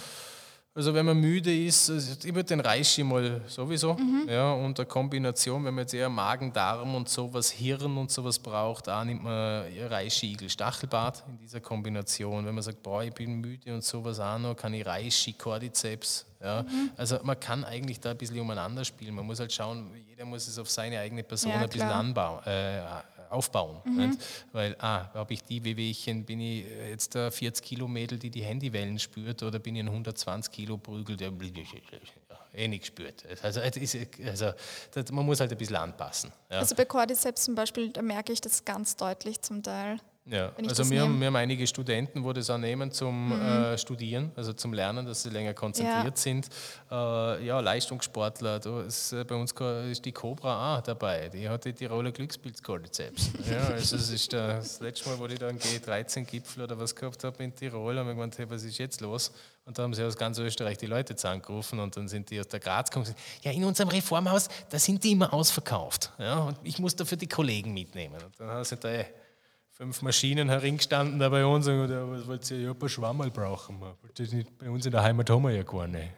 [0.77, 4.27] Also wenn man müde ist, also ich würde den Reishi mal sowieso, mhm.
[4.29, 8.41] ja, und der Kombination, wenn man jetzt eher Magen, Darm und sowas, Hirn und sowas
[8.41, 12.45] braucht, da nimmt man Reishi, Igel, Stachelbart in dieser Kombination.
[12.45, 16.27] Wenn man sagt, boah, ich bin müde und sowas auch noch, kann ich Reishi, Cordyceps.
[16.43, 16.63] Ja.
[16.63, 16.91] Mhm.
[16.97, 19.15] Also man kann eigentlich da ein bisschen umeinander spielen.
[19.15, 22.43] Man muss halt schauen, jeder muss es auf seine eigene Person ja, ein bisschen anbauen,
[22.47, 22.81] äh,
[23.35, 23.81] aufbauen.
[23.85, 24.19] Mhm.
[24.53, 28.43] Weil, ah, habe ich die Wehwehchen, bin ich jetzt der 40 Kilo Mädel, die die
[28.43, 31.33] Handywellen spürt, oder bin ich ein 120 Kilo Prügel, der
[32.55, 33.25] eh nicht spürt.
[33.43, 34.53] Also, also
[34.93, 36.33] das, man muss halt ein bisschen anpassen.
[36.51, 36.59] Ja.
[36.59, 39.99] Also bei Cordyceps zum Beispiel, da merke ich das ganz deutlich zum Teil.
[40.27, 43.43] Ja, also wir haben, wir haben, einige Studenten, wo das auch nehmen zum mhm.
[43.43, 46.17] äh, Studieren, also zum Lernen, dass sie länger konzentriert ja.
[46.17, 46.49] sind.
[46.91, 49.53] Äh, ja, Leistungssportler, da ist, äh, bei uns
[49.91, 53.33] ist die Cobra auch dabei, die hat die Tiroler Glückspilz-Cordyceps.
[53.51, 57.45] ja, also das ist das letzte Mal, wo ich dann G13-Gipfel oder was gehabt habe
[57.45, 59.31] in Tirol, haben wir gemeint, hey, was ist jetzt los?
[59.67, 62.49] Und da haben sie aus ganz Österreich die Leute zusammengerufen und dann sind die aus
[62.49, 66.13] der Graz gekommen und gesagt, ja, in unserem Reformhaus, da sind die immer ausverkauft.
[66.19, 68.17] Ja, und ich muss dafür die Kollegen mitnehmen.
[68.25, 68.89] Und dann sind da
[69.77, 73.31] fünf Maschinen heringestanden da bei uns und gesagt, was wollt ihr, ja, ein paar Schwammerl
[73.33, 73.97] brauchen wir.
[74.57, 76.11] Bei uns in der Heimat haben wir ja gar nicht.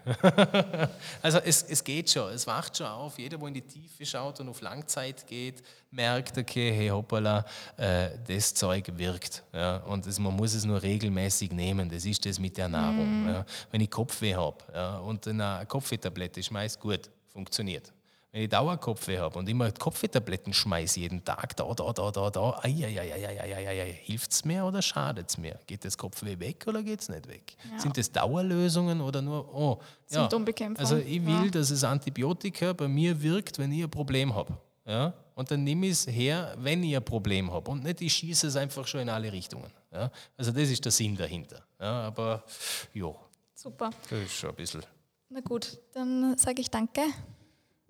[1.22, 3.18] also es, es geht schon, es wacht schon auf.
[3.18, 7.46] Jeder, der in die Tiefe schaut und auf Langzeit geht, merkt, okay, hey hoppala,
[7.78, 9.42] äh, das Zeug wirkt.
[9.54, 13.24] Ja, und es, man muss es nur regelmäßig nehmen, das ist das mit der Nahrung.
[13.24, 13.28] Mm.
[13.28, 13.46] Ja.
[13.70, 17.90] Wenn ich Kopfweh habe ja, und eine Kopfwehtablette schmeißt, gut, funktioniert.
[18.36, 22.62] Wenn ich Dauerkopfweh habe und immer Kopfwehtabletten schmeiße jeden Tag, da, da, da, da, da,
[22.62, 25.58] hilft es mir oder schadet es mir?
[25.66, 27.56] Geht das Kopfweh weg oder geht es nicht weg?
[27.72, 27.78] Ja.
[27.78, 29.80] Sind das Dauerlösungen oder nur, oh,
[30.10, 30.20] ja.
[30.20, 30.84] Symptombekämpfung.
[30.84, 31.50] Also ich will, ja.
[31.50, 34.58] dass das Antibiotika bei mir wirkt, wenn ich ein Problem habe.
[34.84, 35.14] Ja?
[35.34, 37.70] Und dann nehme ich es her, wenn ich ein Problem habe.
[37.70, 39.72] Und nicht, ich schieße es einfach schon in alle Richtungen.
[39.90, 40.10] Ja?
[40.36, 41.64] Also das ist der Sinn dahinter.
[41.80, 42.02] Ja?
[42.02, 42.44] Aber
[42.92, 43.14] ja.
[43.54, 43.88] Super.
[44.10, 44.82] Das ist schon ein bisschen.
[45.30, 47.00] Na gut, dann sage ich danke.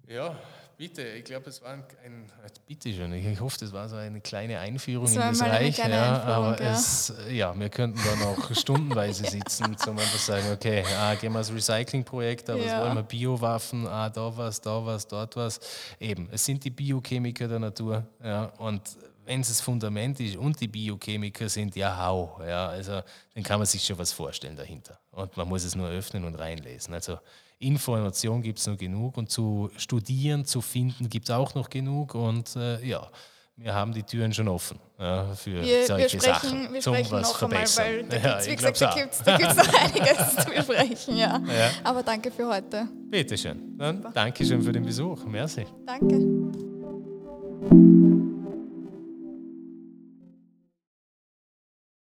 [0.09, 0.37] Ja,
[0.77, 1.03] bitte.
[1.03, 2.27] Ich glaube, es war ein, ein,
[2.67, 3.13] bitte schon.
[3.13, 5.79] Ich hoffe, das war so eine kleine Einführung das in das Reich.
[5.79, 6.73] Ja, aber ja.
[6.73, 11.39] Es, ja, wir könnten da noch stundenweise sitzen, zum einfach sagen, okay, ah, gehen wir
[11.39, 12.79] das Recyclingprojekt, aber ja.
[12.79, 15.61] was wollen wir Biowaffen, ah, da was, da was, dort was.
[15.99, 18.07] Eben, es sind die Biochemiker der Natur.
[18.23, 18.83] Ja, und
[19.25, 22.41] wenn es das Fundament ist und die Biochemiker sind, ja, hau.
[22.47, 23.03] Ja, also
[23.35, 25.01] dann kann man sich schon was vorstellen dahinter.
[25.11, 26.95] Und man muss es nur öffnen und reinlesen.
[26.95, 27.19] Also
[27.59, 32.15] Information gibt es noch genug und zu studieren, zu finden gibt es auch noch genug
[32.15, 33.11] und äh, ja,
[33.57, 36.73] wir haben die Türen schon offen ja, für wir, solche wir sprechen, Sachen.
[36.75, 37.85] Wir sprechen zum was noch verbessern.
[37.87, 41.17] einmal, weil da ja, wie gesagt, da gibt es noch einiges zu besprechen.
[41.17, 41.39] Ja.
[41.39, 41.71] ja.
[41.83, 42.87] Aber danke für heute.
[43.11, 43.79] Bitte schön.
[43.79, 45.25] Dann danke schön für den Besuch.
[45.25, 45.65] Merci.
[45.87, 46.17] Danke.